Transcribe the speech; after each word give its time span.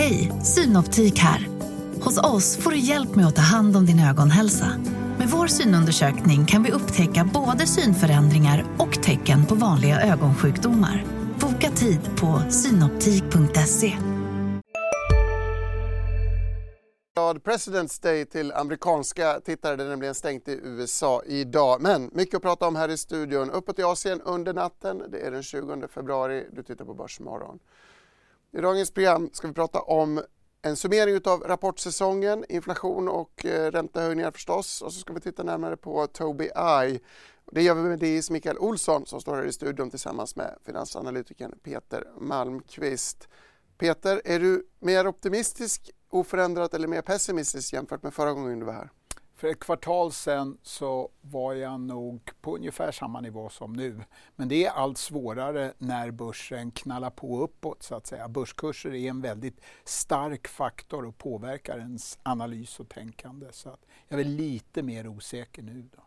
Hej, 0.00 0.32
Synoptik 0.42 1.18
här. 1.18 1.48
Hos 2.02 2.18
oss 2.18 2.56
får 2.56 2.70
du 2.70 2.78
hjälp 2.78 3.14
med 3.14 3.26
att 3.26 3.36
ta 3.36 3.42
hand 3.42 3.76
om 3.76 3.86
din 3.86 4.00
ögonhälsa. 4.00 4.66
Med 5.18 5.28
vår 5.28 5.46
synundersökning 5.46 6.46
kan 6.46 6.62
vi 6.62 6.72
upptäcka 6.72 7.30
både 7.34 7.66
synförändringar 7.66 8.64
och 8.78 9.02
tecken 9.02 9.46
på 9.46 9.54
vanliga 9.54 10.00
ögonsjukdomar. 10.00 11.04
Boka 11.40 11.70
tid 11.70 12.00
på 12.20 12.42
synoptik.se. 12.50 13.96
President's 17.44 18.02
Day 18.02 18.26
till 18.26 18.52
amerikanska 18.52 19.40
tittare. 19.40 19.76
Det 19.76 19.84
är 19.84 19.88
nämligen 19.88 20.14
stängt 20.14 20.48
i 20.48 20.60
USA 20.62 21.22
idag. 21.26 21.82
Men 21.82 22.10
mycket 22.12 22.34
att 22.34 22.42
prata 22.42 22.66
om 22.66 22.76
här 22.76 22.88
i 22.88 22.96
studion. 22.96 23.50
Uppåt 23.50 23.78
i 23.78 23.82
Asien 23.82 24.20
under 24.20 24.54
natten. 24.54 25.02
Det 25.10 25.20
är 25.20 25.30
den 25.30 25.42
20 25.42 25.88
februari. 25.94 26.46
Du 26.52 26.62
tittar 26.62 26.84
på 26.84 26.94
Börsmorgon. 26.94 27.58
I 28.52 28.60
dagens 28.60 28.90
program 28.90 29.30
ska 29.32 29.48
vi 29.48 29.54
prata 29.54 29.80
om 29.80 30.22
en 30.62 30.76
summering 30.76 31.20
av 31.24 31.40
rapportsäsongen, 31.40 32.44
inflation 32.48 33.08
och 33.08 33.46
eh, 33.46 33.70
räntehöjningar 33.70 34.30
förstås. 34.30 34.82
Och 34.82 34.92
så 34.92 35.00
ska 35.00 35.12
vi 35.12 35.20
titta 35.20 35.42
närmare 35.42 35.76
på 35.76 36.06
Tobii 36.06 36.50
Eye. 36.56 37.00
Det 37.52 37.62
gör 37.62 37.74
vi 37.74 37.82
med 37.82 37.98
DIs 37.98 38.30
Mikael 38.30 38.58
Olsson 38.58 39.06
som 39.06 39.20
står 39.20 39.36
här 39.36 39.44
i 39.44 39.52
studion 39.52 39.90
tillsammans 39.90 40.36
med 40.36 40.58
finansanalytikern 40.64 41.58
Peter 41.62 42.04
Malmqvist. 42.20 43.28
Peter, 43.78 44.22
är 44.24 44.40
du 44.40 44.66
mer 44.78 45.06
optimistisk 45.06 45.90
oförändrat 46.08 46.74
eller 46.74 46.88
mer 46.88 47.02
pessimistisk 47.02 47.72
jämfört 47.72 48.02
med 48.02 48.14
förra 48.14 48.32
gången 48.32 48.58
du 48.58 48.66
var 48.66 48.72
här? 48.72 48.90
För 49.40 49.48
ett 49.48 49.60
kvartal 49.60 50.12
sen 50.12 50.58
så 50.62 51.10
var 51.20 51.54
jag 51.54 51.80
nog 51.80 52.30
på 52.40 52.56
ungefär 52.56 52.92
samma 52.92 53.20
nivå 53.20 53.48
som 53.48 53.72
nu. 53.72 54.00
Men 54.36 54.48
det 54.48 54.64
är 54.64 54.70
allt 54.70 54.98
svårare 54.98 55.72
när 55.78 56.10
börsen 56.10 56.70
knallar 56.70 57.10
på 57.10 57.42
uppåt 57.42 57.82
så 57.82 57.94
att 57.94 58.06
säga. 58.06 58.28
Börskurser 58.28 58.94
är 58.94 59.10
en 59.10 59.20
väldigt 59.20 59.60
stark 59.84 60.48
faktor 60.48 61.06
och 61.06 61.18
påverkar 61.18 61.78
ens 61.78 62.18
analys 62.22 62.80
och 62.80 62.88
tänkande. 62.88 63.46
Så 63.50 63.68
att 63.68 63.80
jag 64.08 64.20
är 64.20 64.24
lite 64.24 64.82
mer 64.82 65.08
osäker 65.08 65.62
nu. 65.62 65.88
Då. 65.96 66.02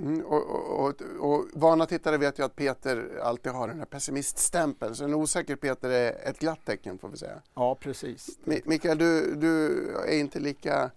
Mm, 0.00 0.24
och, 0.24 0.84
och, 0.84 1.02
och, 1.20 1.44
vana 1.52 1.86
tittare 1.86 2.18
vet 2.18 2.38
ju 2.38 2.44
att 2.44 2.56
Peter 2.56 3.20
alltid 3.22 3.52
har 3.52 3.68
den 3.68 3.78
här 3.78 3.86
pessimiststämpeln, 3.86 4.94
så 4.94 5.04
en 5.04 5.14
osäker 5.14 5.56
Peter 5.56 5.90
är 5.90 6.28
ett 6.28 6.38
glatt 6.38 6.64
tecken 6.64 6.98
får 6.98 7.08
vi 7.08 7.16
säga. 7.16 7.42
Ja, 7.54 7.74
precis. 7.74 8.38
Mikael, 8.44 8.98
du, 8.98 9.34
du 9.34 9.88
är 9.96 10.18
inte 10.18 10.40
lika 10.40 10.90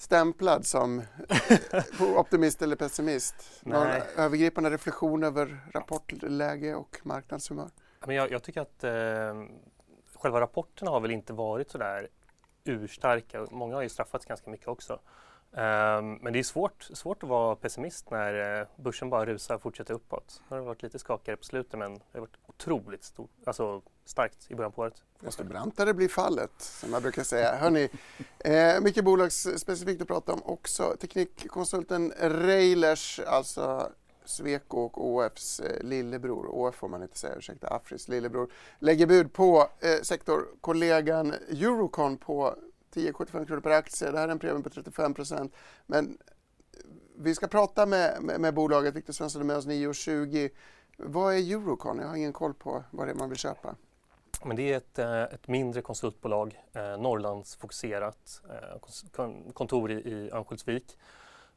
stämplad 0.00 0.66
som 0.66 1.02
optimist 2.16 2.62
eller 2.62 2.76
pessimist? 2.76 3.34
Någon 3.62 3.86
Nej. 3.86 4.02
övergripande 4.16 4.70
reflektion 4.70 5.24
över 5.24 5.58
rapportläge 5.72 6.74
och 6.74 7.00
marknadshumör? 7.02 7.70
Men 8.06 8.16
jag, 8.16 8.30
jag 8.30 8.42
tycker 8.42 8.60
att 8.60 8.84
eh, 8.84 8.92
själva 10.14 10.40
rapporterna 10.40 10.90
har 10.90 11.00
väl 11.00 11.10
inte 11.10 11.32
varit 11.32 11.70
så 11.70 11.78
där 11.78 12.08
urstarka. 12.64 13.46
Många 13.50 13.74
har 13.74 13.82
ju 13.82 13.88
straffats 13.88 14.26
ganska 14.26 14.50
mycket 14.50 14.68
också. 14.68 15.00
Um, 15.52 16.14
men 16.14 16.32
det 16.32 16.38
är 16.38 16.42
svårt, 16.42 16.82
svårt 16.92 17.22
att 17.22 17.28
vara 17.28 17.56
pessimist 17.56 18.10
när 18.10 18.60
eh, 18.60 18.66
börsen 18.76 19.10
bara 19.10 19.26
rusar 19.26 19.54
och 19.54 19.62
fortsätter 19.62 19.94
uppåt. 19.94 20.42
Nu 20.48 20.56
har 20.56 20.60
det 20.60 20.66
varit 20.66 20.82
lite 20.82 20.98
skakigare 20.98 21.36
på 21.36 21.44
slutet 21.44 21.78
men 21.78 21.94
det 21.94 22.04
har 22.12 22.20
varit 22.20 22.36
otroligt 22.46 23.04
stort, 23.04 23.30
alltså 23.44 23.82
starkt 24.04 24.50
i 24.50 24.54
början 24.54 24.72
på 24.72 24.82
året. 24.82 25.02
Desto 25.20 25.44
brantare 25.44 25.94
blir 25.94 26.08
fallet, 26.08 26.50
som 26.58 26.92
jag 26.92 27.02
brukar 27.02 27.22
säga. 27.22 27.56
Hörrni, 27.56 27.88
eh, 28.38 28.80
mycket 28.80 29.04
bolagsspecifikt 29.04 30.00
eh, 30.00 30.02
att 30.02 30.08
prata 30.08 30.32
om 30.32 30.42
också. 30.44 30.96
Teknikkonsulten 31.00 32.12
Railers, 32.20 33.20
alltså 33.20 33.92
Sweco 34.24 34.80
och 34.80 35.06
ÅFs 35.06 35.60
eh, 35.60 35.82
lillebror, 35.82 36.46
ÅF 36.46 36.74
får 36.74 36.88
man 36.88 37.02
inte 37.02 37.18
säga, 37.18 37.34
ursäkta, 37.34 37.68
Afris 37.68 38.08
lillebror, 38.08 38.52
lägger 38.78 39.06
bud 39.06 39.32
på 39.32 39.68
eh, 39.80 40.02
sektorkollegan 40.02 41.34
Eurocon 41.50 42.16
på 42.16 42.54
10,75 42.94 43.46
kronor 43.46 43.60
per 43.60 43.70
aktie. 43.70 44.10
Det 44.10 44.18
här 44.18 44.28
är 44.28 44.32
en 44.32 44.38
premie 44.38 44.62
på 44.62 44.70
35 44.70 45.14
procent. 45.14 45.54
Men 45.86 46.18
vi 47.16 47.34
ska 47.34 47.46
prata 47.46 47.86
med, 47.86 48.22
med, 48.22 48.40
med 48.40 48.54
bolaget. 48.54 48.94
Viktor 48.94 49.12
Svensson 49.12 49.42
är 49.42 49.46
med 49.46 49.56
oss 49.56 49.66
9.20. 49.66 50.50
Vad 50.96 51.34
är 51.34 51.38
Eurocon? 51.38 51.98
Jag 51.98 52.08
har 52.08 52.16
ingen 52.16 52.32
koll 52.32 52.54
på 52.54 52.84
vad 52.90 53.06
det 53.06 53.10
är 53.10 53.14
man 53.14 53.28
vill 53.28 53.38
köpa. 53.38 53.74
Men 54.44 54.56
det 54.56 54.72
är 54.72 54.76
ett, 54.76 54.98
eh, 54.98 55.22
ett 55.22 55.48
mindre 55.48 55.82
konsultbolag, 55.82 56.60
eh, 56.72 56.82
Norrlandsfokuserat, 56.82 58.42
eh, 58.50 59.22
kontor 59.52 59.90
i, 59.90 59.94
i 59.94 60.30
Örnsköldsvik. 60.30 60.98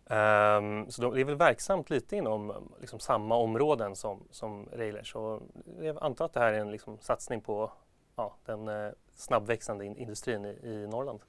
Um, 0.06 0.92
så 0.92 1.02
de, 1.02 1.14
det 1.14 1.22
är 1.22 1.26
väl 1.26 1.36
verksamt 1.36 1.90
lite 1.90 2.16
inom 2.16 2.70
liksom, 2.82 3.00
samma 3.00 3.36
områden 3.36 3.96
som, 3.96 4.28
som 4.32 4.70
Railers. 4.74 5.12
Så 5.12 5.42
jag 5.80 5.98
antar 6.04 6.26
att 6.26 6.34
det 6.34 6.40
här 6.40 6.54
är 6.54 6.60
en 6.60 6.72
liksom, 6.72 6.98
satsning 7.02 7.42
på 7.42 7.72
ja, 8.16 8.36
den 8.46 8.68
eh, 8.68 8.92
snabbväxande 9.16 9.86
in 9.86 9.98
industrin 9.98 10.46
i, 10.46 10.60
i 10.64 10.88
Norrland. 10.88 11.20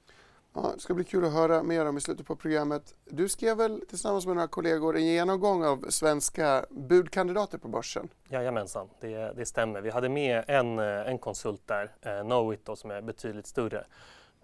Ja, 0.53 0.71
det 0.75 0.79
ska 0.79 0.93
bli 0.93 1.03
kul 1.03 1.25
att 1.25 1.33
höra 1.33 1.63
mer 1.63 1.85
om 1.85 1.97
i 1.97 2.01
slutet 2.01 2.25
på 2.25 2.35
programmet. 2.35 2.95
Du 3.05 3.29
skrev 3.29 3.57
väl 3.57 3.81
tillsammans 3.89 4.25
med 4.25 4.35
några 4.35 4.47
kollegor 4.47 4.95
en 4.95 5.05
genomgång 5.05 5.63
av 5.63 5.85
svenska 5.89 6.65
budkandidater 6.69 7.57
på 7.57 7.67
börsen? 7.67 8.09
Jajamensan, 8.29 8.89
det, 8.99 9.33
det 9.35 9.45
stämmer. 9.45 9.81
Vi 9.81 9.89
hade 9.89 10.09
med 10.09 10.43
en, 10.47 10.79
eh, 10.79 10.85
en 10.85 11.17
konsult 11.17 11.67
där, 11.67 11.95
eh, 12.01 12.21
Knowit, 12.21 12.65
då, 12.65 12.75
som 12.75 12.91
är 12.91 13.01
betydligt 13.01 13.47
större. 13.47 13.85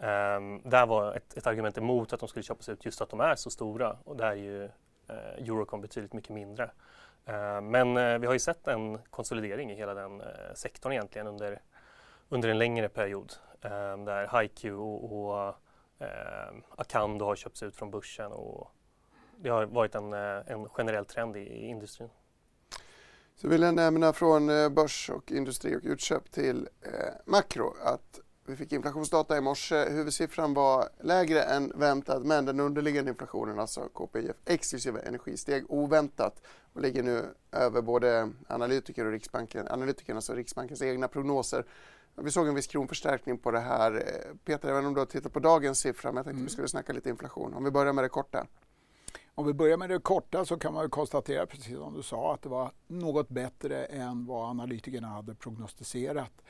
Um, 0.02 0.62
där 0.64 0.86
var 0.86 1.14
ett, 1.14 1.38
ett, 1.38 1.48
argument 1.48 1.78
emot 1.78 2.14
att 2.14 2.20
de 2.20 2.30
skulle 2.30 2.44
köpas 2.44 2.70
ut 2.70 2.86
just 2.86 3.02
att 3.02 3.10
de 3.10 3.20
är 3.20 3.36
så 3.36 3.50
stora 3.50 3.98
och 4.04 4.18
där 4.18 4.32
är 4.32 4.36
ju 4.36 4.64
uh, 4.64 4.70
Eurocom 5.38 5.82
betydligt 5.82 6.14
mycket 6.14 6.30
mindre. 6.30 6.64
Uh, 7.30 7.62
men 7.62 7.98
uh, 7.98 8.20
vi 8.20 8.26
har 8.26 8.34
ju 8.34 8.40
sett 8.40 8.68
en 8.68 8.98
konsolidering 9.10 9.72
i 9.72 9.76
hela 9.76 9.94
den 9.94 10.22
uh, 10.22 10.28
sektorn 10.56 10.92
egentligen 10.94 11.28
under 11.28 11.62
under 12.32 12.50
en 12.50 12.58
längre 12.58 12.90
period 12.90 13.34
eh, 13.62 13.70
där 14.06 14.42
HiQ 14.42 14.66
och, 14.66 15.12
och 15.12 15.48
eh, 16.00 16.54
Acando 16.76 17.26
har 17.26 17.36
köpts 17.36 17.64
ut 17.64 17.76
från 17.76 17.92
börsen 17.92 18.32
och 18.32 18.72
det 19.38 19.50
har 19.50 19.66
varit 19.66 19.96
en, 19.96 20.14
eh, 20.14 20.52
en 20.52 20.70
generell 20.70 21.06
trend 21.06 21.38
i, 21.38 21.40
i 21.40 21.68
industrin. 21.68 22.10
Så 23.36 23.48
vill 23.48 23.62
jag 23.62 23.74
nämna 23.74 24.14
från 24.14 24.50
eh, 24.50 24.70
börs 24.70 25.10
och 25.10 25.32
industri 25.32 25.76
och 25.76 25.82
utköp 25.84 26.32
till 26.32 26.70
eh, 26.82 26.92
makro 27.26 27.76
att 27.84 28.20
vi 28.46 28.56
fick 28.56 28.72
inflationsdata 28.72 29.38
i 29.38 29.42
morse. 29.42 29.90
Huvudsiffran 29.90 30.54
var 30.54 30.90
lägre 31.00 31.42
än 31.42 31.72
väntat 31.76 32.26
men 32.26 32.46
den 32.46 32.60
underliggande 32.60 33.12
inflationen, 33.12 33.60
alltså 33.60 33.90
KPIF 33.94 34.36
exklusive 34.46 35.00
energi, 35.00 35.38
steg 35.38 35.66
oväntat 35.70 36.42
och 36.74 36.82
ligger 36.82 37.04
nu 37.04 37.26
över 37.52 37.82
både 37.82 38.30
analytiker 38.48 39.06
och 39.06 39.12
Riksbanken, 39.12 39.68
analytikernas 39.68 40.30
och 40.30 40.36
Riksbankens 40.36 40.82
egna 40.82 41.08
prognoser. 41.08 41.66
Vi 42.16 42.32
såg 42.32 42.48
en 42.48 42.56
viss 42.56 42.68
kronförstärkning 42.68 43.38
på 43.38 43.52
det 43.52 43.60
här. 43.60 43.96
Eh, 43.96 44.36
Peter, 44.46 44.70
även 44.70 44.86
om 44.86 44.94
du 44.94 45.00
har 45.00 45.06
tittat 45.06 45.34
på 45.34 45.40
dagens 45.40 45.80
siffra, 45.80 46.12
men 46.12 46.18
jag 46.18 46.26
tänkte 46.26 46.38
mm. 46.38 46.46
vi 46.46 46.52
skulle 46.52 46.68
snacka 46.68 46.94
lite 46.94 47.10
inflation. 47.10 47.54
Om 47.54 47.64
vi 47.64 47.72
börjar 47.72 47.94
med 47.94 48.04
det 48.04 48.10
korta. 48.10 48.48
Om 49.36 49.48
vi 49.48 49.54
börjar 49.54 49.78
med 49.78 49.90
det 49.90 50.00
korta 50.00 50.46
så 50.46 50.58
kan 50.58 50.74
man 50.74 50.90
konstatera, 50.90 51.46
precis 51.46 51.78
som 51.78 51.94
du 51.94 52.04
sa, 52.04 52.34
att 52.34 52.42
det 52.42 52.50
var 52.50 52.72
något 52.88 53.30
bättre 53.30 53.86
än 53.86 54.26
vad 54.26 54.50
analytikerna 54.50 55.08
hade 55.08 55.36
prognostiserat. 55.36 56.42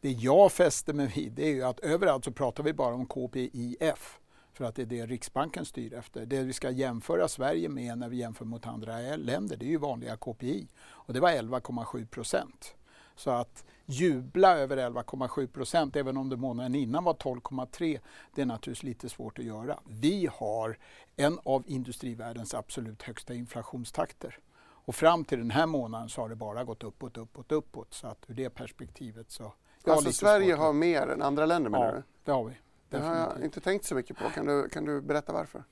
Det 0.00 0.10
jag 0.10 0.52
fäster 0.52 0.92
mig 0.92 1.06
vid 1.06 1.38
är 1.38 1.48
ju 1.48 1.62
att 1.62 1.80
överallt 1.80 2.24
så 2.24 2.32
pratar 2.32 2.62
vi 2.62 2.72
bara 2.72 2.94
om 2.94 3.06
KPIF 3.06 4.20
för 4.52 4.64
att 4.64 4.74
det 4.74 4.82
är 4.82 4.86
det 4.86 5.06
Riksbanken 5.06 5.64
styr 5.64 5.94
efter. 5.94 6.26
Det 6.26 6.42
vi 6.42 6.52
ska 6.52 6.70
jämföra 6.70 7.28
Sverige 7.28 7.68
med 7.68 7.98
när 7.98 8.08
vi 8.08 8.16
jämför 8.16 8.44
mot 8.44 8.66
andra 8.66 9.16
länder 9.16 9.56
det 9.56 9.64
är 9.64 9.70
ju 9.70 9.76
vanliga 9.76 10.16
KPI 10.16 10.68
och 10.82 11.14
det 11.14 11.20
var 11.20 11.30
11,7 11.30 12.06
procent. 12.06 12.74
Så 13.20 13.30
att 13.30 13.64
jubla 13.86 14.58
över 14.58 14.76
11,7 14.76 15.46
procent, 15.46 15.96
även 15.96 16.16
om 16.16 16.28
det 16.28 16.36
månaden 16.36 16.74
innan 16.74 17.04
var 17.04 17.14
12,3, 17.14 18.00
det 18.34 18.42
är 18.42 18.46
naturligtvis 18.46 18.82
lite 18.82 19.08
svårt 19.08 19.38
att 19.38 19.44
göra. 19.44 19.78
Vi 19.88 20.28
har 20.32 20.78
en 21.16 21.38
av 21.42 21.62
industrivärldens 21.66 22.54
absolut 22.54 23.02
högsta 23.02 23.34
inflationstakter. 23.34 24.38
Och 24.62 24.94
fram 24.94 25.24
till 25.24 25.38
den 25.38 25.50
här 25.50 25.66
månaden 25.66 26.08
så 26.08 26.20
har 26.20 26.28
det 26.28 26.36
bara 26.36 26.64
gått 26.64 26.84
uppåt, 26.84 27.16
uppåt, 27.16 27.52
uppåt. 27.52 27.94
Så 27.94 28.06
att 28.06 28.24
ur 28.28 28.34
det 28.34 28.50
perspektivet 28.50 29.30
så... 29.30 29.52
Alltså 29.84 30.12
Sverige 30.12 30.54
har 30.54 30.72
mer 30.72 31.08
än 31.08 31.22
andra 31.22 31.46
länder 31.46 31.70
menar 31.70 31.86
ja, 31.86 31.92
du? 31.92 32.02
det 32.24 32.32
har 32.32 32.44
vi. 32.44 32.54
Det 32.88 32.98
har 32.98 33.16
jag 33.16 33.44
inte 33.44 33.60
tänkt 33.60 33.84
så 33.84 33.94
mycket 33.94 34.16
på. 34.16 34.30
Kan 34.30 34.46
du, 34.46 34.68
kan 34.68 34.84
du 34.84 35.00
berätta 35.00 35.32
varför? 35.32 35.64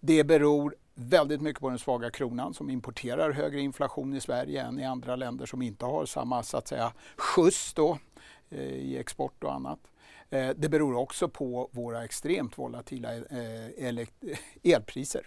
Det 0.00 0.24
beror 0.24 0.74
väldigt 1.00 1.40
mycket 1.40 1.60
på 1.60 1.68
den 1.68 1.78
svaga 1.78 2.10
kronan 2.10 2.54
som 2.54 2.70
importerar 2.70 3.32
högre 3.32 3.60
inflation 3.60 4.14
i 4.14 4.20
Sverige 4.20 4.62
än 4.62 4.78
i 4.78 4.84
andra 4.84 5.16
länder 5.16 5.46
som 5.46 5.62
inte 5.62 5.84
har 5.84 6.06
samma 6.06 6.42
så 6.42 6.56
att 6.56 6.68
säga, 6.68 6.92
skjuts 7.16 7.74
då, 7.74 7.98
eh, 8.50 8.60
i 8.60 8.98
export 8.98 9.44
och 9.44 9.54
annat. 9.54 9.78
Eh, 10.30 10.50
det 10.56 10.68
beror 10.68 10.94
också 10.94 11.28
på 11.28 11.68
våra 11.72 12.04
extremt 12.04 12.58
volatila 12.58 13.16
eh, 13.16 14.06
elpriser. 14.74 15.26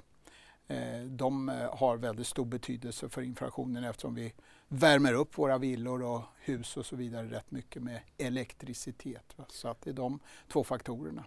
Eh, 0.67 1.03
de 1.03 1.49
eh, 1.49 1.77
har 1.77 1.97
väldigt 1.97 2.27
stor 2.27 2.45
betydelse 2.45 3.09
för 3.09 3.21
inflationen 3.21 3.83
eftersom 3.83 4.15
vi 4.15 4.33
värmer 4.67 5.13
upp 5.13 5.37
våra 5.37 5.57
villor 5.57 6.03
och 6.03 6.21
hus 6.39 6.77
och 6.77 6.85
så 6.85 6.95
vidare 6.95 7.27
rätt 7.27 7.51
mycket 7.51 7.83
med 7.83 7.99
elektricitet. 8.17 9.35
Så 9.47 9.67
att 9.67 9.81
det 9.81 9.89
är 9.89 9.93
de 9.93 10.19
två 10.47 10.63
faktorerna. 10.63 11.23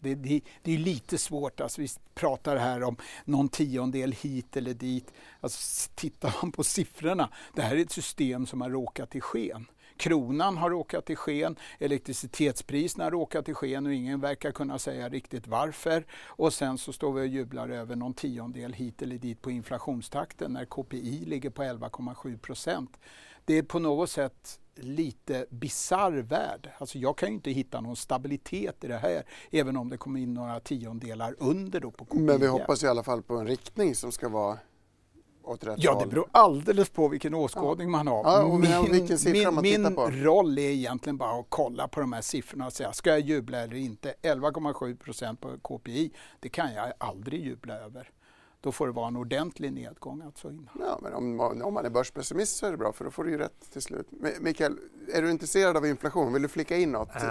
Det, 0.00 0.14
det, 0.14 0.40
det, 0.62 0.74
är 0.74 0.78
lite 0.78 1.18
svårt, 1.18 1.60
alltså 1.60 1.80
vi 1.80 1.88
pratar 2.14 2.56
här 2.56 2.82
om 2.82 2.96
någon 3.24 3.48
tiondel 3.48 4.12
hit 4.12 4.56
eller 4.56 4.74
dit. 4.74 5.12
Alltså, 5.40 5.90
tittar 5.94 6.36
man 6.42 6.52
på 6.52 6.64
siffrorna, 6.64 7.28
det 7.54 7.62
här 7.62 7.76
är 7.76 7.80
ett 7.80 7.92
system 7.92 8.46
som 8.46 8.60
har 8.60 8.70
råkat 8.70 9.14
i 9.14 9.20
sken. 9.20 9.66
kronan 9.96 10.56
har 10.56 10.70
råkat 10.70 11.10
i 11.10 11.16
sken, 11.16 11.56
elektricitetspriserna 11.78 13.04
har 13.04 13.10
råkat 13.10 13.48
i 13.48 13.54
sken 13.54 13.86
och 13.86 13.94
ingen 13.94 14.20
verkar 14.20 14.52
kunna 14.52 14.78
säga 14.78 15.08
riktigt 15.08 15.46
varför. 15.46 16.04
Och 16.24 16.52
sen 16.52 16.78
så 16.78 16.92
står 16.92 17.12
vi 17.12 17.20
och 17.20 17.26
jublar 17.26 17.68
över 17.68 17.96
någon 17.96 18.14
tiondel 18.14 18.72
hit 18.72 19.02
eller 19.02 19.18
dit 19.18 19.42
på 19.42 19.50
inflationstakten 19.50 20.52
när 20.52 20.64
KPI 20.64 21.24
ligger 21.26 21.50
på 21.50 21.62
11,7 21.62 22.38
procent. 22.38 22.98
Det 23.50 23.58
är 23.58 23.62
på 23.62 23.78
något 23.78 24.10
sätt 24.10 24.60
lite 24.74 25.46
bizarr 25.50 26.12
värld. 26.12 26.70
Alltså 26.78 26.98
jag 26.98 27.16
kan 27.16 27.28
ju 27.28 27.34
inte 27.34 27.50
hitta 27.50 27.80
någon 27.80 27.96
stabilitet 27.96 28.84
i 28.84 28.88
det 28.88 28.96
här, 28.96 29.22
även 29.50 29.76
om 29.76 29.88
det 29.88 29.96
kommer 29.96 30.20
in 30.20 30.34
några 30.34 30.60
tiondelar 30.60 31.34
under 31.38 31.80
då 31.80 31.90
på 31.90 32.04
KPI. 32.04 32.18
Men 32.18 32.40
vi 32.40 32.46
hoppas 32.46 32.82
i 32.82 32.86
alla 32.86 33.02
fall 33.02 33.22
på 33.22 33.36
en 33.36 33.46
riktning 33.46 33.94
som 33.94 34.12
ska 34.12 34.28
vara 34.28 34.58
åt 35.44 35.64
rätt 35.64 35.74
Ja, 35.78 36.00
det 36.00 36.06
beror 36.06 36.26
alldeles 36.32 36.90
på 36.90 37.08
vilken 37.08 37.34
åskådning 37.34 37.86
ja. 37.88 37.90
man 37.90 38.06
har. 38.06 38.24
Ja, 38.24 38.42
och 38.42 38.60
min 38.60 39.18
siffra 39.18 39.50
man 39.50 39.62
min 39.62 39.96
roll 40.24 40.58
är 40.58 40.62
egentligen 40.62 41.16
bara 41.16 41.40
att 41.40 41.46
kolla 41.48 41.88
på 41.88 42.00
de 42.00 42.12
här 42.12 42.22
siffrorna 42.22 42.66
och 42.66 42.72
säga, 42.72 42.92
ska 42.92 43.10
jag 43.10 43.20
jubla 43.20 43.58
eller 43.58 43.76
inte? 43.76 44.14
11,7 44.22 44.96
procent 44.96 45.40
på 45.40 45.58
KPI, 45.62 46.12
det 46.40 46.48
kan 46.48 46.74
jag 46.74 46.92
aldrig 46.98 47.44
jubla 47.44 47.74
över 47.74 48.10
då 48.60 48.72
får 48.72 48.86
det 48.86 48.92
vara 48.92 49.08
en 49.08 49.16
ordentlig 49.16 49.72
nedgång. 49.72 50.22
Alltså 50.22 50.52
Ja, 50.78 50.98
men 51.02 51.14
om, 51.14 51.40
om 51.62 51.74
man 51.74 51.84
är 51.84 51.90
börspessimist 51.90 52.56
så 52.56 52.66
är 52.66 52.70
det 52.70 52.76
bra 52.76 52.92
för 52.92 53.04
då 53.04 53.10
får 53.10 53.24
du 53.24 53.30
ju 53.30 53.38
rätt 53.38 53.72
till 53.72 53.82
slut. 53.82 54.06
Mikael, 54.40 54.78
är 55.14 55.22
du 55.22 55.30
intresserad 55.30 55.76
av 55.76 55.86
inflation? 55.86 56.32
Vill 56.32 56.42
du 56.42 56.48
flika 56.48 56.76
in 56.76 56.92
något? 56.92 57.08
Uh, 57.08 57.22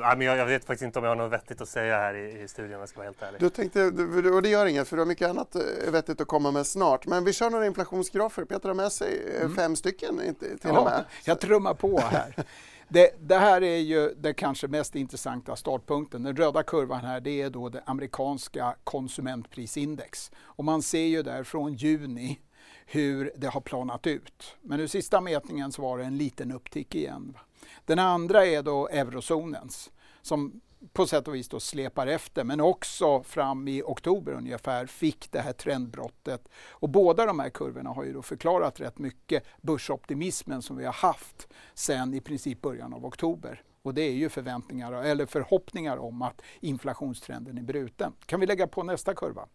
men 0.00 0.20
jag, 0.20 0.36
jag, 0.36 0.46
vet 0.46 0.64
faktiskt 0.64 0.82
inte 0.84 0.98
om 0.98 1.04
jag 1.04 1.10
har 1.10 1.16
något 1.16 1.32
vettigt 1.32 1.60
att 1.60 1.68
säga 1.68 1.98
här 1.98 2.14
i, 2.14 2.42
i 2.42 2.48
studion 2.48 2.74
om 2.74 2.80
jag 2.80 2.88
ska 2.88 2.98
vara 2.98 3.06
helt 3.06 3.22
ärlig. 3.22 3.40
Du 3.40 3.50
tänkte, 3.50 3.84
och 4.30 4.42
det 4.42 4.48
gör 4.48 4.66
inget 4.66 4.88
för 4.88 4.96
du 4.96 5.00
har 5.00 5.06
mycket 5.06 5.30
annat 5.30 5.54
eh, 5.54 5.62
vettigt 5.92 6.20
att 6.20 6.28
komma 6.28 6.50
med 6.50 6.66
snart. 6.66 7.06
Men 7.06 7.24
vi 7.24 7.32
kör 7.32 7.50
några 7.50 7.66
inflationsgrafer. 7.66 8.44
Peter 8.44 8.68
har 8.68 8.76
med 8.76 8.92
sig 8.92 9.22
eh, 9.34 9.40
mm. 9.40 9.56
fem 9.56 9.76
stycken 9.76 10.34
till 10.38 10.58
ja, 10.62 10.78
och 10.78 10.84
med. 10.84 11.04
Jag 11.24 11.40
trummar 11.40 11.74
på 11.74 11.98
här. 11.98 12.34
Det, 12.88 13.14
det, 13.20 13.38
här 13.38 13.62
är 13.62 13.78
ju 13.78 14.14
den 14.14 14.34
kanske 14.34 14.68
mest 14.68 14.96
intressanta 14.96 15.56
startpunkten. 15.56 16.22
Den 16.22 16.36
röda 16.36 16.62
kurvan 16.62 17.00
här 17.04 17.20
det 17.20 17.42
är 17.42 17.50
då 17.50 17.68
det 17.68 17.82
amerikanska 17.86 18.76
konsumentprisindex. 18.84 20.30
Och 20.38 20.64
man 20.64 20.82
ser 20.82 21.06
ju 21.06 21.22
där 21.22 21.44
från 21.44 21.74
juni 21.74 22.40
hur 22.86 23.32
det 23.36 23.46
har 23.46 23.60
planat 23.60 24.06
ut. 24.06 24.56
Men 24.62 24.80
i 24.80 24.88
sista 24.88 25.20
mätningen 25.20 25.72
så 25.72 25.82
var 25.82 25.98
det 25.98 26.04
en 26.04 26.18
liten 26.18 26.52
upptick 26.52 26.94
igen. 26.94 27.36
Den 27.84 27.98
andra 27.98 28.46
är 28.46 28.62
då 28.62 28.88
eurozonens 28.88 29.90
som 30.22 30.60
på 30.92 31.06
sätt 31.06 31.28
och 31.28 31.34
vis 31.34 31.48
då 31.48 31.60
släpar 31.60 32.06
efter 32.06 32.44
men 32.44 32.60
också 32.60 33.22
fram 33.22 33.68
i 33.68 33.82
oktober 33.82 34.32
ungefär 34.32 34.86
fick 34.86 35.32
det 35.32 35.40
här 35.40 35.52
trendbrottet. 35.52 36.48
Och 36.70 36.88
båda 36.88 37.26
de 37.26 37.38
här 37.38 37.50
kurvorna 37.50 37.90
har 37.90 38.04
ju 38.04 38.12
då 38.12 38.22
förklarat 38.22 38.80
rätt 38.80 38.98
mycket 38.98 39.44
börsoptimismen 39.62 40.62
som 40.62 40.76
vi 40.76 40.84
har 40.84 40.92
haft 40.92 41.48
sedan 41.74 42.14
i 42.14 42.20
princip 42.20 42.60
början 42.60 42.94
av 42.94 43.06
oktober. 43.06 43.62
Och 43.82 43.94
det 43.94 44.02
är 44.02 44.12
ju 44.12 44.28
förväntningar 44.28 44.92
eller 44.92 45.26
förhoppningar 45.26 45.96
om 45.96 46.22
att 46.22 46.42
inflationstrenden 46.60 47.58
är 47.58 47.62
bruten. 47.62 48.12
Kan 48.26 48.40
vi 48.40 48.46
lägga 48.46 48.66
på 48.66 48.82
nästa 48.82 49.14
kurva? 49.14 49.48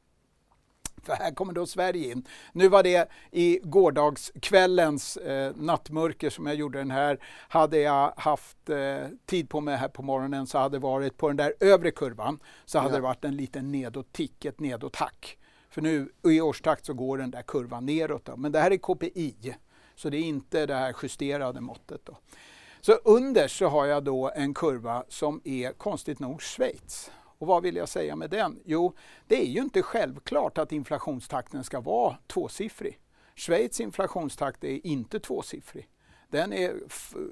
För 1.05 1.13
här 1.13 1.31
kommer 1.31 1.53
då 1.53 1.65
Sverige 1.65 2.11
in. 2.11 2.27
Nu 2.51 2.67
var 2.67 2.83
det 2.83 3.09
i 3.31 3.59
gårdagskvällens 3.63 5.17
eh, 5.17 5.55
nattmörker 5.55 6.29
som 6.29 6.45
jag 6.45 6.55
gjorde 6.55 6.77
den 6.77 6.91
här. 6.91 7.19
Hade 7.49 7.79
jag 7.79 8.13
haft 8.17 8.69
eh, 8.69 9.07
tid 9.25 9.49
på 9.49 9.61
mig 9.61 9.77
här 9.77 9.87
på 9.87 10.01
morgonen 10.01 10.47
så 10.47 10.57
hade 10.57 10.75
det 10.75 10.81
varit 10.81 11.17
på 11.17 11.27
den 11.27 11.37
där 11.37 11.53
övre 11.59 11.91
kurvan 11.91 12.39
så 12.65 12.79
hade 12.79 12.89
ja. 12.89 12.95
det 12.95 13.01
varit 13.01 13.25
en 13.25 13.35
liten 13.35 13.71
nedåt-tick, 13.71 14.45
ett 14.45 14.59
nedåt-hack. 14.59 15.37
För 15.69 15.81
nu 15.81 16.09
i 16.23 16.41
årstakt 16.41 16.85
så 16.85 16.93
går 16.93 17.17
den 17.17 17.31
där 17.31 17.41
kurvan 17.41 17.85
neråt. 17.85 18.25
Då. 18.25 18.35
Men 18.35 18.51
det 18.51 18.59
här 18.59 18.71
är 18.71 18.77
KPI, 18.77 19.55
så 19.95 20.09
det 20.09 20.17
är 20.17 20.23
inte 20.23 20.65
det 20.65 20.75
här 20.75 20.95
justerade 21.03 21.61
måttet. 21.61 22.01
Då. 22.05 22.17
Så 22.81 22.93
under 22.93 23.47
så 23.47 23.67
har 23.67 23.85
jag 23.85 24.03
då 24.03 24.31
en 24.35 24.53
kurva 24.53 25.03
som 25.09 25.41
är 25.43 25.71
konstigt 25.71 26.19
nog 26.19 26.41
Schweiz. 26.41 27.11
Och 27.43 27.47
vad 27.47 27.63
vill 27.63 27.75
jag 27.75 27.89
säga 27.89 28.15
med 28.15 28.29
den? 28.29 28.59
Jo, 28.65 28.93
det 29.27 29.41
är 29.41 29.45
ju 29.45 29.61
inte 29.61 29.81
självklart 29.81 30.57
att 30.57 30.71
inflationstakten 30.71 31.63
ska 31.63 31.81
vara 31.81 32.17
tvåsiffrig. 32.27 32.99
Schweiz 33.35 33.79
inflationstakt 33.79 34.63
är 34.63 34.87
inte 34.87 35.19
tvåsiffrig. 35.19 35.89
Den 36.29 36.53
är 36.53 36.73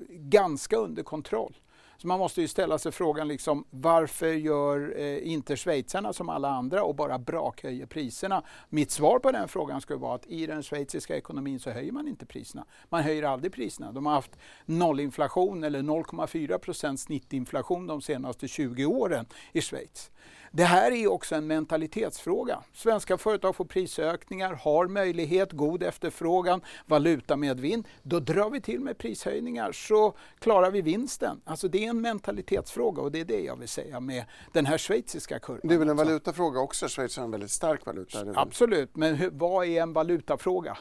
ganska 0.09 0.77
under 0.77 1.03
kontroll. 1.03 1.57
Så 2.01 2.07
man 2.07 2.19
måste 2.19 2.41
ju 2.41 2.47
ställa 2.47 2.79
sig 2.79 2.91
frågan 2.91 3.27
liksom, 3.27 3.65
varför 3.69 4.33
gör 4.33 4.93
eh, 4.97 5.31
inte 5.31 5.57
schweizarna 5.57 6.13
som 6.13 6.29
alla 6.29 6.49
andra 6.49 6.83
och 6.83 6.95
bara 6.95 7.19
brakhöjer 7.19 7.85
priserna? 7.85 8.43
Mitt 8.69 8.91
svar 8.91 9.19
på 9.19 9.31
den 9.31 9.47
frågan 9.47 9.81
skulle 9.81 9.99
vara 9.99 10.15
att 10.15 10.27
i 10.27 10.45
den 10.45 10.63
schweiziska 10.63 11.17
ekonomin 11.17 11.59
så 11.59 11.69
höjer 11.69 11.91
man 11.91 12.07
inte 12.07 12.25
priserna. 12.25 12.65
Man 12.89 13.03
höjer 13.03 13.23
aldrig 13.23 13.53
priserna. 13.53 13.91
De 13.91 14.05
har 14.05 14.13
haft 14.13 14.37
nollinflation 14.65 15.63
eller 15.63 15.81
0,4 15.81 16.57
procents 16.57 17.03
snittinflation 17.03 17.87
de 17.87 18.01
senaste 18.01 18.47
20 18.47 18.85
åren 18.85 19.25
i 19.53 19.61
Schweiz. 19.61 20.11
Det 20.53 20.63
här 20.63 20.91
är 20.91 21.07
också 21.07 21.35
en 21.35 21.47
mentalitetsfråga. 21.47 22.63
Svenska 22.73 23.17
företag 23.17 23.55
får 23.55 23.65
prisökningar, 23.65 24.53
har 24.53 24.87
möjlighet, 24.87 25.51
god 25.51 25.83
efterfrågan, 25.83 26.61
valutamedvind. 26.85 27.87
Då 28.03 28.19
drar 28.19 28.49
vi 28.49 28.61
till 28.61 28.79
med 28.79 28.97
prishöjningar 28.97 29.71
så 29.71 30.13
klarar 30.39 30.71
vi 30.71 30.81
vinsten. 30.81 31.41
Alltså 31.45 31.67
det 31.67 31.85
är 31.85 31.89
en 31.89 32.01
mentalitetsfråga 32.01 33.01
och 33.01 33.11
det 33.11 33.19
är 33.19 33.25
det 33.25 33.41
jag 33.41 33.55
vill 33.55 33.67
säga 33.67 33.99
med 33.99 34.25
den 34.51 34.65
här 34.65 34.77
schweiziska 34.77 35.39
kurvan. 35.39 35.61
Det 35.63 35.73
är 35.73 35.79
väl 35.79 35.89
en 35.89 35.97
valutafråga 35.97 36.59
också? 36.59 36.87
Schweiz 36.87 37.17
har 37.17 37.23
en 37.23 37.31
väldigt 37.31 37.51
stark 37.51 37.85
valuta. 37.85 38.33
Absolut, 38.35 38.95
men 38.95 39.15
hur, 39.15 39.29
vad 39.29 39.65
är 39.65 39.81
en 39.81 39.93
valutafråga? 39.93 40.77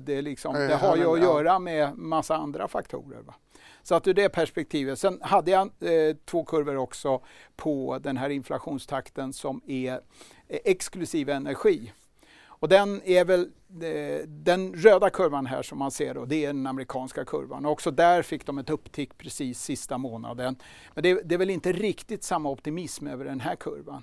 Det, 0.00 0.22
liksom, 0.22 0.54
det 0.54 0.76
har 0.76 0.96
ju 0.96 1.06
att 1.06 1.20
göra 1.20 1.58
med 1.58 1.98
massa 1.98 2.36
andra 2.36 2.68
faktorer. 2.68 3.22
Va? 3.22 3.34
Så 3.82 3.94
att 3.94 4.06
ur 4.06 4.14
det 4.14 4.28
perspektivet. 4.28 4.98
Sen 4.98 5.18
hade 5.22 5.50
jag 5.50 5.70
eh, 5.80 6.16
två 6.24 6.44
kurvor 6.44 6.76
också 6.76 7.20
på 7.56 7.98
den 8.02 8.16
här 8.16 8.30
inflationstakten 8.30 9.32
som 9.32 9.60
är 9.66 9.92
eh, 10.48 10.58
exklusiv 10.64 11.28
energi. 11.28 11.92
Och 12.62 12.68
den 12.68 13.02
är 13.04 13.24
väl 13.24 13.40
eh, 13.82 14.26
den 14.26 14.74
röda 14.74 15.10
kurvan 15.10 15.46
här 15.46 15.62
som 15.62 15.78
man 15.78 15.90
ser 15.90 16.14
då, 16.14 16.24
det 16.24 16.44
är 16.44 16.46
den 16.46 16.66
amerikanska 16.66 17.24
kurvan. 17.24 17.66
Och 17.66 17.72
också 17.72 17.90
där 17.90 18.22
fick 18.22 18.46
de 18.46 18.58
ett 18.58 18.70
upptick 18.70 19.18
precis 19.18 19.62
sista 19.62 19.98
månaden. 19.98 20.56
Men 20.94 21.02
det, 21.02 21.22
det 21.24 21.34
är 21.34 21.38
väl 21.38 21.50
inte 21.50 21.72
riktigt 21.72 22.24
samma 22.24 22.50
optimism 22.50 23.06
över 23.06 23.24
den 23.24 23.40
här 23.40 23.56
kurvan. 23.56 24.02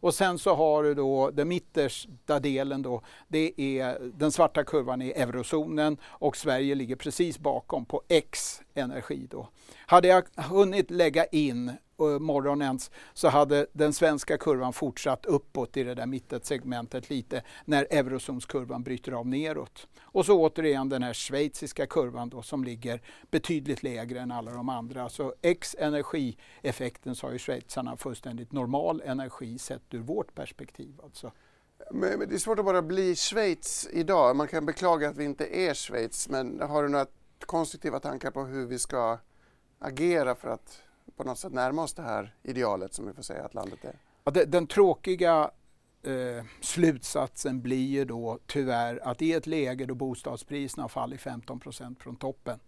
Och 0.00 0.14
sen 0.14 0.38
så 0.38 0.54
har 0.54 0.82
du 0.82 0.94
då 0.94 1.30
den 1.30 1.48
mittersta 1.48 2.40
delen 2.40 2.82
då, 2.82 3.02
det 3.28 3.52
är 3.56 3.98
den 4.14 4.32
svarta 4.32 4.64
kurvan 4.64 5.02
i 5.02 5.10
eurozonen 5.10 5.96
och 6.04 6.36
Sverige 6.36 6.74
ligger 6.74 6.96
precis 6.96 7.38
bakom 7.38 7.84
på 7.84 8.02
X 8.08 8.62
energi 8.74 9.26
då. 9.30 9.48
Hade 9.90 10.08
jag 10.08 10.24
hunnit 10.36 10.90
lägga 10.90 11.24
in 11.24 11.68
eh, 11.68 12.18
morgonens 12.18 12.90
så 13.12 13.28
hade 13.28 13.66
den 13.72 13.92
svenska 13.92 14.38
kurvan 14.38 14.72
fortsatt 14.72 15.26
uppåt 15.26 15.76
i 15.76 15.82
det 15.82 15.94
där 15.94 16.06
mittensegmentet 16.06 17.10
lite 17.10 17.42
när 17.64 17.86
eurozonskurvan 17.90 18.82
bryter 18.82 19.12
av 19.12 19.26
neråt. 19.26 19.88
Och 20.02 20.26
så 20.26 20.40
återigen 20.40 20.88
den 20.88 21.02
här 21.02 21.12
schweiziska 21.12 21.86
kurvan 21.86 22.28
då 22.28 22.42
som 22.42 22.64
ligger 22.64 23.02
betydligt 23.30 23.82
lägre 23.82 24.20
än 24.20 24.32
alla 24.32 24.50
de 24.50 24.68
andra. 24.68 25.08
Så 25.08 25.34
X 25.42 25.76
energieffekten 25.78 27.14
så 27.14 27.26
har 27.26 27.32
ju 27.32 27.38
schweizarna 27.38 27.96
fullständigt 27.96 28.52
normal 28.52 29.02
energi 29.04 29.58
sett 29.58 29.94
ur 29.94 30.02
vårt 30.02 30.34
perspektiv. 30.34 31.00
Alltså. 31.02 31.32
Men, 31.90 32.18
men 32.18 32.28
det 32.28 32.34
är 32.34 32.38
svårt 32.38 32.58
att 32.58 32.64
bara 32.64 32.82
bli 32.82 33.16
Schweiz 33.16 33.88
idag. 33.92 34.36
Man 34.36 34.48
kan 34.48 34.66
beklaga 34.66 35.08
att 35.08 35.16
vi 35.16 35.24
inte 35.24 35.56
är 35.56 35.74
Schweiz 35.74 36.28
men 36.28 36.60
har 36.60 36.82
du 36.82 36.88
några 36.88 37.06
konstruktiva 37.46 38.00
tankar 38.00 38.30
på 38.30 38.44
hur 38.44 38.66
vi 38.66 38.78
ska 38.78 39.18
agera 39.80 40.34
för 40.34 40.48
att 40.48 40.82
på 41.16 41.24
något 41.24 41.38
sätt 41.38 41.52
närma 41.52 41.82
oss 41.82 41.94
det 41.94 42.02
här 42.02 42.34
idealet 42.42 42.94
som 42.94 43.06
vi 43.06 43.12
får 43.12 43.22
säga 43.22 43.44
att 43.44 43.54
landet 43.54 43.84
är? 43.84 43.96
Ja, 44.24 44.30
det, 44.30 44.44
den 44.44 44.66
tråkiga 44.66 45.50
eh, 46.02 46.44
slutsatsen 46.60 47.62
blir 47.62 47.86
ju 47.86 48.04
då 48.04 48.38
tyvärr 48.46 49.00
att 49.08 49.22
i 49.22 49.32
ett 49.32 49.46
läge 49.46 49.86
då 49.86 49.94
bostadspriserna 49.94 50.82
har 50.82 50.88
fallit 50.88 51.20
15% 51.20 52.00
från 52.00 52.16
toppen 52.16 52.58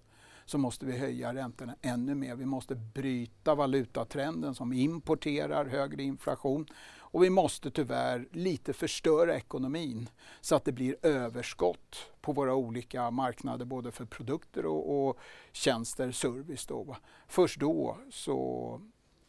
så 0.45 0.59
måste 0.59 0.87
vi 0.87 0.99
höja 0.99 1.35
räntorna 1.35 1.76
ännu 1.83 2.14
mer. 2.14 2.37
Vi 2.37 2.47
måste 2.47 2.75
bryta 2.75 3.54
valutatrenden 3.54 4.54
som 4.54 4.73
importerar 4.73 5.66
högre 5.66 6.02
inflation 6.02 6.66
och 7.12 7.25
vi 7.25 7.31
måste 7.31 7.71
tyvärr 7.71 8.28
lite 8.31 8.73
förstöra 8.73 9.37
ekonomin 9.37 10.09
så 10.40 10.54
att 10.54 10.64
det 10.64 10.73
blir 10.73 10.97
överskott 11.02 12.11
på 12.21 12.33
våra 12.33 12.54
olika 12.54 13.11
marknader 13.11 13.64
både 13.64 13.90
för 13.90 14.04
produkter 14.04 14.66
och, 14.66 15.09
och 15.09 15.19
tjänster, 15.52 16.12
service. 16.12 16.66
Då. 16.66 16.97
Först 17.26 17.61
då 17.61 17.97
så 18.11 18.81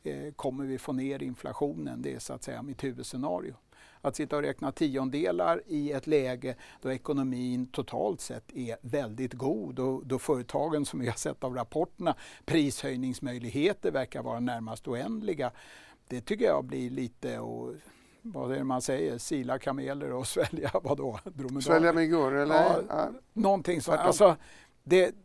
eh, 0.04 0.34
kommer 0.34 0.66
vi 0.66 0.78
få 0.78 0.94
ner 0.94 1.24
inflationen. 1.24 2.02
Det 2.02 2.14
är 2.14 2.20
så 2.20 2.34
att 2.34 2.44
säga 2.44 2.62
mitt 2.62 2.84
huvudscenario. 2.84 3.56
Att 4.02 4.16
sitta 4.16 4.36
och 4.36 4.42
räkna 4.42 4.72
tiondelar 4.72 5.62
i 5.68 5.92
ett 5.92 6.08
läge 6.08 6.56
då 6.82 6.92
ekonomin 6.92 7.68
totalt 7.68 8.22
sett 8.22 8.54
är 8.54 8.78
väldigt 8.82 9.34
god 9.34 9.80
och 9.80 10.06
då 10.06 10.20
företagen 10.20 10.86
som 10.86 11.00
vi 11.00 11.08
har 11.08 11.16
sett 11.16 11.44
av 11.44 11.56
rapporterna 11.56 12.16
prishöjningsmöjligheter 12.46 13.92
verkar 13.92 14.24
vara 14.24 14.40
närmast 14.40 14.88
oändliga 14.88 15.52
det 16.14 16.22
tycker 16.22 16.46
jag 16.46 16.66
blir 16.66 16.90
lite 16.90 17.40
och 17.40 17.74
vad 18.22 18.52
är 18.52 18.58
det 18.58 18.64
man 18.64 18.82
säger, 18.82 19.18
sila 19.18 19.60
kameler 19.60 20.12
och 20.12 20.28
svälja 20.36 20.72
vadå? 20.84 21.20
Dromedar. 21.24 21.62
Svälja 21.62 21.94
myggor 21.94 22.36
eller? 22.36 22.56
Ja, 22.90 23.10
Någonting 23.34 23.82
sånt. 23.82 24.00
Alltså, 24.00 24.36
det 24.84 25.16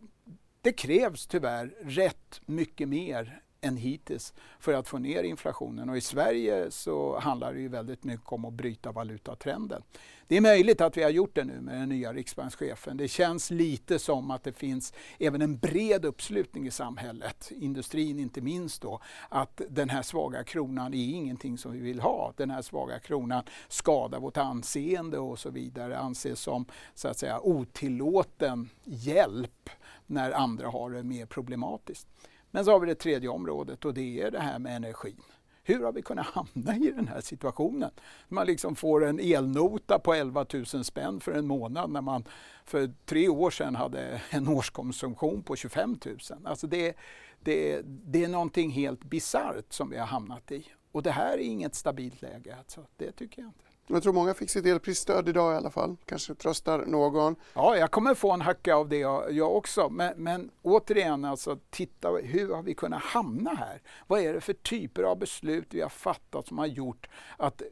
det 0.61 0.73
krävs 0.73 1.27
tyvärr 1.27 1.75
rätt 1.83 2.41
mycket 2.47 2.89
mer 2.89 3.43
än 3.61 3.77
hittills 3.77 4.35
för 4.61 4.73
att 4.73 4.89
få 4.89 4.99
ner 4.99 5.23
inflationen. 5.23 5.89
Och 5.89 5.97
I 5.97 6.01
Sverige 6.01 6.71
så 6.71 7.19
handlar 7.19 7.55
det 7.55 7.61
ju 7.61 7.69
väldigt 7.69 8.05
mycket 8.05 8.33
om 8.33 8.45
att 8.45 8.53
bryta 8.53 8.93
valutatrenden. 8.93 9.83
Det 10.27 10.37
är 10.37 10.41
möjligt 10.41 10.81
att 10.81 10.97
vi 10.97 11.03
har 11.03 11.11
gjort 11.11 11.35
det 11.35 11.45
nu 11.45 11.61
med 11.61 11.81
den 11.81 11.89
nya 11.89 12.13
riksbankschefen. 12.13 12.97
Det 12.97 13.09
känns 13.09 13.51
lite 13.51 13.99
som 13.99 14.31
att 14.31 14.43
det 14.43 14.53
finns 14.53 14.93
även 15.19 15.43
en 15.43 15.59
bred 15.59 16.05
uppslutning 16.05 16.67
i 16.67 16.71
samhället, 16.71 17.53
industrin 17.55 18.19
inte 18.19 18.41
minst 18.41 18.83
då, 18.83 19.01
att 19.29 19.61
den 19.71 19.89
här 19.89 20.03
svaga 20.03 20.45
kronan 20.45 20.95
är 20.95 21.15
ingenting 21.15 21.59
som 21.59 21.73
vi 21.73 21.79
vill 21.79 22.01
ha. 22.01 22.33
Den 22.37 22.51
här 22.51 22.63
svaga 22.63 22.99
kronan 22.99 23.43
skadar 23.69 24.21
vårt 24.21 24.37
anseende 24.37 25.19
och 25.19 25.39
så 25.39 25.51
vidare, 25.51 25.99
anses 25.99 26.41
som 26.41 26.65
så 26.95 27.09
att 27.09 27.19
säga 27.19 27.41
otillåten 27.41 28.71
hjälp 28.85 29.71
när 30.07 30.33
andra 30.33 30.69
har 30.69 30.91
det 30.91 31.03
mer 31.03 31.27
problematiskt. 31.27 32.07
Men 32.51 32.65
så 32.65 32.71
har 32.71 32.81
vi 32.81 32.87
det 32.87 32.95
tredje 32.95 33.29
området 33.29 33.85
och 33.85 33.95
det 33.95 34.21
är 34.21 34.31
det 34.31 34.41
här 34.41 34.59
med 34.59 34.77
energin. 34.77 35.23
Hur 35.63 35.85
har 35.85 35.93
vi 35.93 36.03
kunnat 36.03 36.27
hamna 36.27 36.77
i 36.77 36.91
den 36.91 37.09
här 37.09 37.21
situationen? 37.21 37.91
Man 38.29 38.47
liksom 38.47 38.77
får 38.77 39.05
en 39.05 39.21
elnota 39.21 39.99
på 39.99 40.15
11 40.15 40.47
000 40.53 40.85
spänn 40.85 41.21
för 41.21 41.33
en 41.33 41.47
månad 41.47 41.91
när 41.91 42.01
man 42.01 42.25
för 42.65 42.93
tre 43.05 43.29
år 43.29 43.51
sedan 43.51 43.75
hade 43.75 44.23
en 44.31 44.49
årskonsumtion 44.49 45.43
på 45.43 45.57
25 45.57 45.99
000. 46.07 46.19
Alltså 46.45 46.67
det, 46.67 46.97
det, 47.41 47.83
det 47.85 48.25
är 48.25 48.29
någonting 48.29 48.71
helt 48.71 49.05
bisarrt 49.05 49.73
som 49.73 49.91
vi 49.91 49.99
har 49.99 50.07
hamnat 50.07 50.53
i. 50.53 50.67
Och 50.93 51.03
det 51.03 51.11
här 51.11 51.33
är 51.33 51.43
inget 51.43 51.75
stabilt 51.75 52.23
läge. 52.23 52.57
Alltså. 52.59 52.87
Det 52.97 53.13
tycker 53.13 53.43
jag 53.43 53.49
inte. 53.49 53.68
Jag 53.91 54.03
tror 54.03 54.13
många 54.13 54.35
fick 54.35 54.51
sitt 54.51 54.67
elprisstöd 54.67 55.29
idag 55.29 55.55
i 55.55 55.57
alla 55.57 55.71
fall. 55.71 55.97
Kanske 56.07 56.35
tröstar 56.35 56.87
någon. 56.87 57.37
Ja, 57.55 57.77
jag 57.77 57.91
kommer 57.91 58.15
få 58.15 58.33
en 58.33 58.41
hacka 58.41 58.75
av 58.75 58.89
det 58.89 58.99
jag, 58.99 59.57
också. 59.57 59.89
Men, 59.89 60.13
men, 60.17 60.51
återigen, 60.63 61.25
alltså, 61.25 61.59
titta, 61.71 62.09
hur 62.11 62.55
har 62.55 62.63
vi 62.63 62.75
kunnat 62.75 63.03
hamna 63.03 63.55
här? 63.55 63.83
Vad 64.07 64.21
är 64.21 64.35
det 64.35 64.41
för 64.41 64.53
typer 64.53 65.03
av 65.03 65.19
beslut 65.19 65.67
vi 65.71 65.81
har 65.81 65.89
fattat 65.89 66.47
som 66.47 66.59
har 66.59 66.67
gjort 66.67 67.09
att 67.37 67.63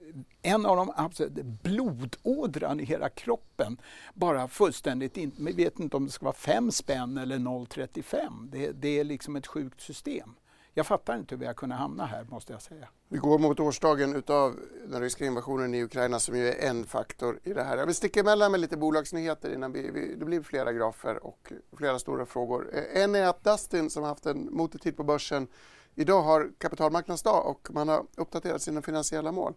en 0.43 0.67
av 0.67 0.77
de 0.77 0.93
absolut 0.97 1.45
blodådran 1.45 2.81
i 2.81 2.85
hela 2.85 3.09
kroppen 3.09 3.81
bara 4.15 4.49
fullständigt 4.49 5.17
inte... 5.17 5.43
Vi 5.43 5.53
vet 5.53 5.79
inte 5.79 5.97
om 5.97 6.07
det 6.07 6.13
ska 6.13 6.25
vara 6.25 6.35
5 6.35 6.73
spänn 6.73 7.19
eller 7.19 7.39
0,35. 7.39 8.49
Det, 8.51 8.73
det 8.73 8.99
är 8.99 9.05
liksom 9.05 9.37
ett 9.37 9.47
sjukt 9.47 9.81
system 9.81 10.35
jag 10.77 10.87
fattar 10.87 11.17
inte 11.17 11.35
hur 11.35 11.41
vi 11.41 11.47
har 11.47 11.55
kunnat 11.55 11.79
hamna 11.79 12.07
här 12.07 12.25
måste 12.25 12.53
jag 12.53 12.63
säga. 12.63 12.89
Vi 13.09 13.19
går 13.19 13.39
mot 13.39 13.61
årsdagen 13.61 14.17
utav 14.17 14.57
den 14.89 15.01
ryska 15.01 15.25
invasionen 15.25 15.75
i 15.75 15.83
Ukraina 15.83 16.19
som 16.19 16.37
ju 16.37 16.49
är 16.49 16.69
en 16.69 16.85
faktor 16.85 17.41
i 17.43 17.53
det 17.53 17.63
här. 17.63 17.77
Jag 17.77 17.87
vill 17.87 17.95
sticka 17.95 18.21
emellan 18.21 18.51
med 18.51 18.61
lite 18.61 18.77
bolagsnyheter 18.77 19.55
innan 19.55 19.73
vi, 19.73 19.91
vi, 19.91 20.15
det 20.15 20.25
blir 20.25 20.43
flera 20.43 20.73
grafer 20.73 21.27
och 21.27 21.53
flera 21.77 21.99
stora 21.99 22.27
frågor. 22.27 22.71
Eh, 22.73 23.03
en 23.03 23.15
är 23.15 23.27
att 23.27 23.45
Dustin 23.45 23.91
som 23.91 24.03
haft 24.03 24.27
en 24.27 24.49
motortid 24.53 24.97
på 24.97 25.05
börsen 25.05 25.49
idag 25.95 26.23
har 26.23 26.51
kapitalmarknadsdag 26.59 27.47
och 27.47 27.69
man 27.71 27.89
har 27.89 28.07
uppdaterat 28.17 28.63
sina 28.63 28.83
finansiella 28.83 29.33
mål. 29.33 29.55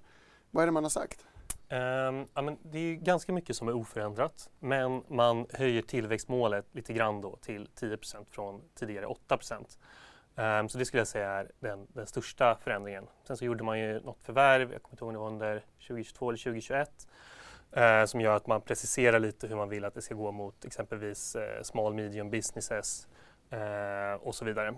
Vad 0.52 0.62
är 0.62 0.66
det 0.66 0.72
man 0.72 0.84
har 0.84 0.90
sagt? 0.90 1.26
Um, 1.72 2.28
ja, 2.34 2.42
men 2.42 2.58
det 2.64 2.78
är 2.78 2.96
ganska 2.96 3.34
mycket 3.34 3.56
som 3.56 3.68
är 3.68 3.76
oförändrat 3.76 4.50
men 4.60 5.04
man 5.10 5.46
höjer 5.50 5.82
tillväxtmålet 5.82 6.66
lite 6.72 6.94
grann 6.94 7.22
då 7.22 7.36
till 7.36 7.68
10% 7.80 8.26
från 8.30 8.62
tidigare 8.76 9.06
8 9.06 9.38
Um, 10.40 10.70
så 10.70 10.78
det 10.78 10.86
skulle 10.86 11.02
jag 11.02 11.08
säga 11.08 11.30
är 11.30 11.52
den, 11.60 11.88
den, 11.94 12.08
största 12.08 12.58
förändringen. 12.64 13.08
Sen 13.24 13.38
så 13.38 13.46
gjorde 13.46 13.64
man 13.64 13.80
ju 13.80 14.00
något 14.00 14.20
förvärv, 14.24 14.72
jag 14.72 14.84
kommer 14.84 14.94
inte 14.94 15.06
ihåg 15.06 15.08
om 15.08 15.14
det 15.14 15.20
var 15.20 15.28
under 15.28 15.66
2022 15.88 16.30
eller 16.30 16.38
2021, 16.38 17.08
uh, 17.78 17.84
eh, 17.84 18.06
som 18.06 18.22
gör 18.22 18.36
att 18.36 18.48
man 18.48 18.62
preciserar 18.62 19.20
lite 19.20 19.48
hur 19.48 19.56
man 19.56 19.70
vill 19.70 19.86
att 19.86 19.94
det 19.94 20.02
ska 20.02 20.16
gå 20.16 20.32
mot 20.32 20.66
exempelvis 20.66 21.36
uh, 21.36 21.64
small 21.64 21.94
medium 21.94 22.30
businesses 22.30 23.08
uh, 23.54 24.28
och 24.28 24.36
så 24.36 24.46
vidare. 24.46 24.76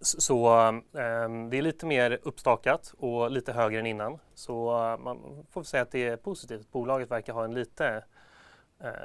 Så, 0.00 0.20
så 0.20 0.68
um, 0.92 1.50
det 1.50 1.58
är 1.58 1.62
lite 1.62 1.86
mer 1.86 2.18
uppstakat 2.22 2.94
och 2.98 3.30
lite 3.30 3.52
högre 3.52 3.78
än 3.78 3.86
innan. 3.86 4.18
Så 4.34 4.70
man 5.00 5.46
får 5.50 5.62
säga 5.62 5.82
att 5.82 5.90
det 5.90 6.08
är 6.08 6.16
positivt. 6.16 6.72
Bolaget 6.72 7.10
verkar 7.10 7.32
ha 7.32 7.44
en 7.44 7.54
lite, 7.54 8.04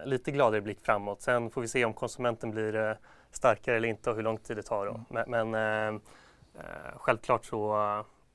lite 0.06 0.32
gladare 0.32 0.62
blick 0.62 0.82
framåt. 0.82 1.22
Sen 1.22 1.52
får 1.52 1.62
vi 1.62 1.68
se 1.68 1.86
om 1.86 1.94
konsumenten 1.94 2.52
blir 2.52 2.98
starkare 3.32 3.78
eller 3.78 3.88
inte 3.88 4.10
och 4.10 4.16
hur 4.16 4.24
lång 4.24 4.38
tid 4.38 4.58
det 4.58 4.64
tar. 4.64 4.86
Då. 4.86 4.92
Mm. 4.92 5.30
Men, 5.30 5.50
men 5.52 5.94
eh, 5.94 6.02
eh, 6.56 6.98
självklart 6.98 7.46
så 7.46 7.74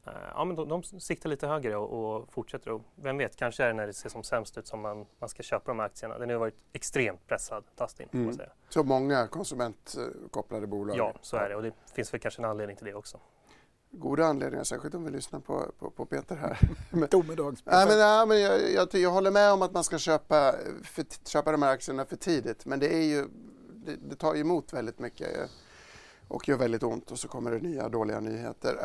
eh, 0.07 0.13
ja, 0.35 0.45
men 0.45 0.57
de, 0.57 0.69
de 0.69 0.83
siktar 0.83 1.31
lite 1.31 1.47
högre 1.47 1.77
och, 1.77 2.17
och 2.17 2.33
fortsätter. 2.33 2.71
Och 2.71 2.83
vem 2.95 3.19
vet, 3.19 3.37
kanske 3.37 3.65
är 3.65 3.69
det 3.69 3.75
när 3.75 3.87
det 3.87 3.93
ser 3.93 4.09
som 4.09 4.23
sämst 4.23 4.59
ut 4.59 4.67
som 4.67 4.81
man, 4.81 5.07
man 5.19 5.29
ska 5.29 5.43
köpa 5.43 5.71
de 5.71 5.79
här 5.79 5.87
aktierna. 5.87 6.19
Den 6.19 6.31
har 6.31 6.37
varit 6.37 6.59
extremt 6.73 7.27
pressad, 7.27 7.65
Dustin. 7.79 8.09
Mm. 8.13 8.25
Man 8.27 8.35
säga. 8.35 8.51
Så 8.69 8.83
många 8.83 9.27
konsumentkopplade 9.27 10.67
bolag? 10.67 10.97
Ja, 10.97 11.15
så 11.21 11.37
är 11.37 11.49
det 11.49 11.57
och 11.57 11.63
det 11.63 11.73
finns 11.95 12.15
väl 12.15 12.21
kanske 12.21 12.43
en 12.43 12.51
anledning 12.51 12.77
till 12.77 12.87
det 12.87 12.95
också 12.95 13.19
goda 13.99 14.25
anledningar, 14.25 14.65
särskilt 14.65 14.95
om 14.95 15.05
vi 15.05 15.11
lyssnar 15.11 15.41
på, 15.41 15.73
på, 15.79 15.91
på 15.91 16.07
Peter 16.07 16.37
här. 16.37 16.59
Domedags. 17.11 17.63
ja, 17.65 17.87
men, 17.89 17.99
ja, 17.99 18.27
men 18.27 18.41
jag, 18.41 18.73
jag, 18.73 18.95
jag, 18.95 19.11
håller 19.11 19.31
med 19.31 19.53
om 19.53 19.63
att 19.63 19.73
man 19.73 19.85
ska 19.85 19.99
köpa, 19.99 20.55
för, 20.83 21.29
köpa 21.29 21.53
de 21.53 21.63
här 21.63 21.73
aktierna 21.73 22.05
för 22.05 22.17
tidigt, 22.17 22.67
men 22.67 22.81
det 22.81 22.95
är 22.95 23.03
ju 23.03 23.27
det, 23.87 23.97
det 23.97 24.17
tar 24.17 24.37
emot 24.37 24.73
väldigt 24.73 24.99
mycket 24.99 25.37
eh, 25.39 25.47
och 26.29 26.49
gör 26.49 26.57
väldigt 26.57 26.83
ont 26.83 27.11
och 27.11 27.19
så 27.19 27.29
kommer 27.29 27.51
det 27.51 27.59
nya 27.59 27.89
dåliga 27.89 28.21
nyheter. 28.21 28.77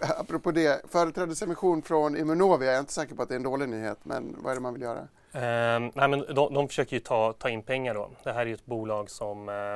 apropå 0.00 0.50
det, 0.50 0.82
företrädesemission 0.88 1.82
från 1.82 2.16
Immunovia, 2.16 2.66
jag 2.66 2.76
är 2.76 2.80
inte 2.80 2.92
säker 2.92 3.14
på 3.14 3.22
att 3.22 3.28
det 3.28 3.34
är 3.34 3.36
en 3.36 3.42
dålig 3.42 3.68
nyhet, 3.68 3.98
men 4.02 4.36
vad 4.38 4.50
är 4.50 4.54
det 4.54 4.60
man 4.60 4.72
vill 4.72 4.82
göra? 4.82 5.08
Eh, 5.32 5.90
nej, 5.94 6.08
men 6.08 6.24
de, 6.34 6.54
de 6.54 6.68
försöker 6.68 6.96
ju 6.96 7.00
ta, 7.00 7.32
ta 7.32 7.48
in 7.48 7.62
pengar 7.62 7.94
då. 7.94 8.10
Det 8.22 8.32
här 8.32 8.40
är 8.40 8.46
ju 8.46 8.54
ett 8.54 8.66
bolag 8.66 9.10
som 9.10 9.48
eh, 9.48 9.74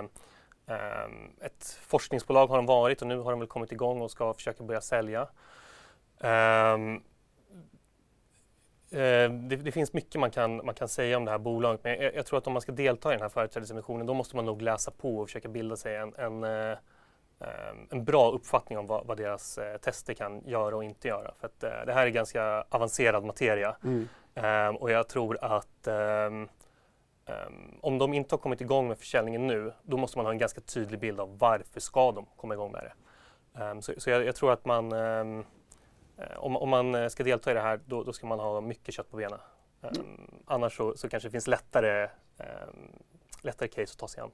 ehm, 0.75 1.31
ett 1.41 1.79
forskningsbolag 1.83 2.47
har 2.47 2.57
de 2.57 2.67
varit 2.67 3.03
och 3.03 3.09
nu 3.09 3.19
har 3.19 3.31
de 3.31 3.41
väl 3.41 3.49
kommit 3.49 3.73
igång 3.73 4.01
och 4.01 4.11
ska 4.11 4.35
försöka 4.35 4.65
börja 4.65 4.81
sälja. 4.81 5.21
Eh, 6.21 6.79
det, 8.91 9.57
det, 9.57 9.73
finns 9.73 9.93
mycket 9.93 10.21
man 10.21 10.31
kan, 10.31 10.57
man 10.67 10.75
kan 10.75 10.89
säga 10.89 11.17
om 11.17 11.25
det 11.25 11.31
här 11.31 11.39
bolaget 11.39 11.85
men 11.85 12.03
jag, 12.03 12.15
jag 12.15 12.27
tror 12.27 12.39
att 12.39 12.47
om 12.47 12.53
man 12.53 12.63
ska 12.63 12.73
delta 12.73 13.11
i 13.11 13.13
den 13.13 13.23
här 13.23 13.29
företrädesemissionen 13.29 14.07
då 14.07 14.15
måste 14.15 14.37
man 14.37 14.45
nog 14.45 14.63
läsa 14.63 14.91
på 14.91 15.19
och 15.19 15.29
försöka 15.29 15.49
bilda 15.49 15.77
sig 15.77 15.97
en, 15.97 16.15
en, 16.15 16.45
eh, 16.45 16.79
en 17.91 18.05
bra 18.05 18.31
uppfattning 18.31 18.79
om 18.79 18.87
vad, 18.87 19.07
vad, 19.07 19.17
deras 19.17 19.59
eh, 19.59 19.77
tester 19.77 20.15
kan 20.15 20.43
göra 20.47 20.77
och 20.77 20.85
inte 20.85 21.09
göra. 21.09 21.33
För 21.41 21.47
att, 21.47 21.61
det 21.61 21.93
här 21.93 22.07
är 22.07 22.11
ganska 22.11 22.65
avancerad 22.69 23.25
materia 23.25 23.77
mm. 23.85 24.09
um, 24.69 24.77
och 24.77 24.91
jag 24.91 25.09
tror 25.09 25.39
att 25.41 25.87
um, 25.87 26.49
um, 27.27 27.79
om 27.81 27.99
de 27.99 28.15
inte 28.15 28.35
har 28.35 28.41
kommit 28.41 28.61
igång 28.61 28.89
med 28.89 28.99
försäljningen 28.99 29.47
nu 29.47 29.73
då 29.83 29.97
måste 29.97 30.19
man 30.19 30.27
ha 30.27 30.33
en 30.33 30.39
ganska 30.39 30.61
tydlig 30.61 31.01
bild 31.01 31.21
av 31.21 31.39
varför 31.39 31.81
ska 31.81 32.13
de 32.13 32.27
komma 32.37 32.55
igång 32.55 32.73
med 32.73 32.83
det. 32.83 33.83
så, 33.83 33.93
så 33.97 34.11
jag, 34.11 34.25
jag, 34.25 34.35
tror 34.35 34.53
att 34.53 34.65
man 34.65 34.93
Eh, 34.93 35.25
om, 36.37 36.57
om, 36.57 36.69
man 36.69 36.95
eh, 36.95 37.09
ska 37.09 37.25
delta 37.25 37.51
i 37.51 37.55
det 37.55 37.61
här 37.61 37.81
då, 37.87 38.05
då 38.05 38.13
ska 38.13 38.27
man 38.27 38.41
ha 38.41 38.61
mycket 38.61 38.95
kött 38.95 39.11
på 39.11 39.17
benen. 39.17 39.39
Um, 39.81 39.91
mm. 39.97 40.31
Annars 40.47 40.77
så, 40.77 40.97
så, 40.97 41.09
kanske 41.09 41.29
det 41.29 41.33
finns 41.33 41.47
lättare, 41.47 42.05
um, 42.39 42.93
lättare 43.43 43.69
case 43.69 43.93
att 43.93 43.99
ta 43.99 44.09
sig 44.09 44.23
an. 44.23 44.31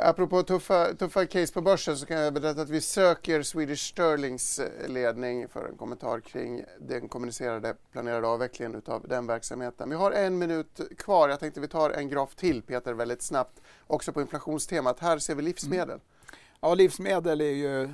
Apropå 0.00 0.42
tuffa, 0.42 0.94
tuffa 0.94 1.26
case 1.26 1.52
på 1.52 1.60
börsen 1.60 1.96
så 1.96 2.06
kan 2.06 2.20
jag 2.20 2.34
berätta 2.34 2.60
att 2.60 2.70
vi 2.70 2.80
söker 2.80 3.42
Swedish 3.42 3.80
Sterlings 3.80 4.58
eh, 4.58 4.88
ledning 4.88 5.48
för 5.48 5.68
en 5.68 5.76
kommentar 5.76 6.20
kring 6.20 6.64
den 6.80 7.08
kommunicerade 7.08 7.74
planerade 7.92 8.26
avvecklingen 8.26 8.82
av 8.86 9.08
den 9.08 9.26
verksamheten. 9.26 9.90
Vi 9.90 9.96
har 9.96 10.12
en 10.12 10.38
minut 10.38 10.80
kvar. 10.98 11.28
Jag 11.28 11.40
tänkte 11.40 11.60
vi 11.60 11.68
tar 11.68 11.90
en 11.90 12.08
graf 12.08 12.34
till 12.34 12.62
Peter 12.62 12.94
väldigt 12.94 13.22
snabbt 13.22 13.62
också 13.86 14.12
på 14.12 14.20
inflationstemat. 14.20 15.00
Här 15.00 15.18
ser 15.18 15.34
vi 15.34 15.42
livsmedel. 15.42 15.88
Mm. 15.88 16.00
Ja, 16.60 16.74
livsmedel 16.74 17.40
är 17.40 17.44
ju 17.44 17.88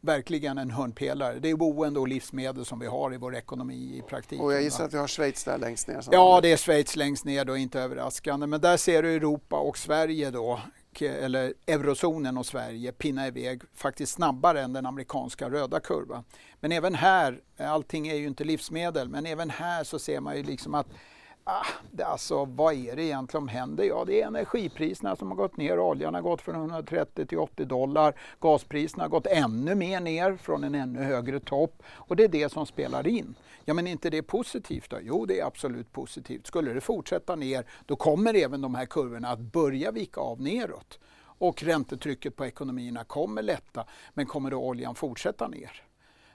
verkligen 0.00 0.58
en 0.58 0.70
hörnpelare. 0.70 1.38
Det 1.38 1.50
är 1.50 1.56
boende 1.56 2.00
och 2.00 2.08
livsmedel 2.08 2.64
som 2.64 2.78
vi 2.78 2.86
har 2.86 3.14
i 3.14 3.16
vår 3.16 3.36
ekonomi 3.36 3.96
i 3.98 4.02
praktiken. 4.08 4.44
Och 4.44 4.52
jag 4.52 4.62
gissar 4.62 4.84
att 4.84 4.94
vi 4.94 4.98
har 4.98 5.08
Schweiz 5.08 5.44
där 5.44 5.58
längst 5.58 5.88
ner. 5.88 6.04
Ja, 6.10 6.40
det 6.42 6.52
är 6.52 6.56
Schweiz 6.56 6.96
längst 6.96 7.24
ner 7.24 7.44
då, 7.44 7.56
inte 7.56 7.80
överraskande. 7.80 8.46
Men 8.46 8.60
där 8.60 8.76
ser 8.76 9.02
du 9.02 9.14
Europa 9.14 9.56
och 9.56 9.78
Sverige 9.78 10.30
då, 10.30 10.60
eller 11.00 11.54
eurozonen 11.66 12.38
och 12.38 12.46
Sverige 12.46 12.92
pinna 12.92 13.26
iväg 13.26 13.62
faktiskt 13.74 14.12
snabbare 14.12 14.62
än 14.62 14.72
den 14.72 14.86
amerikanska 14.86 15.50
röda 15.50 15.80
kurvan. 15.80 16.24
Men 16.60 16.72
även 16.72 16.94
här, 16.94 17.40
allting 17.58 18.08
är 18.08 18.14
ju 18.14 18.26
inte 18.26 18.44
livsmedel, 18.44 19.08
men 19.08 19.26
även 19.26 19.50
här 19.50 19.84
så 19.84 19.98
ser 19.98 20.20
man 20.20 20.36
ju 20.36 20.42
liksom 20.42 20.74
att 20.74 20.86
Ah, 21.48 21.66
det 21.90 22.04
alltså, 22.04 22.44
vad 22.44 22.74
är 22.74 22.96
det 22.96 23.02
egentligen 23.02 23.28
som 23.28 23.48
händer? 23.48 23.84
Ja, 23.84 24.04
det 24.06 24.22
är 24.22 24.26
energipriserna 24.26 25.16
som 25.16 25.28
har 25.28 25.36
gått 25.36 25.56
ner. 25.56 25.78
Oljan 25.78 26.14
har 26.14 26.22
gått 26.22 26.42
från 26.42 26.54
130 26.54 27.26
till 27.26 27.38
80 27.38 27.64
dollar. 27.64 28.14
Gaspriserna 28.40 29.04
har 29.04 29.08
gått 29.08 29.26
ännu 29.26 29.74
mer 29.74 30.00
ner 30.00 30.36
från 30.36 30.64
en 30.64 30.74
ännu 30.74 31.02
högre 31.02 31.40
topp. 31.40 31.82
Och 31.86 32.16
det 32.16 32.24
är 32.24 32.28
det 32.28 32.52
som 32.52 32.66
spelar 32.66 33.06
in. 33.06 33.34
Ja, 33.64 33.74
men 33.74 33.86
är 33.86 33.90
inte 33.90 34.10
det 34.10 34.22
positivt 34.22 34.90
då? 34.90 34.96
Jo, 35.02 35.26
det 35.26 35.40
är 35.40 35.46
absolut 35.46 35.92
positivt. 35.92 36.46
Skulle 36.46 36.72
det 36.72 36.80
fortsätta 36.80 37.36
ner, 37.36 37.66
då 37.86 37.96
kommer 37.96 38.34
även 38.34 38.60
de 38.60 38.74
här 38.74 38.86
kurvorna 38.86 39.28
att 39.28 39.40
börja 39.40 39.90
vika 39.90 40.20
av 40.20 40.40
neråt. 40.40 40.98
Och 41.38 41.62
räntetrycket 41.62 42.36
på 42.36 42.46
ekonomierna 42.46 43.04
kommer 43.04 43.42
lätta, 43.42 43.84
men 44.14 44.26
kommer 44.26 44.50
då 44.50 44.58
oljan 44.58 44.94
fortsätta 44.94 45.48
ner? 45.48 45.85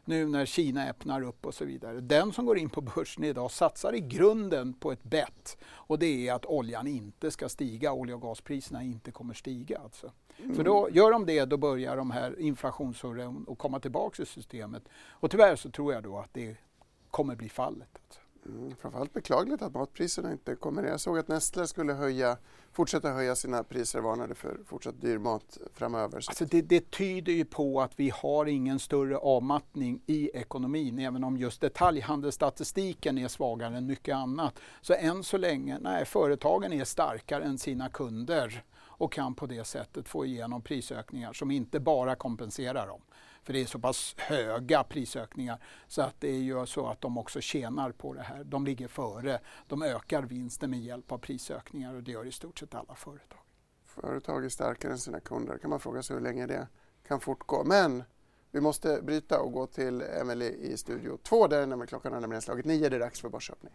Nu 0.05 0.27
när 0.27 0.45
Kina 0.45 0.89
öppnar 0.89 1.21
upp 1.21 1.45
och 1.45 1.53
så 1.53 1.65
vidare. 1.65 1.99
Den 2.01 2.33
som 2.33 2.45
går 2.45 2.57
in 2.57 2.69
på 2.69 2.81
börsen 2.81 3.23
idag 3.23 3.51
satsar 3.51 3.95
i 3.95 3.99
grunden 3.99 4.73
på 4.73 4.91
ett 4.91 5.03
bett 5.03 5.57
och 5.63 5.99
det 5.99 6.27
är 6.27 6.33
att 6.33 6.45
oljan 6.45 6.87
inte 6.87 7.31
ska 7.31 7.49
stiga, 7.49 7.93
olja 7.93 8.15
och 8.15 8.21
gaspriserna 8.21 8.83
inte 8.83 9.11
kommer 9.11 9.33
stiga. 9.33 9.79
Alltså. 9.83 10.11
Mm. 10.37 10.55
För 10.55 10.63
då 10.63 10.89
gör 10.91 11.11
de 11.11 11.25
det, 11.25 11.45
då 11.45 11.57
börjar 11.57 11.97
de 11.97 12.11
här 12.11 12.39
inflationssurren 12.39 13.45
att 13.49 13.57
komma 13.57 13.79
tillbaka 13.79 14.23
i 14.23 14.25
systemet. 14.25 14.83
Och 15.09 15.31
tyvärr 15.31 15.55
så 15.55 15.69
tror 15.69 15.93
jag 15.93 16.03
då 16.03 16.17
att 16.17 16.33
det 16.33 16.55
kommer 17.11 17.35
bli 17.35 17.49
fallet. 17.49 17.89
Alltså. 18.07 18.21
Mm, 18.45 18.75
framförallt 18.75 19.13
beklagligt 19.13 19.61
att 19.61 19.73
matpriserna 19.73 20.31
inte 20.31 20.55
kommer 20.55 20.81
ner. 20.81 20.89
Jag 20.89 20.99
såg 20.99 21.19
att 21.19 21.27
Nestlé 21.27 21.67
skulle 21.67 21.93
höja, 21.93 22.37
fortsätta 22.71 23.11
höja 23.11 23.35
sina 23.35 23.63
priser 23.63 23.99
och 23.99 24.05
varnade 24.05 24.35
för 24.35 24.59
fortsatt 24.65 25.01
dyr 25.01 25.17
mat 25.17 25.57
framöver. 25.73 26.15
Alltså 26.15 26.45
det, 26.45 26.61
det, 26.61 26.91
tyder 26.91 27.33
ju 27.33 27.45
på 27.45 27.81
att 27.81 27.91
vi 27.95 28.09
har 28.09 28.45
ingen 28.45 28.79
större 28.79 29.17
avmattning 29.17 30.01
i 30.05 30.29
ekonomin, 30.33 30.99
även 30.99 31.23
om 31.23 31.37
just 31.37 31.61
detaljhandelsstatistiken 31.61 33.17
är 33.17 33.27
svagare 33.27 33.77
än 33.77 33.85
mycket 33.85 34.15
annat. 34.15 34.59
Så 34.81 34.93
än 34.93 35.23
så 35.23 35.37
länge, 35.37 35.79
nej, 35.79 36.05
företagen 36.05 36.73
är 36.73 36.83
starkare 36.83 37.43
än 37.43 37.57
sina 37.57 37.89
kunder 37.89 38.63
och 39.01 39.11
kan 39.11 39.35
på 39.35 39.45
det 39.45 39.63
sättet 39.63 40.07
få 40.07 40.25
igenom 40.25 40.61
prisökningar 40.61 41.33
som 41.33 41.51
inte 41.51 41.79
bara 41.79 42.15
kompenserar 42.15 42.87
dem. 42.87 43.01
För 43.43 43.53
det 43.53 43.61
är 43.61 43.65
så 43.65 43.79
pass 43.79 44.15
höga 44.17 44.83
prisökningar 44.83 45.63
så 45.87 46.01
att 46.01 46.15
det 46.19 46.29
är 46.29 46.39
ju 46.39 46.65
så 46.65 46.87
att 46.87 47.01
de 47.01 47.17
också 47.17 47.41
tjänar 47.41 47.91
på 47.91 48.13
det 48.13 48.21
här. 48.21 48.43
De 48.43 48.65
ligger 48.65 48.87
före. 48.87 49.39
De 49.67 49.83
ökar 49.83 50.23
vinsten 50.23 50.69
med 50.69 50.79
hjälp 50.79 51.11
av 51.11 51.17
prisökningar 51.17 51.93
och 51.93 52.03
det 52.03 52.11
gör 52.11 52.25
i 52.25 52.31
stort 52.31 52.59
sett 52.59 52.75
alla 52.75 52.95
företag. 52.95 53.39
Företag 53.85 54.45
är 54.45 54.49
starkare 54.49 54.91
än 54.91 54.97
sina 54.97 55.19
kunder. 55.19 55.57
kan 55.57 55.69
man 55.69 55.79
fråga 55.79 56.03
sig 56.03 56.15
hur 56.15 56.23
länge 56.23 56.47
det 56.47 56.67
kan 57.07 57.19
fortgå. 57.19 57.63
Men 57.63 58.03
vi 58.51 58.61
måste 58.61 59.01
bryta 59.01 59.39
och 59.39 59.51
gå 59.51 59.67
till 59.67 60.01
Emelie 60.01 60.51
i 60.51 60.77
studio 60.77 61.17
2 61.23 61.47
där 61.47 61.85
klockan 61.85 62.13
har 62.13 62.21
nämligen 62.21 62.41
slagit 62.41 62.65
nio. 62.65 62.89
Det 62.89 62.95
är 62.95 62.99
dags 62.99 63.21
för 63.21 63.29
börsöppning. 63.29 63.73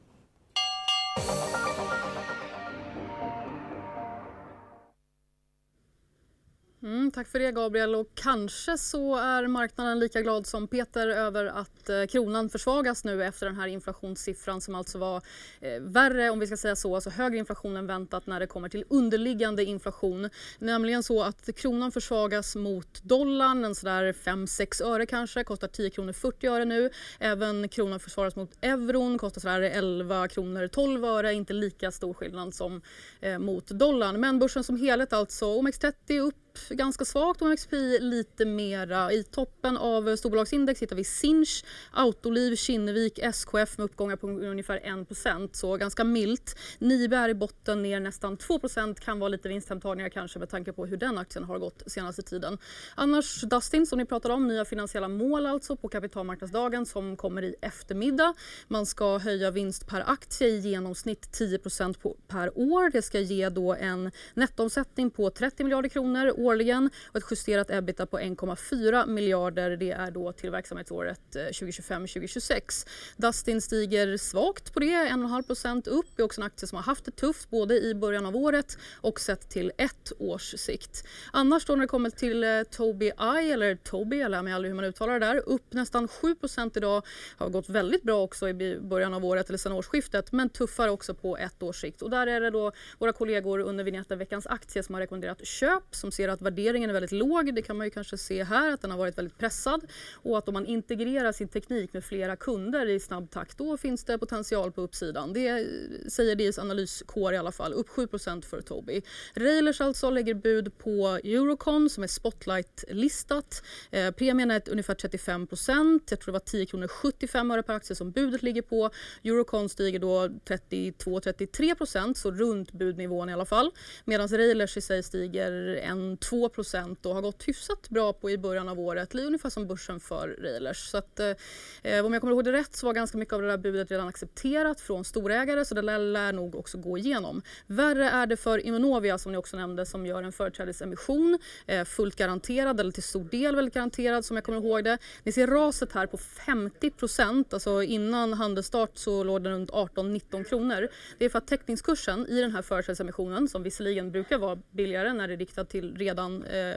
Mm, 6.83 7.11
tack 7.11 7.29
för 7.29 7.39
det 7.39 7.53
Gabriel 7.53 7.95
och 7.95 8.11
kanske 8.15 8.79
så 8.79 9.17
är 9.17 9.47
marknaden 9.47 9.99
lika 9.99 10.23
glad 10.23 10.47
som 10.47 10.69
Peter 10.69 11.09
över 11.09 11.45
att 11.45 11.89
eh, 11.89 12.05
kronan 12.07 12.49
försvagas 12.49 13.05
nu 13.05 13.25
efter 13.25 13.47
den 13.47 13.57
här 13.57 13.67
inflationssiffran 13.67 14.61
som 14.61 14.75
alltså 14.75 14.99
var 14.99 15.23
eh, 15.61 15.81
värre 15.81 16.31
om 16.31 16.39
vi 16.39 16.47
ska 16.47 16.57
säga 16.57 16.77
så, 16.77 16.95
alltså 16.95 17.11
högre 17.11 17.39
inflation 17.39 17.77
än 17.77 17.87
väntat 17.87 18.27
när 18.27 18.41
det 18.41 18.47
kommer 18.47 18.69
till 18.69 18.85
underliggande 18.91 19.65
inflation. 19.65 20.31
Nämligen 20.59 21.03
så 21.03 21.23
att 21.23 21.57
kronan 21.57 21.93
försvagas 21.93 22.57
mot 22.57 23.03
dollarn, 23.03 23.65
en 23.65 23.75
sådär 23.75 24.13
5-6 24.13 24.85
öre 24.85 25.07
kanske, 25.07 25.45
kostar 25.45 25.69
10 25.69 25.91
kronor 25.91 26.13
40 26.13 26.47
öre 26.47 26.65
nu. 26.65 26.91
Även 27.19 27.69
kronan 27.69 28.01
försvaras 28.01 28.37
mot 28.37 28.51
euron, 28.61 29.19
kostar 29.19 29.41
sådär 29.41 29.61
11 29.61 30.29
kronor 30.29 30.69
12 30.69 31.05
öre, 31.05 31.35
inte 31.35 31.53
lika 31.53 31.91
stor 31.91 32.15
skillnad 32.15 32.55
som 32.55 32.83
eh, 33.21 33.39
mot 33.39 33.69
dollarn. 33.69 34.21
Men 34.21 34.39
börsen 34.39 34.65
som 34.65 34.77
helhet 34.77 35.13
alltså, 35.13 35.47
OMX30 35.47 36.21
upp 36.21 36.35
ganska 36.69 37.05
svagt 37.05 37.43
OMXPI 37.43 37.99
lite 38.01 38.45
mera. 38.45 39.13
I 39.13 39.23
toppen 39.23 39.77
av 39.77 40.17
storbolagsindex 40.17 40.83
hittar 40.83 40.97
vi 40.97 41.05
Sinch, 41.05 41.65
Autoliv, 41.93 42.57
Kinnevik, 42.57 43.19
SKF 43.19 43.79
med 43.79 43.85
uppgångar 43.85 44.17
på 44.17 44.29
ungefär 44.29 44.81
1% 44.81 45.49
så 45.53 45.77
ganska 45.77 46.05
milt. 46.05 46.57
Nibe 46.79 47.17
är 47.17 47.29
i 47.29 47.35
botten 47.35 47.83
ner 47.83 48.01
nästan 48.01 48.37
2% 48.37 49.01
kan 49.01 49.19
vara 49.19 49.29
lite 49.29 49.49
vinsthemtagningar 49.49 50.09
kanske 50.09 50.39
med 50.39 50.51
tanke 50.51 50.73
på 50.73 50.87
hur 50.87 50.97
den 50.97 51.19
aktien 51.19 51.45
har 51.45 51.59
gått 51.59 51.83
senaste 51.87 52.23
tiden. 52.23 52.59
Annars 52.95 53.43
Dustin 53.43 53.87
som 53.87 53.99
ni 53.99 54.05
pratade 54.05 54.35
om, 54.35 54.49
nya 54.49 54.65
finansiella 54.65 55.09
mål 55.09 55.47
alltså 55.47 55.77
på 55.77 55.89
kapitalmarknadsdagen 55.89 56.87
som 56.87 57.17
kommer 57.17 57.43
i 57.43 57.55
eftermiddag. 57.63 58.35
Man 58.69 58.87
ska 58.87 59.19
höja 59.19 59.51
vinst 59.51 59.87
per 59.87 60.05
aktie 60.07 60.49
i 60.49 60.59
genomsnitt 60.59 61.29
10% 61.41 62.15
per 62.29 62.59
år. 62.59 62.91
Det 62.91 63.03
ska 63.03 63.21
ge 63.21 63.49
då 63.49 63.75
en 63.75 64.11
nettoomsättning 64.35 65.11
på 65.11 65.31
30 65.31 65.65
miljarder 65.65 65.89
kronor 65.89 66.41
årligen 66.47 66.91
och 67.09 67.17
ett 67.17 67.25
justerat 67.31 67.71
ebita 67.71 68.07
på 68.07 68.19
1,4 68.19 69.07
miljarder. 69.07 69.77
Det 69.77 69.91
är 69.91 70.11
då 70.11 70.33
till 70.33 70.51
verksamhetsåret 70.51 71.37
eh, 71.37 71.41
2025-2026. 71.41 72.87
Dustin 73.17 73.61
stiger 73.61 74.17
svagt 74.17 74.75
på 74.75 74.81
det, 74.81 74.87
1,5% 74.87 75.89
upp. 75.89 76.07
Det 76.17 76.23
är 76.23 76.25
också 76.25 76.41
en 76.41 76.47
aktie 76.47 76.69
som 76.69 76.77
har 76.77 76.83
haft 76.83 77.05
det 77.05 77.11
tufft 77.11 77.51
både 77.51 77.81
i 77.81 77.95
början 77.95 78.27
av 78.27 78.37
året 78.37 78.79
och 78.95 79.21
sett 79.21 79.49
till 79.49 79.73
ett 79.79 80.13
års 80.19 80.55
sikt. 80.59 81.05
Annars 81.33 81.65
då 81.65 81.75
när 81.75 81.81
det 81.81 81.89
kommer 81.89 82.11
till 82.11 82.45
eh, 82.45 82.63
Tobii 82.63 83.13
Eye, 83.21 83.53
eller 83.53 83.77
Tobii, 83.77 84.21
jag 84.21 84.31
lär 84.31 84.43
mig 84.43 84.53
aldrig 84.53 84.71
hur 84.71 84.77
man 84.77 84.85
uttalar 84.85 85.21
det 85.21 85.27
där, 85.27 85.43
upp 85.49 85.73
nästan 85.73 86.09
7% 86.09 86.77
idag. 86.77 87.03
Har 87.37 87.49
gått 87.49 87.69
väldigt 87.69 88.03
bra 88.03 88.23
också 88.23 88.49
i 88.49 88.79
början 88.81 89.15
av 89.15 89.25
året 89.25 89.49
eller 89.49 89.59
sedan 89.59 89.73
årsskiftet 89.73 90.33
men 90.33 90.49
tuffare 90.49 90.91
också 90.91 91.15
på 91.15 91.37
ett 91.37 91.63
års 91.63 91.81
sikt. 91.81 92.03
Och 92.03 92.11
där 92.11 92.27
är 92.27 92.41
det 92.41 92.51
då 92.51 92.73
våra 92.99 93.13
kollegor 93.13 93.59
under 93.59 93.85
vignetten 93.85 94.19
Veckans 94.19 94.47
aktie 94.47 94.83
som 94.83 94.95
har 94.95 95.01
rekommenderat 95.01 95.47
köp 95.47 95.83
som 95.91 96.13
ser 96.13 96.29
att 96.29 96.36
värderingen 96.43 96.91
är 96.91 96.95
väldigt 96.95 97.13
låg. 97.13 97.55
Det 97.55 97.63
kan 97.63 97.77
man 97.77 97.87
ju 97.87 97.91
kanske 97.91 98.19
se 98.19 98.45
här 98.45 98.73
att 98.73 98.83
den 98.83 98.91
har 98.91 98.99
varit 98.99 99.19
väldigt 99.19 99.39
pressad 99.39 99.81
och 100.13 100.39
att 100.39 100.49
om 100.49 100.55
man 100.55 100.67
integrerar 100.67 101.33
sin 101.33 101.49
teknik 101.49 101.93
med 101.93 102.05
flera 102.05 102.37
kunder 102.37 102.87
i 102.87 103.01
snabb 103.01 103.31
takt 103.31 103.59
då 103.59 103.77
finns 103.77 104.05
det 104.05 104.19
potential 104.19 104.73
på 104.73 104.81
uppsidan. 104.81 105.33
Det 105.33 105.67
säger 106.09 106.35
DIs 106.35 106.59
analyskår 106.59 107.35
i 107.35 107.37
alla 107.37 107.53
fall. 107.53 107.73
Upp 107.73 107.89
7% 107.89 108.43
för 108.45 108.61
Tobii. 108.61 109.03
Railers 109.35 109.81
alltså 109.81 110.11
lägger 110.11 110.35
bud 110.35 110.79
på 110.79 111.21
Eurocon 111.25 111.91
som 111.91 112.03
är 112.03 112.07
Spotlight-listat. 112.07 113.63
Eh, 113.91 114.11
premien 114.11 114.51
är 114.51 114.63
ungefär 114.71 114.95
35% 114.95 116.01
Jag 116.11 116.21
tror 116.21 116.27
det 116.27 116.33
var 116.33 116.41
10 116.41 116.67
kronor 116.67 116.89
75 116.89 117.51
öre 117.51 117.63
per 117.63 117.75
aktie 117.75 117.97
som 117.97 118.11
budet 118.11 118.43
ligger 118.43 118.63
på. 118.63 118.91
Eurocon 119.25 119.69
stiger 119.69 119.99
då 119.99 120.29
32-33 120.29 122.15
så 122.15 122.31
runt 122.31 122.73
budnivån 122.73 123.29
i 123.29 123.33
alla 123.33 123.45
fall. 123.45 123.71
Medan 124.05 124.29
Railers 124.29 124.77
i 124.77 124.81
sig 124.81 125.03
stiger 125.03 125.77
en 125.77 126.17
2% 126.31 127.07
och 127.07 127.15
har 127.15 127.23
gått 127.23 127.49
hyfsat 127.49 127.89
bra 127.89 128.13
på 128.13 128.31
i 128.31 128.39
början 128.39 128.69
av 128.69 128.81
året, 128.81 129.15
ungefär 129.15 129.51
som 129.51 129.67
börsen 129.67 130.01
för 130.01 130.29
Railers. 130.43 130.91
Så 130.91 130.99
att, 130.99 131.21
eh, 131.21 132.05
om 132.05 132.13
jag 132.13 132.21
kommer 132.21 132.33
ihåg 132.33 132.45
det 132.45 132.53
rätt 132.53 132.77
så 132.77 132.87
var 132.87 132.95
ganska 132.95 133.19
mycket 133.19 133.35
av 133.35 133.43
det 133.43 133.49
där 133.49 133.59
budet 133.59 133.91
redan 133.91 134.09
accepterat 134.09 134.81
från 134.81 135.05
storägare 135.05 135.65
så 135.65 135.75
det 135.75 135.83
lär, 135.83 135.99
lär 135.99 136.33
nog 136.33 136.55
också 136.55 136.79
gå 136.79 136.99
igenom. 136.99 137.43
Värre 137.67 138.11
är 138.11 138.27
det 138.27 138.37
för 138.37 138.67
Immunovia 138.67 139.19
som 139.19 139.33
ni 139.33 139.39
också 139.39 139.57
nämnde 139.57 139.87
som 139.87 140.07
gör 140.07 140.23
en 140.23 140.33
företrädesemission, 140.33 141.39
eh, 141.67 141.85
fullt 141.85 142.17
garanterad 142.17 142.81
eller 142.81 142.93
till 142.93 143.03
stor 143.03 143.25
del 143.25 143.57
väldigt 143.57 143.75
garanterad 143.75 144.25
som 144.25 144.37
jag 144.37 144.45
kommer 144.45 144.59
ihåg 144.59 144.85
det. 144.85 144.99
Ni 145.23 145.33
ser 145.33 145.47
raset 145.47 145.93
här 145.93 146.07
på 146.07 146.17
50% 146.17 147.55
alltså 147.55 147.83
innan 147.83 148.33
handelsstart 148.33 148.99
så 148.99 149.25
låg 149.25 149.43
den 149.43 149.53
runt 149.53 149.71
18-19 149.71 150.45
kronor. 150.45 150.89
Det 151.19 151.25
är 151.25 151.29
för 151.29 151.39
att 151.39 151.47
teckningskursen 151.47 152.27
i 152.27 152.41
den 152.41 152.53
här 152.53 152.63
företrädesemissionen 152.63 153.49
som 153.49 153.63
visserligen 153.63 154.11
brukar 154.11 154.39
vara 154.39 154.59
billigare 154.71 155.13
när 155.13 155.29
det 155.29 155.35
är 155.35 155.39
riktat 155.39 155.69
till 155.69 155.95
redan 156.07 156.43
eh, 156.43 156.77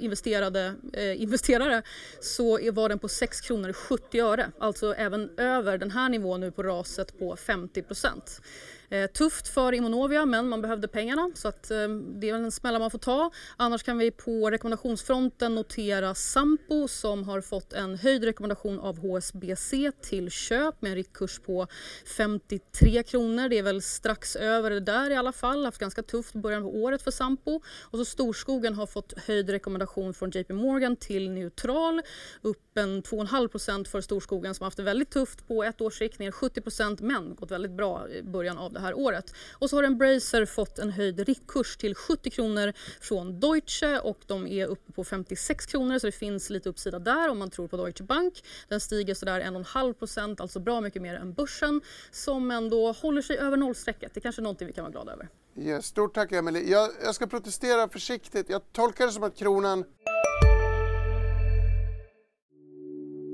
investerade 0.00 0.74
eh, 0.92 1.22
investerare 1.22 1.82
så 2.20 2.72
var 2.72 2.88
den 2.88 2.98
på 2.98 3.08
6 3.08 3.40
kronor 3.40 3.72
70 3.72 4.20
öre. 4.20 4.52
Alltså 4.58 4.94
även 4.94 5.30
över 5.36 5.78
den 5.78 5.90
här 5.90 6.08
nivån 6.08 6.40
nu 6.40 6.50
på 6.50 6.62
raset 6.62 7.18
på 7.18 7.36
50 7.36 7.82
procent. 7.82 8.40
Eh, 8.92 9.06
tufft 9.06 9.48
för 9.48 9.72
Immunovia 9.72 10.26
men 10.26 10.48
man 10.48 10.62
behövde 10.62 10.88
pengarna 10.88 11.30
så 11.34 11.48
att, 11.48 11.70
eh, 11.70 11.88
det 11.88 12.30
är 12.30 12.34
en 12.34 12.52
smälla 12.52 12.78
man 12.78 12.90
får 12.90 12.98
ta. 12.98 13.30
Annars 13.56 13.82
kan 13.82 13.98
vi 13.98 14.10
på 14.10 14.50
rekommendationsfronten 14.50 15.54
notera 15.54 16.14
Sampo 16.14 16.88
som 16.88 17.24
har 17.24 17.40
fått 17.40 17.72
en 17.72 17.98
höjd 17.98 18.24
rekommendation 18.24 18.80
av 18.80 18.98
HSBC 18.98 19.92
till 20.02 20.30
köp 20.30 20.82
med 20.82 20.90
en 20.90 20.96
riktkurs 20.96 21.38
på 21.38 21.66
53 22.16 23.02
kronor. 23.02 23.48
Det 23.48 23.58
är 23.58 23.62
väl 23.62 23.82
strax 23.82 24.36
över 24.36 24.70
det 24.70 24.80
där 24.80 25.10
i 25.10 25.16
alla 25.16 25.32
fall. 25.32 25.64
Haft 25.64 25.78
ganska 25.78 26.02
tufft 26.02 26.34
början 26.34 26.62
på 26.62 26.68
året 26.68 27.02
för 27.02 27.10
Sampo. 27.10 27.60
Och 27.80 27.98
så 27.98 28.04
Storskogen 28.04 28.74
har 28.74 28.86
fått 28.86 29.18
höjd 29.26 29.50
rekommendation 29.50 30.14
från 30.14 30.30
JP 30.30 30.52
Morgan 30.52 30.96
till 30.96 31.30
neutral. 31.30 32.02
Upp 32.42 32.78
en 32.78 33.02
2,5% 33.02 33.88
för 33.88 34.00
Storskogen 34.00 34.54
som 34.54 34.64
haft 34.64 34.76
det 34.76 34.82
väldigt 34.82 35.10
tufft 35.10 35.48
på 35.48 35.64
ett 35.64 35.80
års 35.80 35.98
sikt, 35.98 36.18
ner 36.18 36.30
70% 36.30 37.02
men 37.02 37.34
gått 37.34 37.50
väldigt 37.50 37.72
bra 37.72 38.08
i 38.08 38.22
början 38.22 38.58
av 38.58 38.72
det 38.72 38.79
det 38.80 38.86
här 38.86 38.94
året. 38.94 39.34
Och 39.52 39.70
så 39.70 39.76
har 39.76 39.82
Embracer 39.82 40.46
fått 40.46 40.78
en 40.78 40.90
höjd 40.90 41.20
riktkurs 41.20 41.76
till 41.76 41.94
70 41.94 42.30
kronor 42.30 42.72
från 43.00 43.40
Deutsche 43.40 44.00
och 44.00 44.18
de 44.26 44.46
är 44.46 44.66
uppe 44.66 44.92
på 44.92 45.04
56 45.04 45.66
kronor 45.66 45.98
så 45.98 46.06
det 46.06 46.12
finns 46.12 46.50
lite 46.50 46.68
uppsida 46.68 46.98
där 46.98 47.28
om 47.28 47.38
man 47.38 47.50
tror 47.50 47.68
på 47.68 47.76
Deutsche 47.76 48.04
Bank. 48.04 48.44
Den 48.68 48.80
stiger 48.80 49.14
sådär 49.14 49.40
1,5 49.40 49.92
procent, 49.92 50.40
alltså 50.40 50.60
bra 50.60 50.80
mycket 50.80 51.02
mer 51.02 51.14
än 51.14 51.32
börsen 51.32 51.80
som 52.10 52.50
ändå 52.50 52.92
håller 52.92 53.22
sig 53.22 53.38
över 53.38 53.56
nollstrecket. 53.56 54.14
Det 54.14 54.18
är 54.18 54.22
kanske 54.22 54.40
är 54.40 54.44
någonting 54.44 54.66
vi 54.66 54.72
kan 54.72 54.84
vara 54.84 54.92
glada 54.92 55.12
över. 55.12 55.28
Yes, 55.58 55.86
stort 55.86 56.14
tack 56.14 56.32
Emelie. 56.32 56.70
Jag, 56.70 56.90
jag 57.04 57.14
ska 57.14 57.26
protestera 57.26 57.88
försiktigt. 57.88 58.50
Jag 58.50 58.72
tolkar 58.72 59.06
det 59.06 59.12
som 59.12 59.22
att 59.22 59.36
kronan 59.36 59.84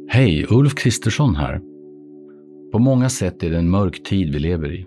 Hej, 0.08 0.46
Ulf 0.50 0.74
Kristersson 0.74 1.36
här. 1.36 1.60
På 2.72 2.78
många 2.78 3.08
sätt 3.08 3.42
är 3.42 3.50
det 3.50 3.56
en 3.56 3.70
mörk 3.70 4.02
tid 4.02 4.32
vi 4.32 4.38
lever 4.38 4.72
i. 4.72 4.86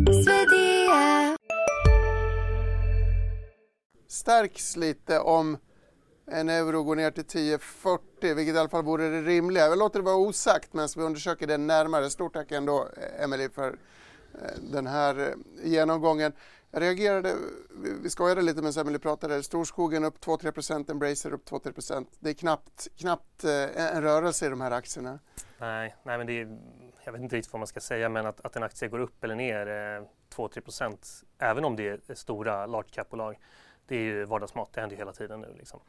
Stärks 4.21 4.75
lite 4.75 5.19
om 5.19 5.57
en 6.25 6.49
euro 6.49 6.83
går 6.83 6.95
ner 6.95 7.11
till 7.11 7.23
10,40 7.23 7.99
vilket 8.21 8.55
i 8.55 8.57
alla 8.57 8.69
fall 8.69 8.83
vore 8.83 9.09
det 9.09 9.21
rimliga. 9.21 9.67
Jag 9.67 9.79
låter 9.79 9.99
det 9.99 10.05
vara 10.05 10.15
osagt 10.15 10.73
medan 10.73 10.89
vi 10.95 11.01
undersöker 11.03 11.47
det 11.47 11.57
närmare. 11.57 12.09
Stort 12.09 12.33
tack 12.33 12.51
ändå 12.51 12.87
Emelie 13.19 13.49
för 13.49 13.77
eh, 14.33 14.61
den 14.71 14.87
här 14.87 15.19
eh, 15.19 15.69
genomgången. 15.69 16.33
Jag 16.71 16.81
reagerade, 16.81 17.35
vi 18.03 18.09
skojade 18.09 18.41
lite 18.41 18.61
med 18.61 18.77
Emelie 18.77 18.99
pratade, 18.99 19.43
Storskogen 19.43 20.05
upp 20.05 20.19
2-3% 20.25 20.91
Embracer 20.91 21.33
upp 21.33 21.49
2-3% 21.49 22.05
Det 22.19 22.29
är 22.29 22.33
knappt, 22.33 22.87
knappt 22.97 23.43
eh, 23.43 23.95
en 23.95 24.01
rörelse 24.01 24.45
i 24.45 24.49
de 24.49 24.61
här 24.61 24.71
aktierna. 24.71 25.19
Nej, 25.59 25.95
nej 26.03 26.17
men 26.17 26.27
det 26.27 26.41
är, 26.41 26.59
jag 27.03 27.11
vet 27.11 27.21
inte 27.21 27.35
riktigt 27.35 27.53
vad 27.53 27.59
man 27.59 27.67
ska 27.67 27.79
säga 27.79 28.09
men 28.09 28.25
att, 28.25 28.45
att 28.45 28.55
en 28.55 28.63
aktie 28.63 28.87
går 28.87 28.99
upp 28.99 29.23
eller 29.23 29.35
ner 29.35 29.67
2-3% 30.35 31.23
även 31.39 31.65
om 31.65 31.75
det 31.75 32.09
är 32.09 32.15
stora 32.15 32.65
large 32.65 32.89
cap-bolag 32.91 33.37
det 33.87 33.95
är 33.95 33.99
ju 33.99 34.25
vardagsmat, 34.25 34.73
det 34.73 34.81
händer 34.81 34.95
ju 34.95 35.01
hela 35.01 35.13
tiden 35.13 35.41
nu. 35.41 35.55
Liksom. 35.57 35.79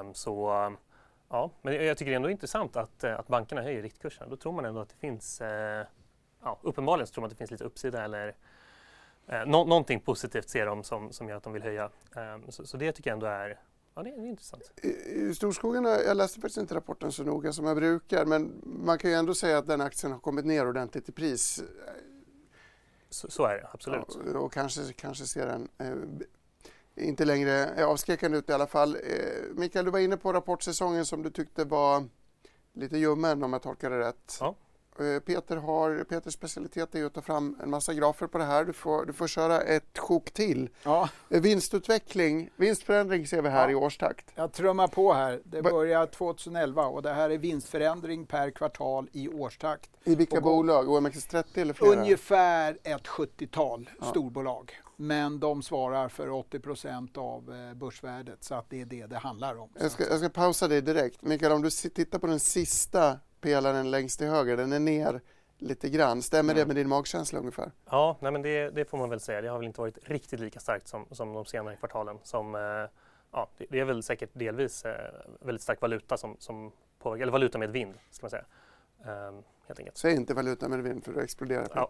Um, 0.00 0.14
så 0.14 0.50
ja, 1.28 1.50
men 1.62 1.86
jag 1.86 1.98
tycker 1.98 2.10
det 2.10 2.14
är 2.14 2.16
ändå 2.16 2.30
intressant 2.30 2.76
att, 2.76 3.04
eh, 3.04 3.18
att 3.18 3.28
bankerna 3.28 3.62
höjer 3.62 3.82
riktkursen. 3.82 4.30
Då 4.30 4.36
tror 4.36 4.52
man 4.52 4.64
ändå 4.64 4.80
att 4.80 4.88
det 4.88 4.96
finns, 4.96 5.40
eh, 5.40 5.86
ja, 6.42 6.58
uppenbarligen 6.62 7.06
så 7.06 7.12
tror 7.12 7.22
man 7.22 7.26
att 7.26 7.30
det 7.30 7.38
finns 7.38 7.50
lite 7.50 7.64
uppsida 7.64 8.04
eller 8.04 8.34
eh, 9.26 9.46
no 9.46 9.64
någonting 9.64 10.00
positivt 10.00 10.48
ser 10.48 10.66
de 10.66 10.84
som, 10.84 11.12
som 11.12 11.28
gör 11.28 11.36
att 11.36 11.42
de 11.42 11.52
vill 11.52 11.62
höja. 11.62 11.90
Um, 12.16 12.50
så, 12.50 12.66
så, 12.66 12.76
det 12.76 12.92
tycker 12.92 13.10
jag 13.10 13.16
ändå 13.16 13.26
är 13.26 13.60
Ja, 13.96 14.02
det 14.02 14.10
är, 14.10 14.16
det 14.16 14.26
är 14.26 14.28
intressant. 14.28 14.72
I, 14.82 15.34
Storskogen, 15.34 15.84
jag 15.84 16.16
läste 16.16 16.40
faktiskt 16.40 16.58
inte 16.58 16.74
rapporten 16.74 17.12
så 17.12 17.22
noga 17.22 17.52
som 17.52 17.66
jag 17.66 17.76
brukar, 17.76 18.24
men 18.24 18.62
man 18.64 18.98
kan 18.98 19.10
ju 19.10 19.16
ändå 19.16 19.34
säga 19.34 19.58
att 19.58 19.66
den 19.66 19.80
aktien 19.80 20.12
har 20.12 20.18
kommit 20.18 20.44
ner 20.44 20.68
ordentligt 20.68 21.08
i 21.08 21.12
pris. 21.12 21.62
Så, 23.10 23.30
så 23.30 23.44
är 23.44 23.54
det, 23.54 23.68
absolut. 23.72 24.18
Ja, 24.32 24.38
och 24.38 24.52
kanske, 24.52 24.92
kanske 24.92 25.24
ser 25.24 25.46
en 25.46 25.68
eh, 25.78 26.26
inte 26.96 27.24
längre 27.24 27.86
avskräckande 27.86 28.38
ut 28.38 28.50
i 28.50 28.52
alla 28.52 28.66
fall. 28.66 28.96
Eh, 28.96 29.00
Mikael, 29.54 29.84
du 29.84 29.90
var 29.90 29.98
inne 29.98 30.16
på 30.16 30.32
rapportsäsongen 30.32 31.06
som 31.06 31.22
du 31.22 31.30
tyckte 31.30 31.64
var 31.64 32.04
lite 32.72 32.98
ljummen 32.98 33.42
om 33.42 33.52
jag 33.52 33.62
tolkar 33.62 33.90
det 33.90 33.98
rätt. 33.98 34.36
Ja. 34.40 34.54
Eh, 34.98 35.20
Peter 35.20 35.56
har, 35.56 36.04
Peters 36.04 36.34
specialitet 36.34 36.94
är 36.94 37.04
att 37.04 37.14
ta 37.14 37.20
fram 37.20 37.56
en 37.62 37.70
massa 37.70 37.94
grafer 37.94 38.26
på 38.26 38.38
det 38.38 38.44
här. 38.44 38.64
Du 38.64 38.72
får, 38.72 39.06
du 39.06 39.12
får 39.12 39.28
köra 39.28 39.60
ett 39.60 39.98
sjok 39.98 40.30
till. 40.30 40.68
Ja. 40.82 41.08
Eh, 41.30 41.40
vinstutveckling, 41.40 42.50
vinstförändring 42.56 43.26
ser 43.26 43.42
vi 43.42 43.48
här 43.48 43.64
ja. 43.64 43.70
i 43.70 43.74
årstakt. 43.74 44.32
Jag 44.34 44.52
trummar 44.52 44.88
på 44.88 45.12
här. 45.12 45.40
Det 45.44 45.62
börjar 45.62 46.06
2011 46.06 46.86
och 46.86 47.02
det 47.02 47.12
här 47.12 47.30
är 47.30 47.38
vinstförändring 47.38 48.26
per 48.26 48.50
kvartal 48.50 49.08
i 49.12 49.28
årstakt. 49.28 49.90
I 50.04 50.14
vilka 50.14 50.40
bolag? 50.40 50.88
OMXS30 50.88 51.44
eller 51.54 51.74
flera? 51.74 51.92
Ungefär 51.92 52.78
ett 52.82 53.06
70-tal 53.06 53.90
ja. 54.00 54.06
storbolag 54.06 54.72
men 54.96 55.40
de 55.40 55.62
svarar 55.62 56.08
för 56.08 56.30
80 56.30 56.60
procent 56.60 57.16
av 57.16 57.54
eh, 57.54 57.74
börsvärdet 57.74 58.44
så 58.44 58.54
att 58.54 58.70
det 58.70 58.80
är 58.80 58.86
det 58.86 59.06
det 59.06 59.16
handlar 59.18 59.56
om. 59.58 59.68
Jag 59.78 59.90
ska, 59.90 60.08
jag 60.08 60.18
ska 60.18 60.28
pausa 60.28 60.68
dig 60.68 60.82
direkt. 60.82 61.22
Mikael, 61.22 61.52
om 61.52 61.62
du 61.62 61.70
tittar 61.70 62.18
på 62.18 62.26
den 62.26 62.40
sista 62.40 63.18
pelaren 63.40 63.90
längst 63.90 64.18
till 64.18 64.28
höger, 64.28 64.56
den 64.56 64.72
är 64.72 64.80
ner 64.80 65.20
lite 65.58 65.88
grann. 65.88 66.22
Stämmer 66.22 66.52
mm. 66.52 66.60
det 66.60 66.66
med 66.66 66.76
din 66.76 66.88
magkänsla 66.88 67.38
ungefär? 67.38 67.70
Ja, 67.90 68.16
nej 68.20 68.32
men 68.32 68.42
det, 68.42 68.70
det, 68.70 68.84
får 68.84 68.98
man 68.98 69.10
väl 69.10 69.20
säga. 69.20 69.40
Det 69.40 69.48
har 69.48 69.58
väl 69.58 69.66
inte 69.66 69.80
varit 69.80 69.98
riktigt 70.08 70.40
lika 70.40 70.60
starkt 70.60 70.88
som, 70.88 71.06
som 71.10 71.32
de 71.32 71.44
senare 71.44 71.76
kvartalen. 71.76 72.18
Som, 72.22 72.54
eh, 72.54 72.60
ja, 73.32 73.48
det, 73.58 73.66
det, 73.70 73.80
är 73.80 73.84
väl 73.84 74.02
säkert 74.02 74.30
delvis 74.32 74.84
eh, 74.84 75.10
väldigt 75.40 75.62
stark 75.62 75.80
valuta 75.80 76.16
som, 76.16 76.36
som 76.38 76.72
påverkar, 76.98 77.22
eller 77.22 77.32
valuta 77.32 77.58
med 77.58 77.70
vind 77.70 77.94
ska 78.10 78.24
man 78.24 78.30
säga. 78.30 78.44
Um, 79.28 79.42
helt 79.66 79.78
enkelt. 79.78 79.96
Säg 79.96 80.14
inte 80.14 80.34
valuta 80.34 80.68
med 80.68 80.82
vind 80.82 81.04
för 81.04 81.12
då 81.12 81.20
exploderar 81.20 81.68
ja. 81.74 81.88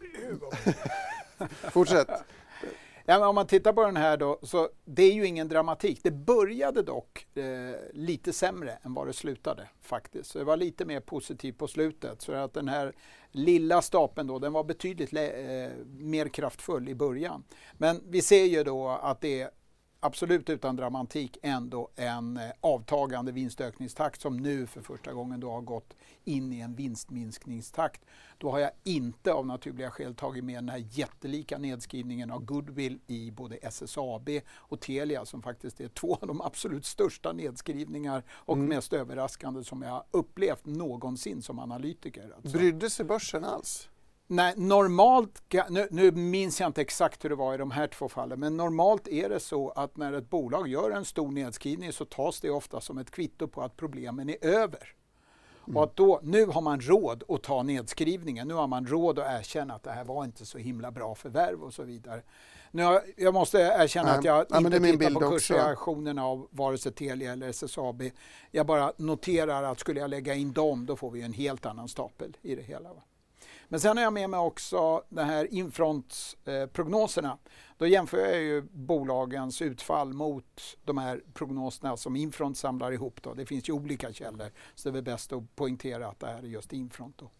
Fortsätt. 1.48 2.08
Ja, 3.04 3.28
om 3.28 3.34
man 3.34 3.46
tittar 3.46 3.72
på 3.72 3.84
den 3.84 3.96
här 3.96 4.16
då, 4.16 4.38
så 4.42 4.68
det 4.84 5.02
är 5.02 5.12
ju 5.12 5.26
ingen 5.26 5.48
dramatik. 5.48 6.00
Det 6.02 6.10
började 6.10 6.82
dock 6.82 7.26
eh, 7.34 7.44
lite 7.92 8.32
sämre 8.32 8.78
än 8.82 8.94
vad 8.94 9.06
det 9.06 9.12
slutade 9.12 9.68
faktiskt. 9.80 10.30
Så 10.30 10.38
det 10.38 10.44
var 10.44 10.56
lite 10.56 10.84
mer 10.84 11.00
positivt 11.00 11.58
på 11.58 11.68
slutet. 11.68 12.22
Så 12.22 12.32
att 12.32 12.54
den 12.54 12.68
här 12.68 12.92
lilla 13.30 13.82
stapeln 13.82 14.28
då, 14.28 14.38
den 14.38 14.52
var 14.52 14.64
betydligt 14.64 15.12
eh, 15.12 15.20
mer 15.86 16.28
kraftfull 16.28 16.88
i 16.88 16.94
början. 16.94 17.44
Men 17.72 18.02
vi 18.08 18.22
ser 18.22 18.44
ju 18.44 18.64
då 18.64 18.88
att 18.88 19.20
det 19.20 19.40
är 19.40 19.50
absolut 20.02 20.50
utan 20.50 20.76
dramatik 20.76 21.38
ändå 21.42 21.88
en 21.96 22.36
eh, 22.36 22.42
avtagande 22.60 23.32
vinstökningstakt 23.32 24.20
som 24.20 24.36
nu 24.36 24.66
för 24.66 24.82
första 24.82 25.12
gången 25.12 25.40
då 25.40 25.50
har 25.50 25.60
gått 25.60 25.96
in 26.24 26.52
i 26.52 26.60
en 26.60 26.74
vinstminskningstakt. 26.74 28.04
Då 28.38 28.50
har 28.50 28.58
jag 28.58 28.70
inte 28.84 29.32
av 29.32 29.46
naturliga 29.46 29.90
skäl 29.90 30.14
tagit 30.14 30.44
med 30.44 30.54
den 30.54 30.68
här 30.68 30.84
jättelika 30.90 31.58
nedskrivningen 31.58 32.30
av 32.30 32.44
goodwill 32.44 32.98
i 33.06 33.30
både 33.30 33.56
SSAB 33.56 34.28
och 34.54 34.80
Telia 34.80 35.24
som 35.24 35.42
faktiskt 35.42 35.80
är 35.80 35.88
två 35.88 36.14
av 36.14 36.28
de 36.28 36.40
absolut 36.40 36.84
största 36.84 37.32
nedskrivningar 37.32 38.24
och 38.30 38.56
mm. 38.56 38.68
mest 38.68 38.92
överraskande 38.92 39.64
som 39.64 39.82
jag 39.82 40.04
upplevt 40.10 40.66
någonsin 40.66 41.42
som 41.42 41.58
analytiker. 41.58 42.32
Alltså. 42.36 42.58
Brydde 42.58 42.90
sig 42.90 43.04
börsen 43.04 43.44
alls? 43.44 43.88
Nej, 44.32 44.54
normalt, 44.56 45.42
nu, 45.68 45.88
nu, 45.90 46.12
minns 46.12 46.60
jag 46.60 46.66
inte 46.66 46.80
exakt 46.80 47.24
hur 47.24 47.28
det 47.28 47.34
var 47.34 47.54
i 47.54 47.56
de 47.56 47.70
här 47.70 47.86
två 47.86 48.08
fallen, 48.08 48.40
men 48.40 48.56
normalt 48.56 49.08
är 49.08 49.28
det 49.28 49.40
så 49.40 49.70
att 49.70 49.96
när 49.96 50.12
ett 50.12 50.30
bolag 50.30 50.68
gör 50.68 50.90
en 50.90 51.04
stor 51.04 51.30
nedskrivning 51.30 51.92
så 51.92 52.04
tas 52.04 52.40
det 52.40 52.50
ofta 52.50 52.80
som 52.80 52.98
ett 52.98 53.10
kvitto 53.10 53.48
på 53.48 53.62
att 53.62 53.76
problemen 53.76 54.28
är 54.28 54.44
över. 54.44 54.94
Mm. 55.64 55.76
Och 55.76 55.84
att 55.84 55.96
då, 55.96 56.20
nu 56.22 56.46
har 56.46 56.60
man 56.60 56.80
råd 56.80 57.24
att 57.28 57.42
ta 57.42 57.62
nedskrivningen, 57.62 58.48
nu 58.48 58.54
har 58.54 58.66
man 58.66 58.86
råd 58.86 59.18
att 59.18 59.40
erkänna 59.40 59.74
att 59.74 59.82
det 59.82 59.90
här 59.90 60.04
var 60.04 60.24
inte 60.24 60.46
så 60.46 60.58
himla 60.58 60.90
bra 60.90 61.14
förvärv 61.14 61.62
och 61.62 61.74
så 61.74 61.82
vidare. 61.82 62.22
Nu 62.70 62.82
har, 62.82 63.02
jag 63.16 63.34
måste 63.34 63.58
erkänna 63.58 64.08
Nej. 64.08 64.18
att 64.18 64.24
jag 64.24 64.46
ja, 64.50 64.58
inte 64.58 64.80
tittar 64.80 65.10
på 65.10 65.30
kursreaktionerna 65.30 66.26
av 66.26 66.48
vare 66.50 66.78
sig 66.78 66.92
Telia 66.92 67.32
eller 67.32 67.48
SSAB. 67.48 68.02
Jag 68.50 68.66
bara 68.66 68.92
noterar 68.96 69.62
att 69.62 69.80
skulle 69.80 70.00
jag 70.00 70.10
lägga 70.10 70.34
in 70.34 70.52
dem, 70.52 70.86
då 70.86 70.96
får 70.96 71.10
vi 71.10 71.22
en 71.22 71.32
helt 71.32 71.66
annan 71.66 71.88
stapel 71.88 72.36
i 72.42 72.54
det 72.54 72.62
hela. 72.62 72.88
Va? 72.92 73.02
Men 73.72 73.80
sen 73.80 73.96
har 73.96 74.04
jag 74.04 74.12
med 74.12 74.30
mig 74.30 74.40
också 74.40 75.02
de 75.08 75.22
här 75.22 75.48
infront-prognoserna. 75.50 77.38
Då 77.78 77.86
jämför 77.86 78.18
jag 78.18 78.40
ju 78.40 78.62
bolagens 78.62 79.62
utfall 79.62 80.12
mot 80.12 80.76
de 80.84 80.98
här 80.98 81.20
prognoserna 81.34 81.96
som 81.96 82.16
Infront 82.16 82.58
samlar 82.58 82.92
ihop. 82.92 83.22
Då. 83.22 83.34
Det 83.34 83.46
finns 83.46 83.68
ju 83.68 83.72
olika 83.72 84.12
källor, 84.12 84.50
så 84.74 84.90
det 84.90 84.98
är 84.98 85.02
bäst 85.02 85.32
att 85.32 85.56
poängtera 85.56 86.08
att 86.08 86.20
det 86.20 86.26
här 86.26 86.38
är 86.38 86.42
just 86.42 86.72
Infront. 86.72 87.18
Då. 87.18 87.30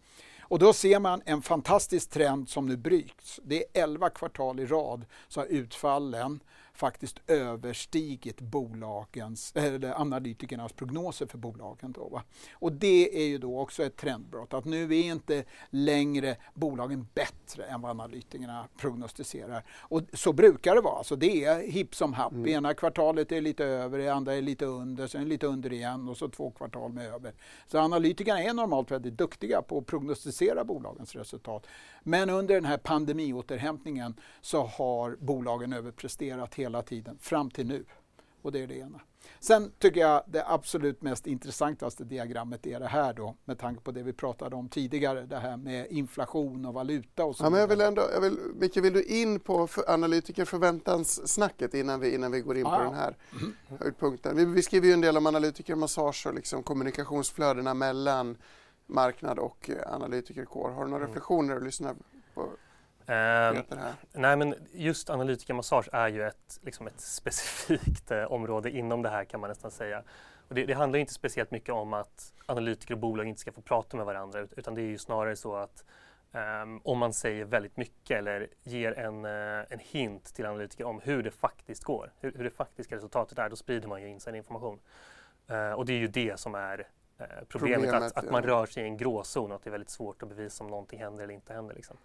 Och 0.41 0.59
då 0.59 0.73
ser 0.73 0.99
man 0.99 1.21
en 1.25 1.41
fantastisk 1.41 2.09
trend 2.09 2.49
som 2.49 2.65
nu 2.65 2.77
bryts. 2.77 3.39
Det 3.43 3.57
är 3.57 3.83
11 3.83 4.09
kvartal 4.09 4.59
i 4.59 4.65
rad 4.65 5.05
så 5.27 5.39
har 5.39 5.47
utfallen 5.47 6.39
faktiskt 6.75 7.19
överstigit 7.27 8.41
bolagens, 8.41 9.51
eller 9.55 10.01
analytikernas 10.01 10.73
prognoser 10.73 11.25
för 11.25 11.37
bolagen. 11.37 11.91
Då, 11.91 12.07
va? 12.07 12.23
Och 12.53 12.71
det 12.71 13.23
är 13.23 13.27
ju 13.27 13.37
då 13.37 13.59
också 13.59 13.83
ett 13.83 13.97
trendbrott, 13.97 14.53
att 14.53 14.65
nu 14.65 14.83
är 14.83 15.03
inte 15.03 15.43
längre 15.69 16.35
bolagen 16.53 17.07
bättre 17.13 17.63
än 17.63 17.81
vad 17.81 17.91
analytikerna 17.91 18.67
prognostiserar. 18.77 19.63
Och 19.79 20.01
så 20.13 20.33
brukar 20.33 20.75
det 20.75 20.81
vara, 20.81 20.97
alltså 20.97 21.15
det 21.15 21.45
är 21.45 21.67
hipp 21.67 21.95
som 21.95 22.13
happ. 22.13 22.31
Mm. 22.31 22.47
Ena 22.47 22.73
kvartalet 22.73 23.31
är 23.31 23.41
lite 23.41 23.65
över, 23.65 23.97
det 23.97 24.09
andra 24.09 24.33
är 24.33 24.41
lite 24.41 24.65
under, 24.65 25.07
sen 25.07 25.29
lite 25.29 25.47
under 25.47 25.73
igen 25.73 26.09
och 26.09 26.17
så 26.17 26.29
två 26.29 26.51
kvartal 26.51 26.93
med 26.93 27.13
över. 27.13 27.33
Så 27.67 27.77
analytikerna 27.77 28.43
är 28.43 28.53
normalt 28.53 28.91
väldigt 28.91 29.17
duktiga 29.17 29.61
på 29.61 29.77
att 29.77 29.85
prognostisera 29.85 30.63
bolagens 30.63 31.15
resultat. 31.15 31.67
Men 32.03 32.29
under 32.29 32.55
den 32.55 32.65
här 32.65 32.77
pandemiåterhämtningen 32.77 34.15
så 34.41 34.63
har 34.63 35.17
bolagen 35.19 35.73
överpresterat 35.73 36.55
hela 36.63 36.81
tiden 36.81 37.17
fram 37.21 37.49
till 37.49 37.67
nu. 37.67 37.85
Och 38.41 38.51
det 38.51 38.63
är 38.63 38.67
det 38.67 38.77
ena. 38.77 39.01
Sen 39.39 39.71
tycker 39.79 40.01
jag 40.01 40.23
det 40.27 40.43
absolut 40.47 41.01
mest 41.01 41.27
intressantaste 41.27 42.03
diagrammet 42.03 42.65
är 42.65 42.79
det 42.79 42.87
här 42.87 43.13
då 43.13 43.35
med 43.45 43.59
tanke 43.59 43.81
på 43.81 43.91
det 43.91 44.03
vi 44.03 44.13
pratade 44.13 44.55
om 44.55 44.69
tidigare, 44.69 45.25
det 45.25 45.37
här 45.37 45.57
med 45.57 45.91
inflation 45.91 46.65
och 46.65 46.73
valuta 46.73 47.25
och 47.25 47.35
så 47.35 47.43
ja, 47.43 47.49
men 47.49 47.59
jag 47.59 47.67
vill 47.67 47.81
ändå, 47.81 48.01
jag 48.13 48.21
vill, 48.21 48.37
Micke, 48.55 48.77
vill 48.77 48.93
du 48.93 49.03
in 49.03 49.39
på 49.39 49.67
för 49.67 49.89
analytikerförväntanssnacket 49.89 51.73
innan 51.73 51.99
vi, 51.99 52.15
innan 52.15 52.31
vi 52.31 52.41
går 52.41 52.57
in 52.57 52.65
ja. 52.65 52.77
på 52.77 52.83
den 52.83 52.93
här 52.93 53.17
mm. 53.41 53.53
höjdpunkten? 53.79 54.37
Vi, 54.37 54.45
vi 54.45 54.61
skriver 54.61 54.87
ju 54.87 54.93
en 54.93 55.01
del 55.01 55.17
om 55.17 55.27
analytikermassage 55.27 56.27
och 56.27 56.33
liksom 56.33 56.63
kommunikationsflödena 56.63 57.73
mellan 57.73 58.37
marknad 58.85 59.39
och 59.39 59.69
analytikerkår. 59.87 60.69
Har 60.69 60.83
du 60.83 60.89
några 60.89 61.03
mm. 61.03 61.07
reflektioner 61.07 61.55
och 61.55 61.63
lyssnar 61.63 61.95
på? 62.33 62.49
Uh, 63.09 63.61
nej 64.11 64.37
men 64.37 64.55
just 64.73 65.09
analytikermassage 65.09 65.89
är 65.93 66.07
ju 66.07 66.23
ett, 66.27 66.59
liksom 66.61 66.87
ett 66.87 67.01
specifikt 67.01 68.11
eh, 68.11 68.23
område 68.23 68.71
inom 68.71 69.01
det 69.01 69.09
här 69.09 69.25
kan 69.25 69.39
man 69.39 69.49
nästan 69.49 69.71
säga. 69.71 70.03
Och 70.47 70.55
det, 70.55 70.65
det, 70.65 70.73
handlar 70.73 70.99
inte 70.99 71.13
speciellt 71.13 71.51
mycket 71.51 71.69
om 71.69 71.93
att 71.93 72.33
analytiker 72.45 72.93
och 72.93 72.99
bolag 72.99 73.27
inte 73.27 73.41
ska 73.41 73.51
få 73.51 73.61
prata 73.61 73.97
med 73.97 74.05
varandra 74.05 74.47
utan 74.57 74.75
det 74.75 74.81
är 74.81 74.87
ju 74.87 74.97
snarare 74.97 75.35
så 75.35 75.55
att 75.55 75.83
Um, 76.35 76.81
om 76.83 76.97
man 76.97 77.13
säger 77.13 77.45
väldigt 77.45 77.77
mycket 77.77 78.17
eller 78.17 78.47
ger 78.63 78.99
en, 78.99 79.25
uh, 79.25 79.65
en 79.69 79.79
hint 79.79 80.35
till 80.35 80.45
analytiker 80.45 80.83
om 80.83 81.01
hur 81.03 81.23
det 81.23 81.31
faktiskt 81.31 81.83
går, 81.83 82.11
hur, 82.19 82.31
hur 82.31 82.43
det 82.43 82.49
faktiska 82.49 82.95
resultatet 82.95 83.37
är, 83.37 83.49
då 83.49 83.55
sprider 83.55 83.87
man 83.87 84.01
ju 84.01 84.09
insiderinformation. 84.09 84.79
Uh, 85.51 85.71
och 85.71 85.85
det 85.85 85.93
är 85.93 85.97
ju 85.97 86.07
det 86.07 86.39
som 86.39 86.55
är 86.55 86.79
uh, 86.79 87.25
problemet, 87.47 87.81
problemet, 87.81 87.93
att, 87.93 88.17
att 88.17 88.31
man 88.31 88.43
rör 88.43 88.65
sig 88.65 88.83
i 88.83 88.85
en 88.85 88.97
gråzon 88.97 89.51
och 89.51 89.55
att 89.55 89.63
det 89.63 89.69
är 89.69 89.71
väldigt 89.71 89.89
svårt 89.89 90.23
att 90.23 90.29
bevisa 90.29 90.63
om 90.63 90.69
någonting 90.69 90.99
händer 90.99 91.23
eller 91.23 91.33
inte 91.33 91.53
händer. 91.53 91.75
Liksom. 91.75 91.97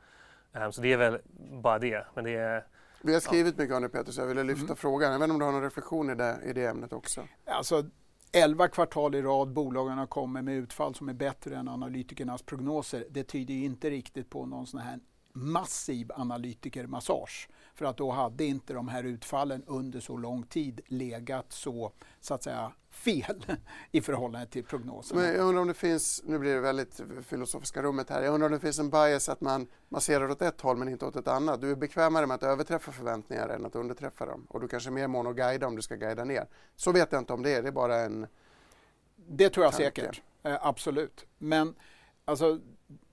Um, 0.53 0.73
så 0.73 0.81
det 0.81 0.93
är 0.93 0.97
väl 0.97 1.19
bara 1.63 1.79
det. 1.79 2.07
Men 2.15 2.25
det 2.25 2.35
är, 2.35 2.67
vi 3.03 3.13
har 3.13 3.21
skrivit 3.21 3.55
ja. 3.57 3.63
mycket 3.63 3.77
om 3.77 3.83
det 3.83 3.89
Peter, 3.89 4.13
så 4.13 4.21
jag 4.21 4.27
ville 4.27 4.43
lyfta 4.43 4.65
mm. 4.65 4.77
frågan. 4.77 5.13
Jag 5.13 5.19
vet 5.19 5.25
inte 5.25 5.33
om 5.33 5.39
du 5.39 5.45
har 5.45 5.53
någon 5.53 5.63
reflektion 5.63 6.11
i 6.11 6.15
det, 6.15 6.39
i 6.45 6.53
det 6.53 6.67
ämnet 6.67 6.93
också? 6.93 7.29
Alltså, 7.47 7.85
11 8.33 8.69
kvartal 8.69 9.15
i 9.15 9.23
rad 9.23 9.53
bolagen 9.53 9.99
har 9.99 10.07
kommit 10.07 10.45
med 10.45 10.55
utfall 10.55 10.95
som 10.95 11.09
är 11.09 11.15
bättre 11.15 11.57
än 11.57 11.69
analytikernas 11.69 12.43
prognoser. 12.43 13.07
Det 13.11 13.25
tyder 13.25 13.55
inte 13.55 13.91
riktigt 13.91 14.31
på 14.31 14.47
någon 14.47 14.67
sån 14.67 14.81
här 14.81 15.01
massiv 15.33 16.13
analytikermassage. 16.15 17.49
För 17.79 17.85
att 17.85 17.97
då 17.97 18.11
hade 18.11 18.45
inte 18.45 18.73
de 18.73 18.89
här 18.89 19.05
utfallen 19.05 19.65
under 19.67 20.01
så 20.01 20.17
lång 20.17 20.43
tid 20.43 20.81
legat 20.87 21.53
så, 21.53 21.93
så 22.21 22.35
att 22.35 22.43
säga, 22.43 22.73
fel 22.91 23.47
i 23.91 24.01
förhållande 24.01 24.47
till 24.47 24.65
prognoserna. 24.65 25.21
Men 25.21 25.31
jag 25.31 25.47
undrar 25.47 25.63
om 25.63 25.69
det 25.69 25.75
finns, 25.75 26.23
nu 26.25 26.39
blir 26.39 26.55
det 26.55 26.61
väldigt 26.61 27.01
filosofiska 27.23 27.83
rummet 27.83 28.11
här, 28.11 28.23
jag 28.23 28.35
undrar 28.35 28.47
om 28.49 28.53
det 28.53 28.61
finns 28.61 28.79
en 28.79 28.91
bias 28.91 29.29
att 29.29 29.41
man 29.41 29.67
masserar 29.89 30.31
åt 30.31 30.43
ett 30.43 30.61
håll 30.61 30.77
men 30.77 30.89
inte 30.89 31.07
åt 31.07 31.17
ett 31.17 31.29
annat. 31.29 31.61
Du 31.61 31.71
är 31.71 31.77
bekvämare 31.77 32.27
med 32.27 32.35
att 32.35 32.43
överträffa 32.43 32.93
förväntningar 32.93 33.49
än 33.49 33.67
att 33.67 33.75
underträffa 33.77 34.27
dem 34.27 34.47
och 34.51 34.61
du 34.61 34.69
kanske 34.69 34.89
är 34.89 34.93
mer 34.93 35.09
mån 35.09 35.27
att 35.27 35.37
guida 35.37 35.67
om 35.67 35.77
du 35.77 35.83
ska 35.83 35.97
guida 35.97 36.25
ner. 36.25 36.47
Så 36.77 36.93
vet 36.93 37.13
jag 37.13 37.21
inte 37.21 37.33
om 37.33 37.43
det 37.43 37.51
är, 37.51 37.63
det 37.63 37.69
är 37.69 37.73
bara 37.73 37.97
en 37.97 38.27
Det 39.17 39.51
tror 39.51 39.65
jag 39.65 39.73
tanke. 39.73 39.85
säkert, 39.85 40.23
eh, 40.43 40.67
absolut. 40.67 41.27
Men 41.39 41.75
alltså 42.25 42.61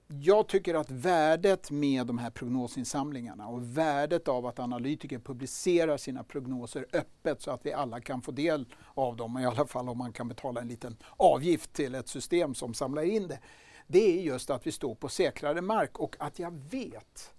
jag 0.07 0.47
tycker 0.47 0.73
att 0.73 0.91
värdet 0.91 1.71
med 1.71 2.07
de 2.07 2.17
här 2.17 2.29
prognosinsamlingarna 2.29 3.47
och 3.47 3.77
värdet 3.77 4.27
av 4.27 4.45
att 4.45 4.59
analytiker 4.59 5.19
publicerar 5.19 5.97
sina 5.97 6.23
prognoser 6.23 6.85
öppet 6.93 7.41
så 7.41 7.51
att 7.51 7.65
vi 7.65 7.73
alla 7.73 8.01
kan 8.01 8.21
få 8.21 8.31
del 8.31 8.65
av 8.93 9.15
dem, 9.15 9.37
i 9.37 9.45
alla 9.45 9.67
fall 9.67 9.89
om 9.89 9.97
man 9.97 10.13
kan 10.13 10.27
betala 10.27 10.61
en 10.61 10.67
liten 10.67 10.97
avgift 11.17 11.73
till 11.73 11.95
ett 11.95 12.07
system 12.07 12.55
som 12.55 12.73
samlar 12.73 13.03
in 13.03 13.27
det. 13.27 13.39
Det 13.87 14.19
är 14.19 14.21
just 14.21 14.49
att 14.49 14.67
vi 14.67 14.71
står 14.71 14.95
på 14.95 15.09
säkrare 15.09 15.61
mark 15.61 15.99
och 15.99 16.15
att 16.19 16.39
jag 16.39 16.51
vet 16.69 17.34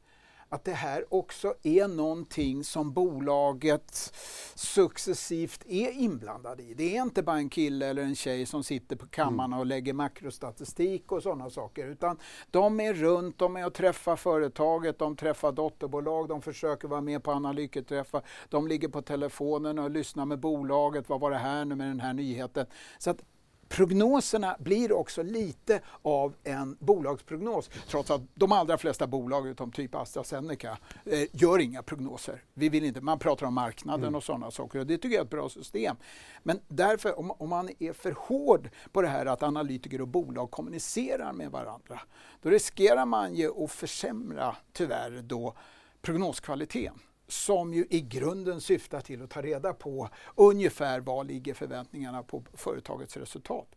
att 0.49 0.65
det 0.65 0.73
här 0.73 1.05
också 1.15 1.55
är 1.63 1.89
någonting 1.89 2.65
som 2.65 2.93
bolaget 2.93 4.15
successivt 4.55 5.65
är 5.69 5.91
inblandad 5.91 6.61
i. 6.61 6.75
Det 6.75 6.97
är 6.97 7.03
inte 7.03 7.23
bara 7.23 7.37
en 7.37 7.49
kille 7.49 7.87
eller 7.87 8.03
en 8.03 8.15
tjej 8.15 8.47
som 8.47 8.65
sitter 8.65 8.97
på 8.97 9.07
kammaren 9.07 9.53
och 9.53 9.67
lägger 9.67 9.93
makrostatistik 9.93 11.13
och 11.13 11.23
sådana 11.23 11.51
saker, 11.51 11.87
utan 11.87 12.19
de 12.51 12.81
är 12.81 12.95
runt, 12.95 13.39
de 13.39 13.57
är 13.57 13.67
och 13.67 13.75
träffar 13.75 14.17
företaget, 14.17 14.99
de 14.99 15.17
träffar 15.17 15.53
dotterbolag, 15.53 16.29
de 16.29 16.43
försöker 16.43 16.89
vara 16.89 17.01
med 17.01 17.23
på 17.23 17.31
analytikerträffar, 17.31 18.23
de 18.49 18.69
ligger 18.69 18.89
på 18.89 19.03
telefonen 19.03 19.79
och 19.79 19.91
lyssnar 19.91 20.25
med 20.25 20.39
bolaget, 20.39 21.09
vad 21.09 21.21
var 21.21 21.31
det 21.31 21.39
här 21.39 21.65
nu 21.65 21.75
med 21.75 21.87
den 21.89 22.01
här 22.01 22.13
nyheten? 22.13 22.67
Så 22.99 23.11
att 23.11 23.23
prognoserna 23.69 24.57
blir 24.59 24.93
också 24.93 25.23
lite 25.23 25.81
av 26.03 26.35
en 26.45 26.77
bolagsprognos 26.81 27.71
trots 27.89 28.11
att 28.11 28.23
de 28.35 28.53
allra 28.53 28.79
flesta 28.79 29.07
bolag 29.07 29.49
utom 29.49 29.73
typ 29.73 29.95
AstraZeneca 29.95 30.79
eh, 31.05 31.29
gör 31.33 31.59
inga 31.59 31.83
prognoser. 31.83 32.43
Vi 32.55 32.69
vill 32.69 32.85
inte, 32.85 33.01
man 33.01 33.19
pratar 33.19 33.47
om 33.47 33.55
marknaden 33.55 34.05
mm. 34.05 34.15
och 34.15 34.25
sådana 34.25 34.51
saker 34.51 34.79
och 34.79 34.87
det 34.87 34.99
tycker 34.99 35.15
jag 35.15 35.21
är 35.21 35.25
ett 35.25 35.31
bra 35.31 35.49
system. 35.49 35.97
Men 36.43 36.61
därför, 36.69 37.19
om, 37.19 37.31
om, 37.31 37.49
man 37.49 37.71
är 37.79 37.93
för 37.93 38.13
hård 38.13 38.71
på 38.93 39.03
det 39.03 39.09
här 39.09 39.27
att 39.27 39.43
analytiker 39.43 40.01
och 40.01 40.09
bolag 40.09 40.51
kommunicerar 40.51 41.33
med 41.33 41.51
varandra, 41.51 42.01
då 42.43 42.51
riskerar 42.51 43.07
man 43.07 43.35
ju 43.35 43.65
att 43.65 43.71
försämra, 43.71 44.57
tyvärr, 44.73 45.23
då 45.23 45.55
prognoskvaliteten 46.03 46.99
som 47.29 47.75
ju 47.75 47.87
i 47.91 48.01
grunden 48.01 48.61
syftar 48.61 49.01
till 49.01 49.23
att 49.23 49.31
ta 49.31 49.43
reda 49.43 49.73
på 49.73 50.09
ungefär 50.35 51.01
vad 51.01 51.27
ligger 51.27 51.55
förväntningarna 51.55 52.23
på 52.23 52.43
företagets 52.55 53.17
resultat. 53.17 53.69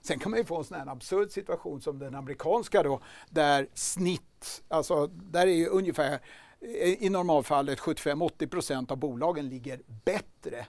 Sen 0.00 0.18
kan 0.18 0.30
man 0.30 0.38
ju 0.38 0.44
få 0.44 0.58
en 0.58 0.64
sån 0.64 0.78
här 0.78 0.86
absurd 0.86 1.30
situation 1.30 1.80
som 1.80 1.98
den 1.98 2.14
amerikanska 2.14 2.82
då, 2.82 3.00
där 3.30 3.68
snitt, 3.74 4.62
alltså 4.68 5.06
där 5.06 5.46
är 5.46 5.52
ju 5.52 5.66
ungefär 5.66 6.20
i 6.98 7.10
normalfallet 7.10 7.78
75-80% 7.78 8.92
av 8.92 8.98
bolagen 8.98 9.48
ligger 9.48 9.82
bättre 10.04 10.66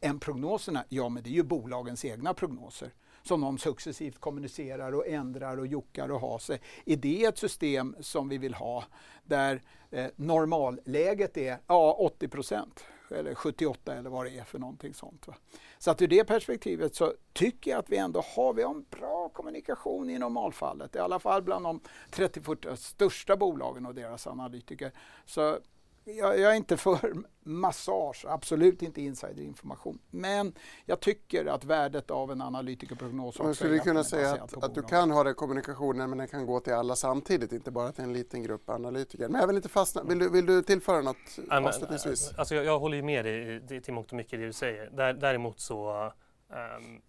än 0.00 0.20
prognoserna. 0.20 0.84
Ja, 0.88 1.08
men 1.08 1.22
det 1.22 1.30
är 1.30 1.34
ju 1.34 1.42
bolagens 1.42 2.04
egna 2.04 2.34
prognoser 2.34 2.94
som 3.22 3.40
de 3.40 3.58
successivt 3.58 4.18
kommunicerar 4.18 4.92
och 4.92 5.06
ändrar 5.06 5.56
och 5.56 5.66
jockar 5.66 6.08
och 6.08 6.20
har 6.20 6.38
sig. 6.38 6.60
Är 6.84 6.96
det 6.96 7.24
ett 7.24 7.38
system 7.38 7.96
som 8.00 8.28
vi 8.28 8.38
vill 8.38 8.54
ha 8.54 8.84
där 9.24 9.62
eh, 9.90 10.06
normalläget 10.16 11.36
är 11.36 11.58
ja, 11.66 11.96
80 11.98 12.28
procent 12.28 12.84
eller 13.10 13.34
78 13.34 13.94
eller 13.94 14.10
vad 14.10 14.26
det 14.26 14.38
är 14.38 14.44
för 14.44 14.58
någonting 14.58 14.94
sånt. 14.94 15.28
Va? 15.28 15.34
Så 15.78 15.90
att 15.90 16.02
ur 16.02 16.08
det 16.08 16.24
perspektivet 16.24 16.94
så 16.94 17.14
tycker 17.32 17.70
jag 17.70 17.78
att 17.78 17.90
vi 17.90 17.96
ändå 17.96 18.24
har, 18.36 18.52
vi 18.52 18.62
har 18.62 18.74
en 18.74 18.84
bra 18.90 19.28
kommunikation 19.28 20.10
i 20.10 20.18
normalfallet, 20.18 20.96
i 20.96 20.98
alla 20.98 21.18
fall 21.18 21.42
bland 21.42 21.64
de 21.64 21.80
30-40 22.10 22.76
största 22.76 23.36
bolagen 23.36 23.86
och 23.86 23.94
deras 23.94 24.26
analytiker. 24.26 24.92
Så 25.26 25.58
jag, 26.04 26.38
jag, 26.38 26.52
är 26.52 26.56
inte 26.56 26.76
för 26.76 27.14
massage, 27.42 28.24
absolut 28.28 28.82
inte 28.82 29.02
insiderinformation. 29.02 29.98
Men 30.10 30.54
jag 30.86 31.00
tycker 31.00 31.46
att 31.46 31.64
värdet 31.64 32.10
av 32.10 32.32
en 32.32 32.42
analytikerprognos 32.42 33.38
Man 33.38 33.54
skulle 33.54 33.78
kunna 33.78 34.04
säga 34.04 34.32
att, 34.32 34.64
att 34.64 34.74
du 34.74 34.82
kan 34.82 35.10
ha 35.10 35.24
den 35.24 35.34
kommunikationen 35.34 36.10
men 36.10 36.18
den 36.18 36.28
kan 36.28 36.46
gå 36.46 36.60
till 36.60 36.72
alla 36.72 36.96
samtidigt, 36.96 37.52
inte 37.52 37.70
bara 37.70 37.92
till 37.92 38.04
en 38.04 38.12
liten 38.12 38.42
grupp 38.42 38.70
analytiker. 38.70 39.28
Men 39.28 39.40
jag 39.40 39.46
vill 39.46 39.56
inte 39.56 39.68
fastna, 39.68 40.02
vill 40.02 40.18
du, 40.18 40.30
vill 40.30 40.46
du 40.46 40.62
tillföra 40.62 41.02
något 41.02 41.16
ja, 41.48 41.68
avslutningsvis? 41.68 42.32
Alltså 42.36 42.54
jag, 42.54 42.64
jag 42.64 42.78
håller 42.78 42.96
ju 42.96 43.02
med 43.02 43.24
dig 43.68 43.80
till 43.80 43.94
mångt 43.94 44.10
och 44.10 44.16
mycket 44.16 44.40
det 44.40 44.46
du 44.46 44.52
säger. 44.52 44.90
Där, 44.90 45.12
däremot 45.12 45.60
så 45.60 46.12
um, 46.48 47.02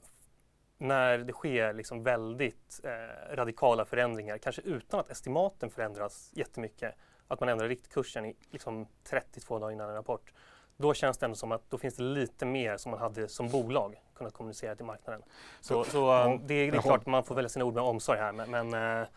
när 0.78 1.18
det 1.18 1.34
sker 1.34 1.74
liksom 1.74 2.04
väldigt 2.04 2.82
eh, 2.84 3.36
radikala 3.36 3.86
förändringar, 3.86 4.38
kanske 4.38 4.62
utan 4.62 5.00
att 5.00 5.10
estimaten 5.10 5.70
förändras 5.70 6.32
jättemycket, 6.34 6.96
att 7.34 7.40
man 7.40 7.50
ändrar 7.50 7.68
riktkursen 7.68 8.26
i 8.26 8.36
liksom 8.50 8.88
32 9.04 9.60
dagar 9.60 9.72
innan 9.72 9.90
en 9.90 9.96
rapport. 9.96 10.34
Då 10.78 10.94
känns 10.94 11.18
det 11.18 11.26
ändå 11.26 11.36
som 11.36 11.52
att 11.52 11.70
då 11.70 11.78
finns 11.78 11.96
det 11.96 12.04
lite 12.04 12.46
mer 12.46 12.78
som 12.78 12.92
man 12.92 13.00
hade 13.00 13.28
som 13.28 13.50
bolag 13.50 14.02
kunnat 14.16 14.34
kommunicera 14.34 14.76
till 14.76 14.86
marknaden. 14.86 15.22
Så, 15.62 15.84
så 15.84 15.98
ja, 15.98 16.40
det, 16.44 16.54
är, 16.54 16.72
det 16.72 16.78
är 16.78 16.82
klart 16.82 17.06
man 17.06 17.24
får 17.24 17.36
välja 17.36 17.50
sina 17.50 17.66
ord 17.66 17.74
med 17.74 17.84
omsorg 17.84 18.20
här. 18.20 18.32
Men, 18.32 18.52
men 18.52 19.02
äh, 19.02 19.08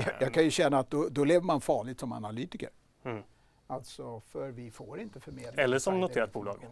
jag 0.20 0.34
kan 0.34 0.44
ju 0.44 0.50
känna 0.50 0.78
att 0.78 0.90
då, 0.90 1.08
då 1.10 1.24
lever 1.24 1.46
man 1.46 1.60
farligt 1.60 2.00
som 2.00 2.12
analytiker. 2.12 2.70
Mm. 3.04 3.22
Alltså, 3.66 4.20
för 4.20 4.48
vi 4.48 4.70
får 4.70 5.00
inte 5.00 5.20
förmedla. 5.20 5.62
Eller 5.62 5.78
som 5.78 6.00
noterat 6.00 6.32
bolag 6.32 6.66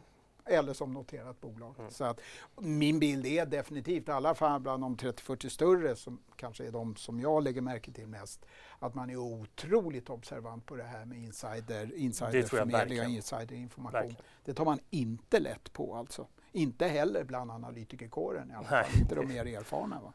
eller 0.47 0.73
som 0.73 0.93
noterat 0.93 1.41
bolag. 1.41 1.75
Mm. 1.79 1.91
Så 1.91 2.05
att, 2.05 2.21
min 2.57 2.99
bild 2.99 3.27
är 3.27 3.47
definitivt, 3.47 4.09
i 4.09 4.11
alla 4.11 4.35
fall 4.35 4.61
bland 4.61 4.83
de 4.83 4.97
30-40 4.97 5.49
större 5.49 5.97
som 5.97 6.19
kanske 6.37 6.67
är 6.67 6.73
de 6.73 6.97
som 6.97 7.21
jag 7.21 7.43
lägger 7.43 7.61
märke 7.61 7.93
till 7.93 8.07
mest, 8.07 8.47
att 8.79 8.95
man 8.95 9.11
är 9.11 9.17
otroligt 9.17 10.11
observant 10.11 10.67
på 10.67 10.77
det 10.77 10.85
här 10.85 11.05
med 11.05 11.19
insider, 11.19 11.95
insiderförmedling 11.97 13.01
och 13.01 13.09
insiderinformation. 13.09 14.17
Det 14.45 14.55
tar 14.55 14.65
man 14.65 14.79
inte 14.91 15.41
lätt 15.41 15.73
på 15.73 15.95
alltså. 15.95 16.27
Inte 16.53 16.87
heller 16.87 17.25
bland 17.25 17.51
analytikerkåren 17.51 18.51
i 18.51 18.55
alla 18.55 18.67
fall, 18.67 18.85
inte 19.01 19.15
de 19.15 19.29
mer 19.29 19.47
erfarna. 19.47 20.01
Va? 20.01 20.13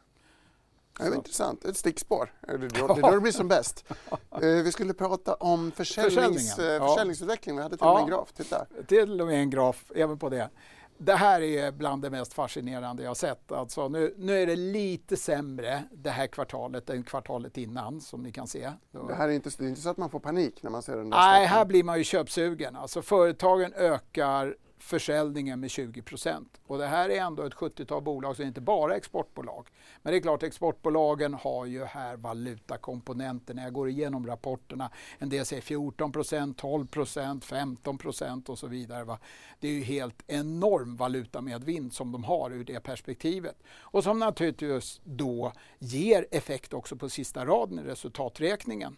Det 0.97 1.09
var 1.09 1.15
intressant. 1.15 1.65
Ett 1.65 1.77
stickspår. 1.77 2.33
Det 2.41 2.51
är 2.51 3.01
då 3.01 3.11
det 3.11 3.19
blir 3.19 3.31
som 3.31 3.47
bäst. 3.47 3.85
Eh, 4.31 4.47
vi 4.47 4.71
skulle 4.71 4.93
prata 4.93 5.33
om 5.33 5.71
försäljnings, 5.71 6.57
ja. 6.57 6.87
försäljningsutveckling. 6.87 7.55
Vi 7.55 7.63
hade 7.63 7.77
till 7.77 7.87
och 7.87 7.93
med 7.93 8.03
en 8.03 8.09
graf. 8.09 8.33
Titta. 8.33 8.65
Till 8.87 9.21
och 9.21 9.27
med 9.27 9.39
en 9.39 9.49
graf 9.49 9.91
även 9.95 10.19
på 10.19 10.29
det. 10.29 10.49
Det 10.97 11.15
här 11.15 11.41
är 11.41 11.71
bland 11.71 12.01
det 12.01 12.09
mest 12.09 12.33
fascinerande 12.33 13.03
jag 13.03 13.17
sett. 13.17 13.51
Alltså 13.51 13.87
nu, 13.87 14.13
nu 14.17 14.41
är 14.41 14.47
det 14.47 14.55
lite 14.55 15.17
sämre 15.17 15.83
det 15.91 16.09
här 16.09 16.27
kvartalet 16.27 16.89
än 16.89 17.03
kvartalet 17.03 17.57
innan 17.57 18.01
som 18.01 18.23
ni 18.23 18.31
kan 18.31 18.47
se. 18.47 18.71
Det 19.07 19.13
här 19.13 19.29
är 19.29 19.33
inte, 19.33 19.49
det 19.57 19.65
är 19.65 19.69
inte 19.69 19.81
så 19.81 19.89
att 19.89 19.97
man 19.97 20.09
får 20.09 20.19
panik 20.19 20.63
när 20.63 20.69
man 20.69 20.81
ser 20.81 20.95
den 20.95 21.09
där 21.09 21.17
Nej, 21.17 21.45
här 21.45 21.65
blir 21.65 21.83
man 21.83 21.97
ju 21.97 22.03
köpsugen. 22.03 22.75
Alltså 22.75 23.01
företagen 23.01 23.73
ökar 23.73 24.55
försäljningen 24.81 25.59
med 25.59 25.71
20 25.71 26.01
procent. 26.01 26.61
Och 26.63 26.77
det 26.77 26.87
här 26.87 27.09
är 27.09 27.21
ändå 27.21 27.43
ett 27.43 27.53
70-tal 27.53 28.03
bolag, 28.03 28.35
så 28.35 28.41
det 28.41 28.45
är 28.45 28.47
inte 28.47 28.61
bara 28.61 28.95
exportbolag. 28.95 29.67
Men 30.01 30.11
det 30.11 30.17
är 30.17 30.21
klart, 30.21 30.43
exportbolagen 30.43 31.33
har 31.33 31.65
ju 31.65 31.83
här 31.83 32.17
valutakomponenter. 32.17 33.53
När 33.53 33.63
jag 33.63 33.73
går 33.73 33.89
igenom 33.89 34.27
rapporterna, 34.27 34.91
en 35.17 35.29
del 35.29 35.45
säger 35.45 35.61
14 35.61 36.11
procent, 36.11 36.57
12 36.57 36.87
procent, 36.87 37.45
15 37.45 37.97
procent 37.97 38.49
och 38.49 38.59
så 38.59 38.67
vidare. 38.67 39.03
Va? 39.03 39.19
Det 39.59 39.67
är 39.67 39.71
ju 39.71 39.83
helt 39.83 40.23
enorm 40.27 40.95
valutamedvind 40.95 41.93
som 41.93 42.11
de 42.11 42.23
har 42.23 42.51
ur 42.51 42.63
det 42.63 42.79
perspektivet. 42.79 43.63
Och 43.79 44.03
som 44.03 44.19
naturligtvis 44.19 45.01
då 45.03 45.53
ger 45.79 46.25
effekt 46.31 46.73
också 46.73 46.95
på 46.95 47.09
sista 47.09 47.45
raden 47.45 47.79
i 47.79 47.83
resultaträkningen. 47.83 48.97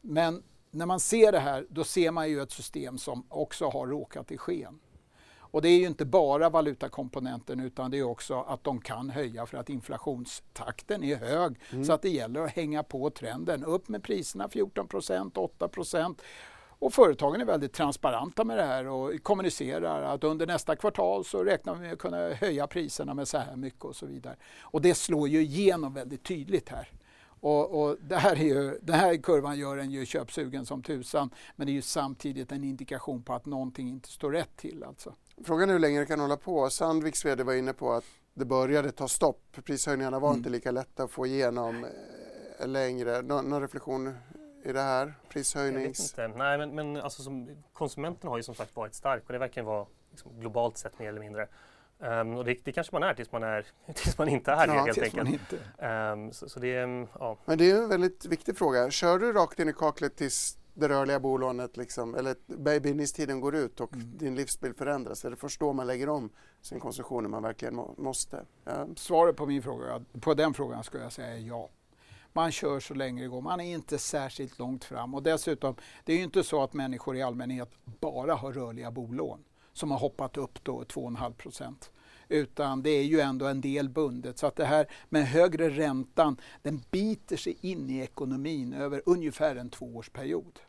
Men 0.00 0.42
när 0.70 0.86
man 0.86 1.00
ser 1.00 1.32
det 1.32 1.40
här, 1.40 1.66
då 1.70 1.84
ser 1.84 2.10
man 2.10 2.30
ju 2.30 2.42
ett 2.42 2.52
system 2.52 2.98
som 2.98 3.26
också 3.28 3.68
har 3.68 3.86
råkat 3.86 4.32
i 4.32 4.38
sken. 4.38 4.80
Och 5.50 5.62
det 5.62 5.68
är 5.68 5.78
ju 5.78 5.86
inte 5.86 6.04
bara 6.04 6.50
valutakomponenten 6.50 7.60
utan 7.60 7.90
det 7.90 7.98
är 7.98 8.02
också 8.02 8.40
att 8.40 8.64
de 8.64 8.80
kan 8.80 9.10
höja 9.10 9.46
för 9.46 9.58
att 9.58 9.70
inflationstakten 9.70 11.04
är 11.04 11.16
hög. 11.16 11.60
Mm. 11.72 11.84
Så 11.84 11.92
att 11.92 12.02
det 12.02 12.10
gäller 12.10 12.40
att 12.40 12.50
hänga 12.50 12.82
på 12.82 13.10
trenden. 13.10 13.64
Upp 13.64 13.88
med 13.88 14.02
priserna 14.02 14.46
14% 14.46 15.38
8 15.38 15.68
och 16.80 16.94
företagen 16.94 17.40
är 17.40 17.44
väldigt 17.44 17.72
transparenta 17.72 18.44
med 18.44 18.58
det 18.58 18.64
här 18.64 18.86
och 18.86 19.22
kommunicerar 19.22 20.02
att 20.02 20.24
under 20.24 20.46
nästa 20.46 20.76
kvartal 20.76 21.24
så 21.24 21.44
räknar 21.44 21.74
vi 21.74 21.80
med 21.80 21.92
att 21.92 21.98
kunna 21.98 22.28
höja 22.34 22.66
priserna 22.66 23.14
med 23.14 23.28
så 23.28 23.38
här 23.38 23.56
mycket 23.56 23.84
och 23.84 23.96
så 23.96 24.06
vidare. 24.06 24.36
Och 24.60 24.82
det 24.82 24.94
slår 24.94 25.28
ju 25.28 25.40
igenom 25.40 25.94
väldigt 25.94 26.22
tydligt 26.22 26.68
här. 26.68 26.88
Och, 27.40 27.82
och 27.82 27.96
det 28.00 28.16
här 28.16 28.36
är 28.36 28.44
ju, 28.44 28.78
den 28.82 28.94
här 28.94 29.16
kurvan 29.16 29.58
gör 29.58 29.76
en 29.76 29.90
ju 29.90 30.06
köpsugen 30.06 30.66
som 30.66 30.82
tusan 30.82 31.30
men 31.56 31.66
det 31.66 31.70
är 31.70 31.74
ju 31.74 31.82
samtidigt 31.82 32.52
en 32.52 32.64
indikation 32.64 33.22
på 33.22 33.32
att 33.32 33.46
någonting 33.46 33.88
inte 33.88 34.08
står 34.08 34.32
rätt 34.32 34.56
till. 34.56 34.84
Alltså. 34.84 35.14
Frågan 35.44 35.68
är 35.68 35.72
hur 35.72 35.80
länge 35.80 36.00
det 36.00 36.06
kan 36.06 36.20
hålla 36.20 36.36
på. 36.36 36.70
Sandviks 36.70 37.24
vd 37.24 37.42
var 37.42 37.54
inne 37.54 37.72
på 37.72 37.92
att 37.92 38.04
det 38.34 38.44
började 38.44 38.92
ta 38.92 39.08
stopp. 39.08 39.42
Prishöjningarna 39.64 40.18
var 40.18 40.28
mm. 40.28 40.38
inte 40.38 40.50
lika 40.50 40.70
lätta 40.70 41.02
att 41.02 41.10
få 41.10 41.26
igenom 41.26 41.86
eh, 42.58 42.68
längre. 42.68 43.22
Nå 43.22 43.42
någon 43.42 43.60
reflektion 43.60 44.14
i 44.64 44.72
det 44.72 44.80
här? 44.80 45.14
Prishöjnings... 45.28 46.14
Jag 46.16 46.24
vet 46.24 46.30
inte. 46.30 46.38
Nej, 46.38 46.58
men, 46.58 46.74
men 46.74 46.96
alltså, 46.96 47.22
som, 47.22 47.48
konsumenten 47.72 48.30
har 48.30 48.36
ju 48.36 48.42
som 48.42 48.54
sagt 48.54 48.76
varit 48.76 48.94
stark 48.94 49.22
och 49.26 49.32
det 49.32 49.38
verkar 49.38 49.62
vara 49.62 49.86
liksom, 50.10 50.40
globalt 50.40 50.78
sett 50.78 50.98
mer 50.98 51.08
eller 51.08 51.20
mindre. 51.20 51.48
Um, 51.98 52.36
och 52.36 52.44
det, 52.44 52.64
det, 52.64 52.72
kanske 52.72 52.94
man 52.94 53.02
är 53.02 53.14
tills 53.14 53.32
man, 53.32 53.42
är, 53.42 53.66
tills 53.94 54.18
man 54.18 54.28
inte 54.28 54.52
är 54.52 54.66
det 54.66 54.74
ja, 54.74 54.84
helt 54.84 54.98
enkelt. 54.98 55.52
Um, 55.78 56.32
så, 56.32 56.48
så, 56.48 56.60
det, 56.60 56.68
ja. 57.18 57.36
Men 57.44 57.58
det 57.58 57.70
är 57.70 57.76
en 57.76 57.88
väldigt 57.88 58.26
viktig 58.26 58.58
fråga. 58.58 58.90
Kör 58.90 59.18
du 59.18 59.32
rakt 59.32 59.58
in 59.58 59.68
i 59.68 59.72
kaklet 59.72 60.16
tills 60.16 60.58
det 60.80 60.88
rörliga 60.88 61.20
bolånet, 61.20 61.76
liksom, 61.76 62.14
eller 62.14 62.36
babynistiden 62.46 63.40
går 63.40 63.56
ut 63.56 63.80
och 63.80 63.94
mm. 63.94 64.18
din 64.18 64.34
livsbild 64.34 64.76
förändras? 64.76 65.24
Är 65.24 65.30
det 65.30 65.36
först 65.36 65.60
då 65.60 65.72
man 65.72 65.86
lägger 65.86 66.08
om 66.08 66.30
sin 66.60 66.80
konsumtion 66.80 67.22
när 67.22 67.30
man 67.30 67.42
verkligen 67.42 67.76
må, 67.76 67.94
måste? 67.98 68.44
Ja. 68.64 68.86
Svaret 68.96 69.36
på, 69.36 69.46
min 69.46 69.62
fråga, 69.62 70.04
på 70.20 70.34
den 70.34 70.54
frågan 70.54 70.84
skulle 70.84 71.02
jag 71.02 71.12
säga 71.12 71.38
ja. 71.38 71.68
Man 72.32 72.52
kör 72.52 72.80
så 72.80 72.94
länge 72.94 73.22
det 73.22 73.28
går. 73.28 73.40
Man 73.40 73.60
är 73.60 73.74
inte 73.74 73.98
särskilt 73.98 74.58
långt 74.58 74.84
fram. 74.84 75.14
Och 75.14 75.22
dessutom, 75.22 75.74
det 76.04 76.12
är 76.12 76.16
ju 76.16 76.22
inte 76.22 76.42
så 76.42 76.62
att 76.62 76.72
människor 76.72 77.16
i 77.16 77.22
allmänhet 77.22 77.70
bara 78.00 78.34
har 78.34 78.52
rörliga 78.52 78.90
bolån 78.90 79.44
som 79.72 79.90
har 79.90 79.98
hoppat 79.98 80.36
upp 80.36 80.64
då 80.64 80.82
2,5 80.82 81.32
procent 81.32 81.90
utan 82.30 82.82
det 82.82 82.90
är 82.90 83.02
ju 83.02 83.20
ändå 83.20 83.46
en 83.46 83.60
del 83.60 83.88
bundet. 83.88 84.38
Så 84.38 84.46
att 84.46 84.56
det 84.56 84.64
här 84.64 84.86
med 85.08 85.26
högre 85.28 85.70
räntan, 85.70 86.40
den 86.62 86.82
biter 86.90 87.36
sig 87.36 87.56
in 87.60 87.90
i 87.90 87.98
ekonomin 87.98 88.72
över 88.72 89.02
ungefär 89.06 89.56
en 89.56 89.70
tvåårsperiod. 89.70 90.60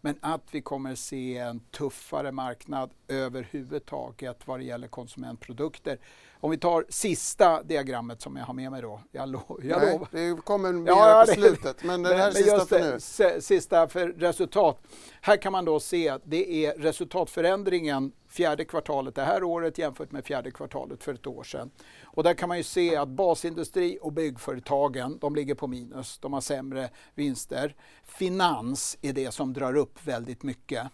Men 0.00 0.18
att 0.20 0.42
vi 0.50 0.60
kommer 0.60 0.94
se 0.94 1.38
en 1.38 1.60
tuffare 1.60 2.32
marknad 2.32 2.90
överhuvudtaget 3.08 4.36
vad 4.44 4.60
det 4.60 4.64
gäller 4.64 4.88
konsumentprodukter. 4.88 5.98
Om 6.40 6.50
vi 6.50 6.58
tar 6.58 6.84
sista 6.88 7.62
diagrammet 7.62 8.22
som 8.22 8.36
jag 8.36 8.44
har 8.44 8.54
med 8.54 8.70
mig 8.70 8.82
då. 8.82 9.00
Jag, 9.12 9.28
lo 9.28 9.60
jag 9.62 9.82
Nej, 9.82 10.00
det 10.10 10.42
kommer 10.42 10.72
mer 10.72 10.90
ja, 10.90 11.24
på 11.26 11.32
slutet, 11.32 11.84
men 11.84 12.02
det 12.02 12.16
här 12.16 12.28
är 12.28 12.32
sista 12.32 12.66
för 12.66 12.80
nu. 12.80 13.40
Sista 13.40 13.88
för 13.88 14.08
resultat. 14.08 14.78
Här 15.20 15.36
kan 15.36 15.52
man 15.52 15.64
då 15.64 15.80
se 15.80 16.08
att 16.08 16.22
det 16.24 16.66
är 16.66 16.74
resultatförändringen 16.74 18.12
fjärde 18.30 18.64
kvartalet 18.64 19.14
det 19.14 19.24
här 19.24 19.42
året 19.42 19.78
jämfört 19.78 20.12
med 20.12 20.24
fjärde 20.24 20.50
kvartalet 20.50 21.04
för 21.04 21.14
ett 21.14 21.26
år 21.26 21.44
sedan. 21.44 21.70
Och 22.02 22.22
där 22.22 22.34
kan 22.34 22.48
man 22.48 22.58
ju 22.58 22.64
se 22.64 22.96
att 22.96 23.08
basindustri 23.08 23.98
och 24.02 24.12
byggföretagen, 24.12 25.18
de 25.20 25.34
ligger 25.34 25.54
på 25.54 25.66
minus. 25.66 26.18
De 26.18 26.32
har 26.32 26.40
sämre 26.40 26.90
vinster. 27.14 27.76
Finans 28.04 28.98
är 29.02 29.12
det 29.12 29.30
som 29.30 29.52
drar 29.52 29.76
upp 29.76 30.06
väldigt 30.06 30.42
mycket. 30.42 30.86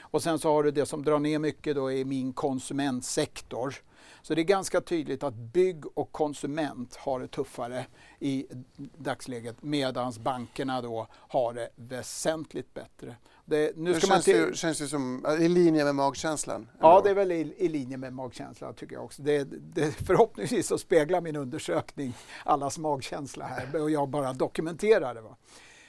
Och 0.00 0.22
sen 0.22 0.38
så 0.38 0.52
har 0.52 0.62
du 0.62 0.70
det 0.70 0.86
som 0.86 1.04
drar 1.04 1.18
ner 1.18 1.38
mycket 1.38 1.74
då 1.74 1.92
är 1.92 2.04
min 2.04 2.32
konsumentsektor. 2.32 3.74
Så 4.22 4.34
det 4.34 4.40
är 4.40 4.44
ganska 4.44 4.80
tydligt 4.80 5.22
att 5.22 5.34
bygg 5.34 5.98
och 5.98 6.12
konsument 6.12 6.96
har 6.96 7.20
det 7.20 7.28
tuffare 7.28 7.86
i 8.18 8.46
dagsläget 8.98 9.62
medan 9.62 10.12
bankerna 10.20 10.82
då 10.82 11.06
har 11.12 11.52
det 11.52 11.68
väsentligt 11.76 12.74
bättre. 12.74 13.16
Det, 13.46 13.76
nu 13.76 13.92
det 13.92 14.00
ska 14.00 14.06
känns, 14.06 14.26
man 14.26 14.36
ju, 14.36 14.54
känns 14.54 14.82
ju 14.82 14.88
som 14.88 15.26
i 15.40 15.48
linje 15.48 15.84
med 15.84 15.94
magkänslan. 15.94 16.68
Ja, 16.80 17.00
det 17.04 17.10
är 17.10 17.14
väl 17.14 17.32
i, 17.32 17.54
i 17.58 17.68
linje 17.68 17.96
med 17.96 18.12
magkänslan 18.12 18.74
tycker 18.74 18.94
jag 18.94 19.04
också. 19.04 19.22
Det, 19.22 19.44
det, 19.44 19.92
förhoppningsvis 19.92 20.66
så 20.66 20.78
speglar 20.78 21.20
min 21.20 21.36
undersökning 21.36 22.14
allas 22.44 22.78
magkänsla 22.78 23.44
här 23.44 23.82
och 23.82 23.90
jag 23.90 24.08
bara 24.08 24.32
dokumenterar 24.32 25.14
det. 25.14 25.20
Va? 25.20 25.36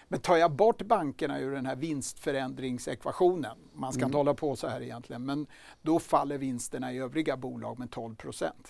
Men 0.07 0.19
tar 0.19 0.37
jag 0.37 0.51
bort 0.51 0.81
bankerna 0.81 1.39
ur 1.39 1.55
den 1.55 1.65
här 1.65 1.75
vinstförändringsekvationen, 1.75 3.57
man 3.73 3.93
ska 3.93 3.99
mm. 3.99 4.07
inte 4.07 4.17
hålla 4.17 4.33
på 4.33 4.55
så 4.55 4.67
här 4.67 4.81
egentligen, 4.81 5.25
men 5.25 5.47
då 5.81 5.99
faller 5.99 6.37
vinsterna 6.37 6.93
i 6.93 6.97
övriga 6.97 7.37
bolag 7.37 7.79
med 7.79 7.91
12 7.91 8.15
procent. 8.15 8.67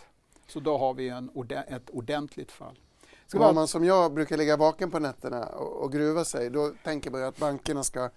Så 0.47 0.59
då 0.59 0.77
har 0.77 0.93
vi 0.93 1.09
en, 1.09 1.29
ett 1.67 1.89
ordentligt 1.89 2.51
fall. 2.51 2.79
Ska 3.27 3.53
man... 3.53 3.67
som 3.67 3.85
jag 3.85 4.13
brukar 4.13 4.37
ligga 4.37 4.57
vaken 4.57 4.91
på 4.91 4.99
nätterna 4.99 5.45
och, 5.45 5.83
och 5.83 5.91
gruva 5.91 6.25
sig, 6.25 6.49
då 6.49 6.73
tänker 6.83 7.11
man 7.11 7.23
att 7.23 7.37
bankerna 7.37 7.83
ska 7.83 8.09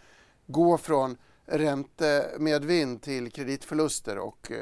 gå 0.49 0.79
från 0.79 1.17
räntemedvind 1.47 3.03
till 3.03 3.31
kreditförluster 3.31 4.19
och 4.19 4.53
eh, 4.53 4.59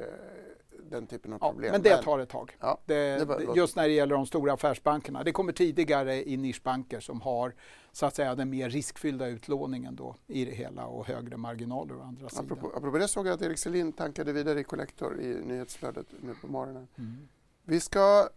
den 0.90 1.06
typen 1.06 1.32
av 1.32 1.38
problem. 1.38 1.64
Ja, 1.66 1.72
men 1.72 1.82
det 1.82 2.02
tar 2.02 2.18
ett 2.18 2.28
tag. 2.28 2.56
Ja, 2.60 2.80
det, 2.84 2.94
det 2.94 3.46
just 3.56 3.76
när 3.76 3.88
det 3.88 3.94
gäller 3.94 4.14
de 4.14 4.26
stora 4.26 4.52
affärsbankerna. 4.52 5.24
Det 5.24 5.32
kommer 5.32 5.52
tidigare 5.52 6.28
i 6.28 6.36
nischbanker 6.36 7.00
som 7.00 7.20
har 7.20 7.54
så 7.92 8.06
att 8.06 8.16
säga 8.16 8.34
den 8.34 8.50
mer 8.50 8.70
riskfyllda 8.70 9.26
utlåningen 9.26 9.96
då 9.96 10.16
i 10.26 10.44
det 10.44 10.50
hela 10.50 10.86
och 10.86 11.06
högre 11.06 11.36
marginaler 11.36 11.98
å 11.98 12.02
andra 12.02 12.28
sidan. 12.28 12.44
Apropå, 12.44 12.72
apropå 12.76 12.98
det 12.98 13.08
såg 13.08 13.26
jag 13.26 13.34
att 13.34 13.42
Erik 13.42 13.58
Selin 13.58 13.92
tankade 13.92 14.32
vidare 14.32 14.60
i 14.60 14.64
Collector 14.64 15.20
i 15.20 15.40
nyhetsflödet 15.44 16.06
nu 16.20 16.34
på 16.40 16.46
morgonen. 16.46 16.88
Mm. 16.98 17.28
Vi 17.64 17.80
ska 17.80 18.28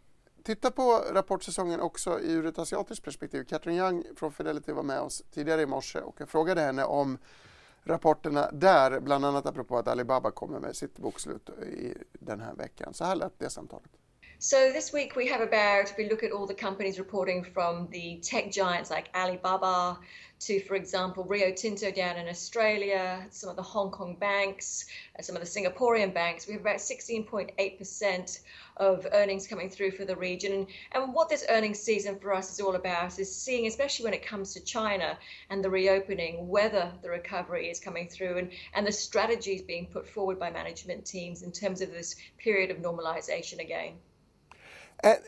titta 0.44 0.72
på 0.72 1.04
rapportsäsongen 1.12 1.80
också 1.82 2.20
ur 2.20 2.46
ett 2.46 2.60
asiatiskt 2.60 3.06
perspektiv. 3.06 3.44
Katrin 3.44 3.76
Young 3.76 4.04
från 4.16 4.32
Fidelity 4.32 4.72
var 4.72 4.84
med 4.84 5.02
oss 5.02 5.24
tidigare 5.32 5.62
i 5.62 5.66
morse 5.66 6.00
och 6.00 6.16
jag 6.22 6.30
frågade 6.30 6.62
henne 6.62 6.84
om 6.84 7.18
rapporterna 7.84 8.52
där, 8.52 9.00
bland 9.00 9.26
annat 9.26 9.46
apropå 9.46 9.78
att 9.78 9.88
Alibaba 9.88 10.32
kommer 10.32 10.60
med 10.60 10.76
sitt 10.76 10.98
bokslut 10.98 11.50
i 11.50 11.94
den 12.14 12.40
här 12.40 12.54
veckan. 12.54 12.94
Så 12.94 13.06
här 13.06 13.16
lät 13.16 13.40
det 13.40 13.50
samtalet. 13.50 13.99
So 14.42 14.72
this 14.72 14.94
week 14.94 15.18
we 15.18 15.28
have 15.28 15.42
about, 15.42 15.90
if 15.90 15.98
we 15.98 16.08
look 16.08 16.24
at 16.24 16.32
all 16.32 16.48
the 16.48 16.54
companies 16.54 16.98
reporting 16.98 17.44
from 17.44 17.90
the 17.92 18.22
tech 18.24 18.54
giants 18.54 18.90
like 18.90 19.10
Alibaba 19.14 20.00
to, 20.40 20.62
for 20.62 20.76
example, 20.76 21.26
Rio 21.26 21.52
Tinto 21.52 21.92
down 21.92 22.16
in 22.16 22.30
Australia, 22.30 23.28
some 23.32 23.50
of 23.50 23.58
the 23.58 23.62
Hong 23.62 23.92
Kong 23.92 24.16
banks, 24.16 24.86
uh, 25.20 25.22
some 25.22 25.36
of 25.36 25.42
the 25.42 25.46
Singaporean 25.46 26.14
banks. 26.14 26.48
We 26.48 26.54
have 26.54 26.62
about 26.62 26.78
16.8% 26.78 28.40
of 28.78 29.06
earnings 29.12 29.46
coming 29.46 29.70
through 29.70 29.92
for 29.92 30.06
the 30.06 30.16
region. 30.16 30.54
And, 30.54 30.68
and 30.94 31.14
what 31.14 31.28
this 31.28 31.46
earnings 31.50 31.80
season 31.80 32.18
for 32.18 32.34
us 32.34 32.50
is 32.50 32.62
all 32.62 32.76
about 32.76 33.20
is 33.20 33.36
seeing, 33.36 33.68
especially 33.68 34.06
when 34.06 34.14
it 34.14 34.26
comes 34.26 34.54
to 34.54 34.62
China 34.62 35.18
and 35.50 35.62
the 35.62 35.70
reopening, 35.70 36.48
whether 36.48 36.90
the 37.02 37.10
recovery 37.10 37.70
is 37.70 37.82
coming 37.82 38.08
through 38.08 38.38
and, 38.38 38.52
and 38.74 38.88
the 38.88 38.92
strategies 38.94 39.62
being 39.62 39.88
put 39.88 40.08
forward 40.08 40.40
by 40.40 40.50
management 40.50 41.06
teams 41.06 41.42
in 41.42 41.52
terms 41.52 41.82
of 41.82 41.92
this 41.92 42.16
period 42.38 42.72
of 42.72 42.78
normalization 42.78 43.60
again. 43.60 43.96
And, 45.04 45.20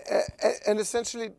and 0.68 0.80
essentially, 0.80 1.32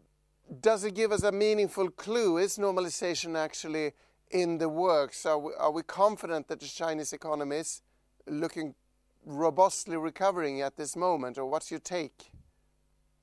does 0.60 0.84
it 0.84 0.94
give 0.94 1.12
us 1.12 1.22
a 1.22 1.32
meaningful 1.32 1.90
clue? 1.90 2.38
Is 2.38 2.58
normalization 2.58 3.36
actually 3.36 3.92
in 4.30 4.58
the 4.58 4.68
works? 4.68 5.26
Are 5.26 5.38
we, 5.38 5.52
are 5.58 5.70
we 5.70 5.82
confident 5.82 6.48
that 6.48 6.60
the 6.60 6.66
Chinese 6.66 7.12
economy 7.12 7.56
is 7.56 7.82
looking 8.26 8.74
robustly 9.24 9.96
recovering 9.96 10.60
at 10.62 10.76
this 10.76 10.96
moment, 10.96 11.38
or 11.38 11.46
what's 11.46 11.70
your 11.70 11.80
take? 11.80 12.30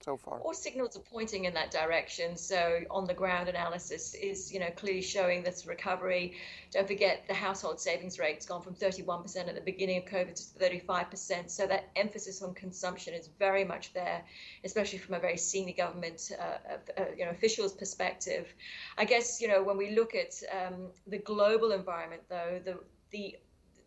So 0.10 0.17
far? 0.17 0.39
All 0.39 0.56
signals 0.56 0.98
are 0.98 1.02
pointing 1.02 1.45
in 1.45 1.54
that 1.54 1.69
direction. 1.69 2.36
So 2.36 2.80
on 2.89 3.06
the 3.06 3.13
ground 3.13 3.48
analysis 3.48 4.15
is, 4.15 4.52
you 4.52 4.60
know, 4.60 4.72
clearly 4.76 5.04
showing 5.04 5.43
this 5.43 5.67
recovery. 5.67 6.34
Don't 6.72 6.88
forget 6.88 7.28
the 7.28 7.36
household 7.36 7.80
savings 7.80 8.17
rate's 8.17 8.45
gone 8.48 8.63
from 8.63 8.74
31% 8.74 9.48
at 9.48 9.54
the 9.54 9.62
beginning 9.62 10.00
of 10.00 10.06
COVID 10.06 10.34
to 10.34 10.60
35%. 10.60 11.52
So 11.52 11.67
that 11.67 11.89
emphasis 11.95 12.41
on 12.41 12.56
consumption 12.56 13.13
is 13.13 13.30
very 13.38 13.63
much 13.63 13.93
there, 13.93 14.24
especially 14.63 14.98
from 14.98 15.13
a 15.13 15.19
very 15.19 15.38
senior 15.38 15.76
government, 15.76 16.32
uh, 16.39 16.78
uh, 16.98 17.04
you 17.15 17.26
know, 17.26 17.32
officials' 17.32 17.74
perspective. 17.74 18.52
I 18.98 19.06
guess, 19.06 19.39
you 19.39 19.48
know, 19.48 19.62
when 19.62 19.78
we 19.78 19.91
look 19.91 20.15
at 20.15 20.34
um, 20.52 20.88
the 21.06 21.19
global 21.19 21.72
environment, 21.72 22.24
though, 22.30 22.60
the 22.65 22.80
the 23.12 23.36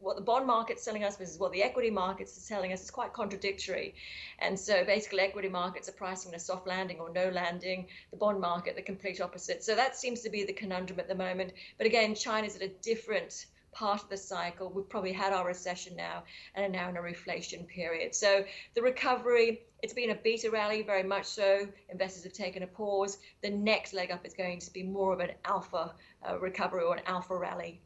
what 0.02 0.16
the 0.16 0.22
bond 0.22 0.46
market's 0.46 0.84
telling 0.84 1.04
us 1.04 1.16
versus 1.16 1.38
what 1.38 1.52
the 1.52 1.62
equity 1.62 1.90
markets 1.90 2.36
is 2.36 2.46
telling 2.46 2.72
us 2.72 2.82
is 2.82 2.90
quite 2.90 3.12
contradictory. 3.12 3.94
And 4.40 4.58
so 4.58 4.84
basically 4.84 5.20
equity 5.20 5.48
markets 5.48 5.88
are 5.88 5.92
pricing 5.92 6.34
a 6.34 6.38
soft 6.38 6.66
landing 6.66 6.98
or 6.98 7.10
no 7.10 7.30
landing, 7.30 7.86
the 8.10 8.16
bond 8.16 8.40
market 8.40 8.74
the 8.74 8.82
complete 8.82 9.20
opposite. 9.20 9.62
So 9.62 9.76
that 9.76 9.96
seems 9.96 10.22
to 10.22 10.30
be 10.30 10.44
the 10.44 10.52
conundrum 10.52 10.98
at 10.98 11.08
the 11.08 11.14
moment. 11.14 11.52
But 11.78 11.86
again, 11.86 12.14
China's 12.16 12.56
at 12.56 12.62
a 12.62 12.68
different 12.68 13.46
part 13.70 14.02
of 14.02 14.08
the 14.08 14.16
cycle. 14.16 14.70
We've 14.70 14.88
probably 14.88 15.12
had 15.12 15.32
our 15.32 15.46
recession 15.46 15.96
now 15.96 16.24
and 16.54 16.66
are 16.66 16.68
now 16.68 16.88
in 16.90 16.96
a 16.96 17.00
reflation 17.00 17.66
period. 17.66 18.14
So 18.14 18.44
the 18.74 18.82
recovery, 18.82 19.62
it's 19.82 19.94
been 19.94 20.10
a 20.10 20.14
beta 20.14 20.50
rally, 20.50 20.82
very 20.82 21.04
much 21.04 21.26
so. 21.26 21.66
Investors 21.88 22.24
have 22.24 22.34
taken 22.34 22.62
a 22.62 22.66
pause. 22.66 23.18
The 23.42 23.50
next 23.50 23.94
leg 23.94 24.10
up 24.10 24.26
is 24.26 24.34
going 24.34 24.58
to 24.60 24.72
be 24.72 24.82
more 24.82 25.12
of 25.12 25.20
an 25.20 25.30
alpha 25.44 25.94
uh, 26.28 26.38
recovery 26.38 26.82
or 26.82 26.96
an 26.96 27.02
alpha 27.06 27.36
rally. 27.36 27.80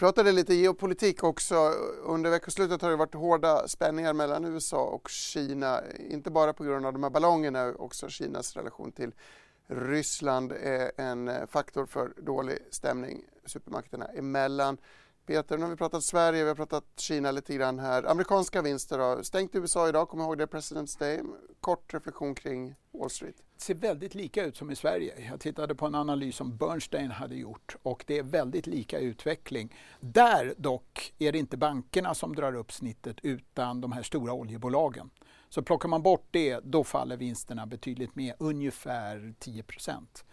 Pratade 0.00 0.32
lite 0.32 0.54
geopolitik 0.54 1.24
också. 1.24 1.54
Under 2.02 2.30
veckoslutet 2.30 2.82
har 2.82 2.90
det 2.90 2.96
varit 2.96 3.14
hårda 3.14 3.68
spänningar 3.68 4.12
mellan 4.12 4.44
USA 4.44 4.84
och 4.84 5.08
Kina. 5.08 5.80
Inte 6.10 6.30
bara 6.30 6.52
på 6.52 6.64
grund 6.64 6.86
av 6.86 6.92
de 6.92 7.02
här 7.02 7.10
ballongerna, 7.10 7.74
också 7.78 8.08
Kinas 8.08 8.56
relation 8.56 8.92
till 8.92 9.12
Ryssland 9.66 10.52
är 10.52 10.92
en 10.96 11.46
faktor 11.46 11.86
för 11.86 12.12
dålig 12.16 12.58
stämning 12.70 13.24
supermakterna 13.46 14.04
emellan. 14.06 14.78
Peter, 15.30 15.58
nu 15.58 15.62
har 15.62 15.70
vi 15.70 15.76
pratat 15.76 16.04
Sverige, 16.04 16.42
vi 16.42 16.48
har 16.48 16.54
pratat 16.54 16.84
Kina 16.96 17.30
lite 17.30 17.54
grann 17.54 17.78
här. 17.78 18.10
Amerikanska 18.10 18.62
vinster 18.62 18.98
då? 18.98 19.24
Stängt 19.24 19.54
i 19.54 19.58
USA 19.58 19.88
idag, 19.88 20.08
kom 20.08 20.20
ihåg 20.20 20.38
det, 20.38 20.46
President's 20.46 20.98
Day. 20.98 21.20
Kort 21.60 21.94
reflektion 21.94 22.34
kring 22.34 22.74
Wall 22.92 23.10
Street. 23.10 23.36
Det 23.54 23.62
ser 23.62 23.74
väldigt 23.74 24.14
lika 24.14 24.44
ut 24.44 24.56
som 24.56 24.70
i 24.70 24.76
Sverige. 24.76 25.28
Jag 25.30 25.40
tittade 25.40 25.74
på 25.74 25.86
en 25.86 25.94
analys 25.94 26.36
som 26.36 26.56
Bernstein 26.56 27.10
hade 27.10 27.36
gjort 27.36 27.76
och 27.82 28.04
det 28.06 28.18
är 28.18 28.22
väldigt 28.22 28.66
lika 28.66 28.98
utveckling. 28.98 29.74
Där 30.00 30.54
dock 30.56 31.14
är 31.18 31.32
det 31.32 31.38
inte 31.38 31.56
bankerna 31.56 32.14
som 32.14 32.34
drar 32.34 32.54
upp 32.54 32.72
snittet 32.72 33.16
utan 33.22 33.80
de 33.80 33.92
här 33.92 34.02
stora 34.02 34.32
oljebolagen. 34.32 35.10
Så 35.48 35.62
plockar 35.62 35.88
man 35.88 36.02
bort 36.02 36.28
det, 36.30 36.60
då 36.64 36.84
faller 36.84 37.16
vinsterna 37.16 37.66
betydligt 37.66 38.14
mer, 38.14 38.34
ungefär 38.38 39.34
10 39.38 39.62
procent. 39.62 40.24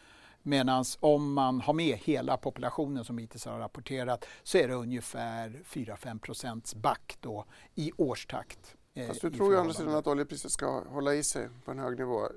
Medan 0.47 0.85
om 0.99 1.33
man 1.33 1.61
har 1.61 1.73
med 1.73 1.97
hela 1.97 2.37
populationen 2.37 3.05
som 3.05 3.17
hittills 3.17 3.45
har 3.45 3.59
rapporterat 3.59 4.25
så 4.43 4.57
är 4.57 4.67
det 4.67 4.73
ungefär 4.73 5.49
4-5 5.65 6.19
procents 6.19 6.75
back 6.75 7.17
då 7.21 7.45
i 7.75 7.91
årstakt. 7.97 8.75
Eh, 8.93 9.07
Fast 9.07 9.21
du 9.21 9.31
tror 9.31 9.51
ju 9.51 9.57
å 9.57 9.59
andra 9.59 9.73
sidan 9.73 9.95
att 9.95 10.07
oljepriset 10.07 10.51
ska 10.51 10.83
hålla 10.89 11.13
i 11.13 11.23
sig 11.23 11.49
på 11.65 11.71
en 11.71 11.79
hög 11.79 11.99
nivå. 11.99 12.25
Eh, 12.25 12.29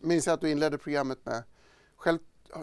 minns 0.00 0.26
jag 0.26 0.34
att 0.34 0.40
du 0.40 0.50
inledde 0.50 0.78
programmet 0.78 1.26
med, 1.26 1.42
själv 1.96 2.18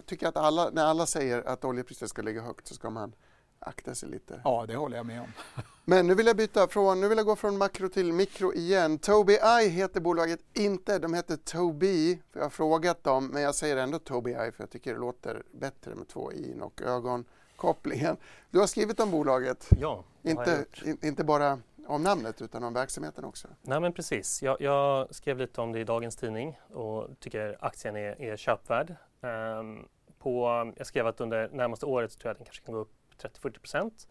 tycker 0.05 0.25
jag 0.25 0.29
att 0.29 0.43
alla, 0.43 0.69
när 0.69 0.85
alla 0.85 1.05
säger 1.05 1.41
att 1.47 1.65
oljepriset 1.65 2.09
ska 2.09 2.21
ligga 2.21 2.41
högt 2.41 2.67
så 2.67 2.73
ska 2.73 2.89
man 2.89 3.13
akta 3.61 3.95
sig 3.95 4.09
lite. 4.09 4.41
Ja, 4.43 4.65
det 4.67 4.75
håller 4.75 4.97
jag 4.97 5.05
med 5.05 5.21
om. 5.21 5.27
Men 5.85 6.07
nu 6.07 6.15
vill 6.15 6.27
jag 6.27 6.37
byta 6.37 6.67
från, 6.67 7.01
nu 7.01 7.07
vill 7.07 7.17
jag 7.17 7.27
gå 7.27 7.35
från 7.35 7.57
makro 7.57 7.89
till 7.89 8.13
mikro 8.13 8.53
igen. 8.53 8.97
Tobii 8.97 9.37
Eye 9.37 9.69
heter 9.69 10.01
bolaget 10.01 10.39
inte, 10.53 10.99
de 10.99 11.13
heter 11.13 11.35
Tobii. 11.35 12.21
Jag 12.33 12.41
har 12.41 12.49
frågat 12.49 13.03
dem, 13.03 13.27
men 13.27 13.41
jag 13.41 13.55
säger 13.55 13.77
ändå 13.77 13.99
Tobii 13.99 14.33
Eye 14.33 14.51
för 14.51 14.63
jag 14.63 14.69
tycker 14.69 14.93
det 14.93 14.99
låter 14.99 15.43
bättre 15.51 15.95
med 15.95 16.07
två 16.07 16.33
i 16.33 16.55
och 16.61 16.81
ögonkopplingen. 16.81 18.17
Du 18.49 18.59
har 18.59 18.67
skrivit 18.67 18.99
om 18.99 19.11
bolaget. 19.11 19.69
Ja, 19.79 20.03
inte, 20.23 20.65
in, 20.85 20.97
inte 21.01 21.23
bara 21.23 21.59
om 21.87 22.03
namnet 22.03 22.41
utan 22.41 22.63
om 22.63 22.73
verksamheten 22.73 23.25
också. 23.25 23.47
Nej 23.61 23.79
men 23.79 23.93
precis. 23.93 24.41
Jag, 24.41 24.61
jag, 24.61 25.15
skrev 25.15 25.37
lite 25.37 25.61
om 25.61 25.71
det 25.71 25.79
i 25.79 25.83
dagens 25.83 26.15
tidning 26.15 26.59
och 26.73 27.07
tycker 27.19 27.57
aktien 27.59 27.95
är, 27.95 28.21
är 28.21 28.37
köpvärd. 28.37 28.95
Um, 29.21 29.87
på, 30.19 30.73
jag 30.77 30.87
skrev 30.87 31.07
att 31.07 31.21
under 31.21 31.49
närmaste 31.49 31.85
året 31.85 32.11
så 32.11 32.19
tror 32.19 32.29
jag 32.29 32.31
att 32.31 32.37
den 32.37 32.45
kanske 32.45 32.65
kan 32.65 32.73
gå 32.73 32.79
upp 32.79 32.93
30-40 33.21 33.59
procent. 33.59 34.07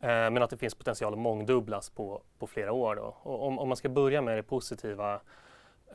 Eh, 0.00 0.08
men 0.08 0.42
att 0.42 0.50
det 0.50 0.56
finns 0.56 0.74
potential 0.74 1.12
att 1.12 1.18
mångdubblas 1.18 1.90
på, 1.90 2.22
på 2.38 2.46
flera 2.46 2.72
år. 2.72 2.96
Då. 2.96 3.16
Och 3.22 3.46
om, 3.46 3.58
om 3.58 3.68
man 3.68 3.76
ska 3.76 3.88
börja 3.88 4.22
med 4.22 4.38
det 4.38 4.42
positiva 4.42 5.14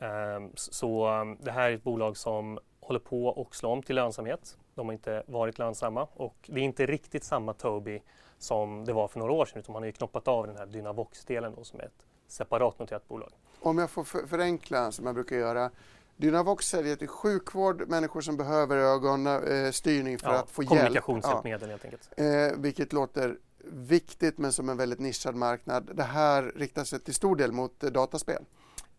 eh, 0.00 0.40
så 0.54 1.08
det 1.40 1.50
här 1.50 1.70
är 1.70 1.74
ett 1.74 1.82
bolag 1.82 2.16
som 2.16 2.58
håller 2.80 3.00
på 3.00 3.46
att 3.48 3.54
slå 3.54 3.70
om 3.70 3.82
till 3.82 3.96
lönsamhet. 3.96 4.58
De 4.74 4.86
har 4.86 4.92
inte 4.92 5.22
varit 5.26 5.58
lönsamma 5.58 6.08
och 6.14 6.36
det 6.46 6.60
är 6.60 6.64
inte 6.64 6.86
riktigt 6.86 7.24
samma 7.24 7.52
Tobii 7.52 8.02
som 8.38 8.84
det 8.84 8.92
var 8.92 9.08
för 9.08 9.18
några 9.18 9.32
år 9.32 9.46
sedan 9.46 9.58
utan 9.58 9.72
man 9.72 9.82
har 9.82 9.86
ju 9.86 9.92
knoppat 9.92 10.28
av 10.28 10.46
den 10.46 10.56
här 10.56 10.66
Dynavox-delen 10.66 11.54
då, 11.56 11.64
som 11.64 11.80
är 11.80 11.84
ett 11.84 12.06
separat 12.26 12.78
noterat 12.78 13.08
bolag. 13.08 13.30
Om 13.60 13.78
jag 13.78 13.90
får 13.90 14.04
förenkla 14.26 14.92
som 14.92 15.06
jag 15.06 15.14
brukar 15.14 15.36
göra 15.36 15.70
Dynavox 16.18 16.68
säljer 16.68 16.96
till 16.96 17.08
sjukvård, 17.08 17.88
människor 17.88 18.20
som 18.20 18.36
behöver 18.36 18.76
ögonstyrning 18.76 20.14
eh, 20.14 20.18
för 20.18 20.32
ja, 20.32 20.38
att 20.38 20.50
få 20.50 20.62
hjälp. 20.62 20.70
Kommunikationshjälpmedel 20.70 21.70
helt 21.70 21.84
enkelt. 21.84 22.10
Eh, 22.16 22.26
vilket 22.56 22.92
låter 22.92 23.38
viktigt 23.64 24.38
men 24.38 24.52
som 24.52 24.68
en 24.68 24.76
väldigt 24.76 24.98
nischad 24.98 25.34
marknad. 25.34 25.90
Det 25.94 26.02
här 26.02 26.52
riktar 26.56 26.84
sig 26.84 27.00
till 27.00 27.14
stor 27.14 27.36
del 27.36 27.52
mot 27.52 27.84
eh, 27.84 27.90
dataspel. 27.90 28.44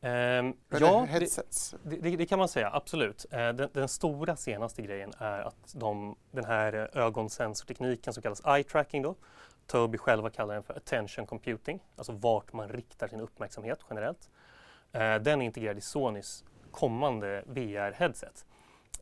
Um, 0.02 0.54
ja, 0.80 1.04
headsets. 1.04 1.76
Det, 1.84 1.96
det, 1.96 2.16
det, 2.16 2.26
kan 2.26 2.40
man 2.40 2.48
säga, 2.48 2.70
absolut. 2.74 3.26
Uh, 3.34 3.38
den, 3.38 3.70
den, 3.74 3.88
stora 3.88 4.36
senaste 4.36 4.82
grejen 4.82 5.14
är 5.18 5.40
att 5.40 5.74
de, 5.74 6.16
den 6.32 6.46
här 6.46 6.98
ögonsensortekniken 6.98 8.14
som 8.14 8.24
kallas 8.24 8.42
eye 8.46 8.64
tracking 8.64 9.02
då, 9.02 9.16
Tobii 9.68 9.98
själva 9.98 10.30
kallar 10.30 10.54
den 10.54 10.64
för 10.64 10.74
attention 10.74 11.26
computing, 11.26 11.80
alltså 11.96 12.12
vart 12.12 12.54
man 12.54 12.70
riktar 12.70 13.08
sin 13.08 13.20
uppmärksamhet 13.22 13.80
generellt. 13.90 14.30
Den 14.92 15.42
är 15.42 15.46
integrerad 15.46 15.78
i 15.78 15.82
Sonys 15.82 16.44
kommande 16.72 17.44
VR-headset. 17.48 18.46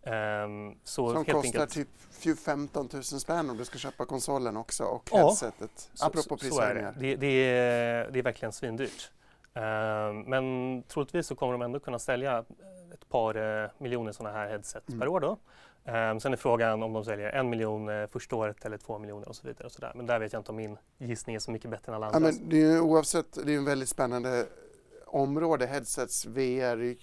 Um, 0.03 0.13
ehm, 0.13 0.75
Som 0.83 1.25
kostar 1.25 1.61
enkelt... 1.61 1.89
typ 2.21 2.39
15 2.39 2.89
000 2.93 3.03
spänn 3.03 3.49
om 3.49 3.57
du 3.57 3.65
ska 3.65 3.77
köpa 3.77 4.05
konsolen 4.05 4.57
också 4.57 4.83
och 4.83 5.09
ja, 5.11 5.17
headsetet. 5.17 5.91
Apropå 5.99 6.37
prishöjningar. 6.37 6.95
Det. 6.99 7.07
Det, 7.07 7.15
det, 7.15 7.27
är, 7.27 8.11
det 8.11 8.19
är 8.19 8.23
verkligen 8.23 8.51
svindyrt. 8.51 9.11
Um, 9.53 10.21
men 10.21 10.83
troligtvis 10.83 11.27
så 11.27 11.35
kommer 11.35 11.53
de 11.53 11.61
ändå 11.61 11.79
kunna 11.79 11.99
sälja 11.99 12.45
ett 12.93 13.09
par 13.09 13.37
uh, 13.37 13.69
miljoner 13.77 14.11
sådana 14.11 14.37
här 14.37 14.49
headset 14.49 14.89
mm. 14.89 14.99
per 14.99 15.07
år. 15.07 15.19
Då. 15.19 15.37
Um, 15.91 16.19
sen 16.19 16.33
är 16.33 16.37
frågan 16.37 16.83
om 16.83 16.93
de 16.93 17.05
säljer 17.05 17.29
en 17.29 17.49
miljon 17.49 17.89
uh, 17.89 18.07
första 18.07 18.35
året 18.35 18.65
eller 18.65 18.77
två 18.77 18.99
miljoner 18.99 19.29
och 19.29 19.35
så 19.35 19.47
vidare. 19.47 19.65
Och 19.65 19.71
så 19.71 19.81
där. 19.81 19.91
Men 19.95 20.05
där 20.05 20.19
vet 20.19 20.33
jag 20.33 20.39
inte 20.39 20.51
om 20.51 20.55
min 20.55 20.77
gissning 20.97 21.35
är 21.35 21.39
så 21.39 21.51
mycket 21.51 21.71
bättre 21.71 21.91
än 21.91 21.95
alla 21.95 22.05
andra. 22.05 22.29
Ja, 22.29 22.33
men 22.39 22.49
det 22.49 22.61
är 22.61 22.79
oavsett, 22.79 23.45
det 23.45 23.53
är 23.53 23.57
en 23.57 23.65
väldigt 23.65 23.89
spännande 23.89 24.45
område, 25.07 25.65
headsets, 25.65 26.25
VR, 26.25 26.95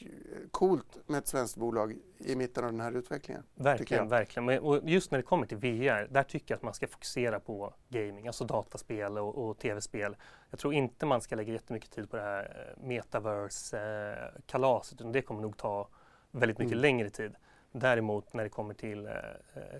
coolt 0.50 0.98
med 1.06 1.18
ett 1.18 1.26
svenskt 1.26 1.56
bolag 1.56 1.96
i 2.18 2.36
mitten 2.36 2.64
av 2.64 2.70
den 2.70 2.80
här 2.80 2.92
utvecklingen. 2.92 3.42
Verkligen, 3.54 4.08
verkligen. 4.08 4.58
Och 4.58 4.80
just 4.84 5.10
när 5.10 5.18
det 5.18 5.22
kommer 5.22 5.46
till 5.46 5.56
VR, 5.56 6.08
där 6.10 6.22
tycker 6.22 6.54
jag 6.54 6.56
att 6.56 6.62
man 6.62 6.74
ska 6.74 6.88
fokusera 6.88 7.40
på 7.40 7.74
gaming, 7.88 8.26
alltså 8.26 8.44
dataspel 8.44 9.18
och, 9.18 9.48
och 9.48 9.58
tv-spel. 9.58 10.16
Jag 10.50 10.58
tror 10.58 10.74
inte 10.74 11.06
man 11.06 11.20
ska 11.20 11.36
lägga 11.36 11.52
jättemycket 11.52 11.90
tid 11.90 12.10
på 12.10 12.16
det 12.16 12.22
här 12.22 12.42
eh, 12.42 12.48
metaverse-kalaset, 12.86 15.00
utan 15.00 15.12
det 15.12 15.22
kommer 15.22 15.42
nog 15.42 15.56
ta 15.56 15.88
väldigt 16.30 16.58
mycket 16.58 16.72
mm. 16.72 16.82
längre 16.82 17.10
tid. 17.10 17.34
Däremot 17.72 18.32
när 18.32 18.42
det 18.42 18.50
kommer 18.50 18.74
till 18.74 19.06
eh, 19.06 19.12
eh 19.12 19.18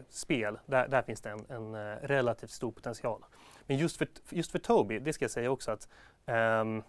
spel, 0.09 0.59
där, 0.67 0.89
där, 0.89 1.03
finns 1.03 1.21
det 1.21 1.31
en, 1.31 1.47
en 1.49 1.75
eh, 1.75 1.97
relativt 2.03 2.51
stor 2.51 2.73
potential. 2.73 3.25
Men 3.67 3.77
just 3.77 3.97
för, 3.97 4.09
just 4.29 4.53
för 4.53 4.59
Tobii, 4.59 4.99
det 4.99 5.13
ska 5.13 5.25
jag 5.25 5.31
säga 5.31 5.51
också 5.51 5.71
att 5.71 5.89
um, 6.27 6.83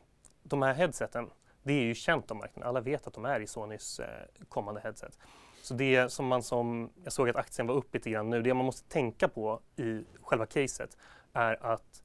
de 0.47 0.61
här 0.61 0.73
headseten, 0.73 1.29
det 1.63 1.73
är 1.73 1.83
ju 1.83 1.95
känt 1.95 2.31
om 2.31 2.37
marknaden. 2.37 2.69
Alla 2.69 2.81
vet 2.81 3.07
att 3.07 3.13
de 3.13 3.25
är 3.25 3.39
i 3.39 3.47
Sonys 3.47 3.99
eh, 3.99 4.07
kommande 4.49 4.81
headset. 4.81 5.19
Så 5.61 5.73
det 5.73 6.11
som 6.11 6.27
man 6.27 6.43
som, 6.43 6.89
jag 7.03 7.13
såg 7.13 7.29
att 7.29 7.35
aktien 7.35 7.67
var 7.67 7.75
upp 7.75 7.93
lite 7.93 8.09
grann 8.09 8.29
nu, 8.29 8.41
det 8.41 8.53
man 8.53 8.65
måste 8.65 8.89
tänka 8.89 9.27
på 9.27 9.59
i 9.75 10.03
själva 10.21 10.45
caset 10.45 10.97
är 11.33 11.65
att 11.65 12.03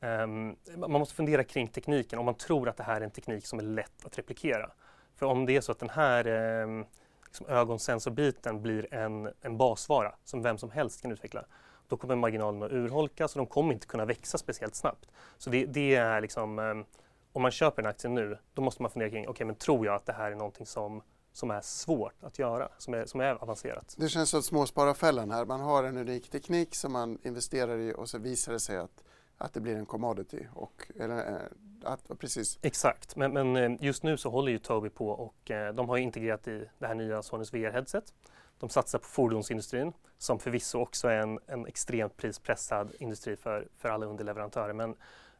um, 0.00 0.56
man 0.76 0.90
måste 0.90 1.14
fundera 1.14 1.44
kring 1.44 1.68
tekniken 1.68 2.18
om 2.18 2.24
man 2.24 2.34
tror 2.34 2.68
att 2.68 2.76
det 2.76 2.82
här 2.82 3.00
är 3.00 3.04
en 3.04 3.10
teknik 3.10 3.46
som 3.46 3.58
är 3.58 3.62
lätt 3.62 4.06
att 4.06 4.18
replikera. 4.18 4.70
För 5.16 5.26
om 5.26 5.46
det 5.46 5.56
är 5.56 5.60
så 5.60 5.72
att 5.72 5.78
den 5.78 5.90
här 5.90 6.26
um, 6.62 6.86
liksom 7.26 7.46
ögonsensorbiten 7.46 8.62
blir 8.62 8.94
en, 8.94 9.30
en 9.40 9.56
basvara 9.56 10.14
som 10.24 10.42
vem 10.42 10.58
som 10.58 10.70
helst 10.70 11.02
kan 11.02 11.12
utveckla, 11.12 11.44
då 11.88 11.96
kommer 11.96 12.16
marginalen 12.16 12.62
att 12.62 12.72
urholkas 12.72 13.36
och 13.36 13.38
de 13.38 13.46
kommer 13.46 13.74
inte 13.74 13.86
kunna 13.86 14.04
växa 14.04 14.38
speciellt 14.38 14.74
snabbt. 14.74 15.10
Så 15.38 15.50
det, 15.50 15.66
det 15.66 15.94
är 15.94 16.20
liksom 16.20 16.58
um, 16.58 16.84
om 17.32 17.42
man 17.42 17.50
köper 17.50 17.82
en 17.82 17.88
aktie 17.88 18.10
nu, 18.10 18.38
då 18.54 18.62
måste 18.62 18.82
man 18.82 18.90
fundera 18.90 19.10
kring, 19.10 19.22
okej 19.24 19.30
okay, 19.30 19.46
men 19.46 19.54
tror 19.54 19.86
jag 19.86 19.94
att 19.94 20.06
det 20.06 20.12
här 20.12 20.30
är 20.30 20.36
någonting 20.36 20.66
som, 20.66 21.02
som 21.32 21.50
är 21.50 21.60
svårt 21.60 22.22
att 22.22 22.38
göra, 22.38 22.68
som 22.78 22.94
är, 22.94 23.06
som 23.06 23.20
är 23.20 23.42
avancerat? 23.42 23.94
Det 23.98 24.08
känns 24.08 24.30
som 24.30 24.42
småspararfällan 24.42 25.30
här. 25.30 25.44
Man 25.44 25.60
har 25.60 25.84
en 25.84 25.96
unik 25.96 26.30
teknik 26.30 26.74
som 26.74 26.92
man 26.92 27.18
investerar 27.22 27.78
i 27.78 27.94
och 27.96 28.08
så 28.08 28.18
visar 28.18 28.52
det 28.52 28.60
sig 28.60 28.76
att, 28.76 29.04
att 29.38 29.54
det 29.54 29.60
blir 29.60 29.76
en 29.76 29.86
commodity. 29.86 30.46
Och, 30.54 30.90
eller, 31.00 31.16
eh, 31.16 31.40
att, 31.84 32.18
precis. 32.18 32.58
Exakt, 32.62 33.16
men, 33.16 33.32
men, 33.32 33.56
eh, 33.56 33.84
just 33.84 34.02
nu 34.02 34.16
så 34.16 34.30
håller 34.30 34.52
ju 34.52 34.58
Tobii 34.58 34.90
på 34.90 35.08
och 35.08 35.50
eh, 35.50 35.74
de 35.74 35.88
har 35.88 35.96
integrerat 35.96 36.48
i 36.48 36.68
det 36.78 36.86
här 36.86 36.94
nya 36.94 37.22
Sonys 37.22 37.52
VR-headset. 37.52 38.12
De 38.58 38.68
satsar 38.68 38.98
på 38.98 39.04
fordonsindustrin 39.04 39.92
som 40.18 40.38
förvisso 40.38 40.78
också 40.78 41.08
är 41.08 41.18
en, 41.18 41.38
en 41.46 41.66
extremt 41.66 42.16
prispressad 42.16 42.92
industri 42.98 43.36
för, 43.36 43.68
för 43.78 43.88
alla 43.88 44.06
underleverantörer. 44.06 44.72
Men 44.72 44.96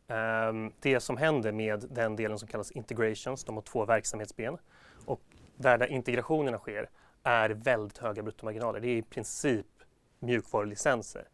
Ehm, 0.09 0.72
det 0.80 1.00
som 1.00 1.16
händer 1.16 1.53
med 1.53 1.84
den 1.90 2.16
delen 2.16 2.38
som 2.38 2.48
kallas 2.48 2.70
integrations, 2.70 3.44
de 3.44 3.55
har 3.55 3.62
två 3.62 3.84
verksamhetsben 3.84 4.59
och 5.07 5.20
där, 5.57 5.78
där 5.78 5.86
integrationerna 5.86 6.59
sker 6.59 6.90
är 7.22 7.50
väldigt 7.50 7.98
höga 7.98 8.22
bruttomarginaler. 8.22 8.80
Det 8.80 8.88
är 8.88 8.96
i 8.96 9.03
princip 9.03 9.66
mjukvarulicenser. 10.18 11.28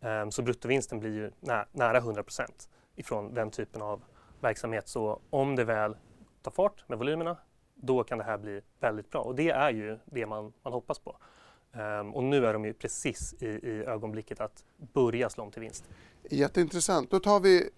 Ehm, 0.00 0.30
så 0.30 0.42
bruttovinsten 0.42 1.00
blir 1.00 1.10
ju 1.10 1.30
nä 1.40 1.64
nära 1.72 2.00
100% 2.00 2.68
ifrån 2.96 3.34
den 3.34 3.50
typen 3.50 3.82
av 3.82 4.04
verksamhet. 4.40 4.88
Så 4.88 5.20
om 5.30 5.56
det 5.56 5.64
väl 5.64 5.96
tar 6.42 6.50
fart 6.50 6.88
med 6.88 6.98
volymerna, 6.98 7.36
då 7.74 8.04
kan 8.04 8.18
det 8.18 8.24
här 8.24 8.38
bli 8.38 8.60
väldigt 8.80 9.10
bra. 9.10 9.20
Och 9.20 9.34
det 9.34 9.50
är 9.50 9.70
ju 9.70 9.98
det 10.04 10.26
man, 10.26 10.52
man 10.62 10.72
hoppas 10.72 10.98
på. 10.98 11.16
Um, 11.76 12.14
och 12.14 12.24
nu 12.24 12.46
är 12.46 12.52
de 12.52 12.64
ju 12.64 12.72
precis 12.72 13.34
i, 13.38 13.46
i 13.46 13.84
ögonblicket 13.86 14.40
att 14.40 14.64
börja 14.76 15.30
slå 15.30 15.44
om 15.44 15.50
till 15.50 15.62
vinst. 15.62 15.84
Jätteintressant. 16.30 17.10
Då 17.10 17.20
tar 17.20 17.40
vi 17.40 17.70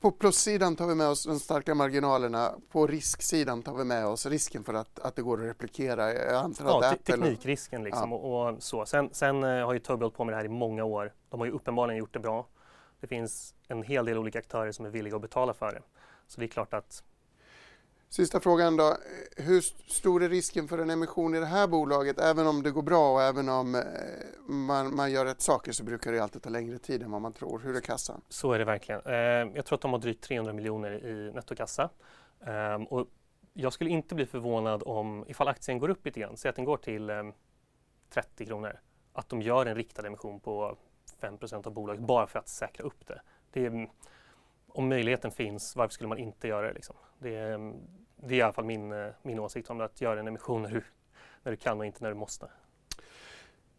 på 0.00 0.10
plussidan 0.10 0.76
tar 0.76 0.86
vi 0.86 0.94
med 0.94 1.08
oss 1.08 1.24
de 1.24 1.38
starka 1.38 1.74
marginalerna. 1.74 2.54
På 2.70 2.86
risksidan 2.86 3.62
tar 3.62 3.74
vi 3.74 3.84
med 3.84 4.06
oss 4.06 4.26
risken 4.26 4.64
för 4.64 4.74
att, 4.74 4.98
att 4.98 5.16
det 5.16 5.22
går 5.22 5.40
att 5.40 5.46
replikera. 5.46 6.14
Jag 6.14 6.34
antar 6.34 6.64
ja, 6.64 6.78
att 6.78 6.92
Apple... 6.92 7.16
teknikrisken 7.16 7.84
liksom. 7.84 8.12
Ja. 8.12 8.16
Och, 8.16 8.50
och, 8.50 8.62
så. 8.62 8.86
Sen, 8.86 9.08
sen 9.12 9.44
uh, 9.44 9.66
har 9.66 9.74
ju 9.74 9.80
hållit 9.86 10.14
på 10.14 10.24
med 10.24 10.32
det 10.32 10.36
här 10.36 10.44
i 10.44 10.48
många 10.48 10.84
år. 10.84 11.12
De 11.28 11.40
har 11.40 11.46
ju 11.46 11.52
uppenbarligen 11.52 11.98
gjort 11.98 12.12
det 12.12 12.20
bra. 12.20 12.46
det 13.00 13.06
finns 13.06 13.54
en 13.68 13.82
hel 13.82 14.04
del 14.04 14.18
olika 14.18 14.38
aktörer 14.38 14.72
som 14.72 14.86
är 14.86 14.90
villiga 14.90 15.16
att 15.16 15.22
betala 15.22 15.54
för 15.54 15.72
det. 15.72 15.82
Så 16.26 16.40
det 16.40 16.46
är 16.46 16.48
klart 16.48 16.74
att 16.74 17.02
Sista 18.12 18.40
frågan 18.40 18.76
då. 18.76 18.96
Hur 19.36 19.60
stor 19.90 20.22
är 20.22 20.28
risken 20.28 20.68
för 20.68 20.78
en 20.78 20.90
emission 20.90 21.34
i 21.34 21.40
det 21.40 21.46
här 21.46 21.66
bolaget? 21.66 22.20
Även 22.20 22.46
om 22.46 22.62
det 22.62 22.70
går 22.70 22.82
bra 22.82 23.12
och 23.12 23.22
även 23.22 23.48
om 23.48 23.74
eh, 23.74 23.82
man, 24.46 24.96
man 24.96 25.12
gör 25.12 25.24
rätt 25.24 25.40
saker 25.40 25.72
så 25.72 25.84
brukar 25.84 26.12
det 26.12 26.18
alltid 26.18 26.42
ta 26.42 26.50
längre 26.50 26.78
tid 26.78 27.02
än 27.02 27.10
vad 27.10 27.20
man 27.20 27.32
tror. 27.32 27.58
Hur 27.58 27.76
är 27.76 27.80
kassan? 27.80 28.20
Så 28.28 28.52
är 28.52 28.58
det 28.58 28.64
verkligen. 28.64 29.00
Eh, 29.06 29.14
jag 29.56 29.64
tror 29.64 29.76
att 29.76 29.82
de 29.82 29.92
har 29.92 29.98
drygt 29.98 30.24
300 30.24 30.52
miljoner 30.52 31.04
i 31.04 31.32
nettokassa. 31.32 31.90
Ehm, 32.46 32.84
och 32.84 33.06
jag 33.52 33.72
skulle 33.72 33.90
inte 33.90 34.14
bli 34.14 34.26
förvånad 34.26 34.82
om, 34.86 35.24
ifall 35.28 35.48
aktien 35.48 35.78
går 35.78 35.88
upp 35.88 36.06
lite 36.06 36.20
grann, 36.20 36.36
säg 36.36 36.48
att 36.48 36.56
den 36.56 36.64
går 36.64 36.76
till 36.76 37.10
ehm, 37.10 37.32
30 38.10 38.46
kronor, 38.46 38.80
att 39.12 39.28
de 39.28 39.42
gör 39.42 39.66
en 39.66 39.74
riktad 39.74 40.06
emission 40.06 40.40
på 40.40 40.76
5% 41.20 41.66
av 41.66 41.72
bolaget 41.72 42.02
bara 42.02 42.26
för 42.26 42.38
att 42.38 42.48
säkra 42.48 42.86
upp 42.86 43.06
det. 43.06 43.20
det 43.50 43.60
är, 43.60 43.66
mm, 43.66 43.90
om 44.66 44.88
möjligheten 44.88 45.30
finns, 45.30 45.76
varför 45.76 45.92
skulle 45.92 46.08
man 46.08 46.18
inte 46.18 46.48
göra 46.48 46.66
det? 46.66 46.72
Liksom? 46.72 46.96
Det, 47.18 47.36
är, 47.36 47.54
mm, 47.54 47.76
det 48.22 48.34
är 48.34 48.38
i 48.38 48.42
alla 48.42 48.52
fall 48.52 48.64
min, 48.64 48.92
eh, 48.92 49.08
min 49.22 49.38
åsikt 49.38 49.70
om 49.70 49.78
det, 49.78 49.84
att 49.84 50.00
göra 50.00 50.20
en 50.20 50.28
emission 50.28 50.62
när 50.62 50.70
du, 50.70 50.82
när 51.42 51.52
du 51.52 51.56
kan 51.56 51.78
och 51.78 51.86
inte 51.86 52.02
när 52.02 52.08
du 52.08 52.16
måste. 52.16 52.48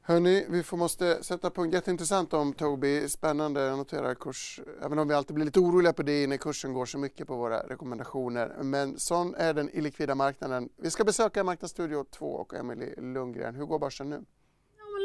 Hörni, 0.03 0.45
vi 0.49 0.63
får 0.63 0.77
måste 0.77 1.23
sätta 1.23 1.49
punkt. 1.49 1.73
Jätteintressant 1.73 2.33
om 2.33 2.53
Tobii. 2.53 3.09
Spännande. 3.09 3.61
Jag 3.61 3.77
noterar 3.77 4.15
kurs, 4.15 4.59
även 4.81 4.99
om 4.99 5.07
vi 5.07 5.13
alltid 5.13 5.35
blir 5.35 5.45
lite 5.45 5.59
oroliga 5.59 5.93
på 5.93 6.03
det 6.03 6.27
när 6.27 6.37
kursen 6.37 6.73
går 6.73 6.85
så 6.85 6.97
mycket 6.97 7.27
på 7.27 7.35
våra 7.35 7.59
rekommendationer. 7.59 8.55
Men 8.63 8.99
sån 8.99 9.35
är 9.35 9.53
den 9.53 9.69
illikvida 9.73 10.15
marknaden. 10.15 10.69
Vi 10.77 10.91
ska 10.91 11.03
besöka 11.03 11.43
Marknadsstudio 11.43 12.03
2 12.03 12.25
och 12.25 12.53
Emelie 12.53 13.01
Lundgren. 13.01 13.55
Hur 13.55 13.65
går 13.65 13.79
börsen 13.79 14.09
nu? 14.09 14.25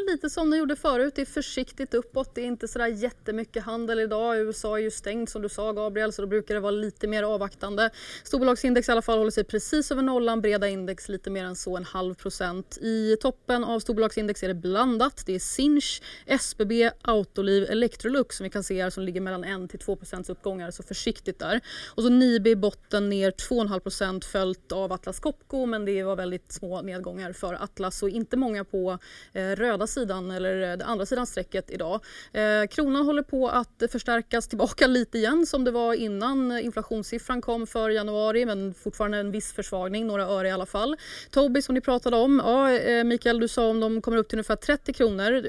Lite 0.08 0.30
som 0.30 0.50
den 0.50 0.58
gjorde 0.58 0.76
förut. 0.76 1.12
Det 1.14 1.22
är 1.22 1.26
försiktigt 1.26 1.94
uppåt. 1.94 2.34
Det 2.34 2.40
är 2.40 2.46
inte 2.46 2.68
sådär 2.68 2.86
jättemycket 2.86 3.64
handel 3.64 4.00
idag. 4.00 4.38
USA 4.38 4.78
är 4.78 4.82
ju 4.82 4.90
stängt 4.90 5.30
som 5.30 5.42
du 5.42 5.48
sa 5.48 5.72
Gabriel 5.72 6.12
så 6.12 6.22
då 6.22 6.28
brukar 6.28 6.54
det 6.54 6.60
vara 6.60 6.70
lite 6.70 7.08
mer 7.08 7.22
avvaktande. 7.22 7.90
Storbolagsindex 8.24 8.88
i 8.88 8.92
alla 8.92 9.02
fall 9.02 9.18
håller 9.18 9.30
sig 9.30 9.44
precis 9.44 9.90
över 9.90 10.02
nollan. 10.02 10.40
Breda 10.40 10.68
index 10.68 11.08
lite 11.08 11.30
mer 11.30 11.44
än 11.44 11.56
så, 11.56 11.76
en 11.76 11.84
halv 11.84 12.14
procent. 12.14 12.78
I 12.80 13.16
toppen 13.20 13.64
av 13.64 13.80
storbolagsindex 13.80 14.42
är 14.42 14.48
det 14.48 14.54
blandat. 14.54 15.22
Det 15.26 15.34
är 15.34 15.38
Sinch, 15.38 16.02
SBB, 16.26 16.90
Autoliv, 17.02 17.70
Electrolux 17.70 18.36
som 18.36 18.44
vi 18.44 18.50
kan 18.50 18.64
se 18.64 18.82
här 18.82 18.90
som 18.90 19.02
ligger 19.02 19.20
mellan 19.20 19.64
1 19.64 19.70
till 19.70 19.78
2 19.78 19.96
procents 19.96 20.30
uppgångar. 20.30 20.70
Så 20.70 20.82
försiktigt 20.82 21.38
där. 21.38 21.60
Och 21.94 22.02
så 22.02 22.08
Nibe 22.08 22.50
i 22.50 22.56
botten 22.56 23.08
ner 23.08 23.30
2,5 23.30 23.80
procent 23.80 24.24
följt 24.24 24.72
av 24.72 24.92
Atlas 24.92 25.20
Copco 25.20 25.66
men 25.66 25.84
det 25.84 26.02
var 26.02 26.16
väldigt 26.16 26.52
små 26.52 26.82
nedgångar 26.82 27.32
för 27.32 27.54
Atlas 27.54 28.02
och 28.02 28.08
inte 28.08 28.36
många 28.36 28.64
på 28.64 28.98
eh, 29.32 29.50
röda 29.50 29.85
sidan 29.86 30.30
eller 30.30 30.62
eh, 30.62 30.76
den 30.76 30.88
andra 30.88 31.06
sidan 31.06 31.26
strecket 31.26 31.70
idag. 31.70 32.00
Eh, 32.32 32.66
kronan 32.70 33.06
håller 33.06 33.22
på 33.22 33.48
att 33.48 33.82
förstärkas 33.92 34.48
tillbaka 34.48 34.86
lite 34.86 35.18
igen 35.18 35.46
som 35.46 35.64
det 35.64 35.70
var 35.70 35.94
innan 35.94 36.58
inflationssiffran 36.58 37.40
kom 37.40 37.66
för 37.66 37.90
januari 37.90 38.46
men 38.46 38.74
fortfarande 38.74 39.18
en 39.18 39.30
viss 39.30 39.52
försvagning, 39.52 40.06
några 40.06 40.24
öre 40.24 40.48
i 40.48 40.50
alla 40.50 40.66
fall. 40.66 40.96
Tobii 41.30 41.62
som 41.62 41.74
ni 41.74 41.80
pratade 41.80 42.16
om, 42.16 42.42
ja, 42.44 42.72
eh, 42.72 43.04
Mikael 43.04 43.40
du 43.40 43.48
sa 43.48 43.68
om 43.68 43.80
de 43.80 44.02
kommer 44.02 44.16
upp 44.16 44.28
till 44.28 44.38
ungefär 44.38 44.56
30 44.56 44.92
kronor. 44.92 45.46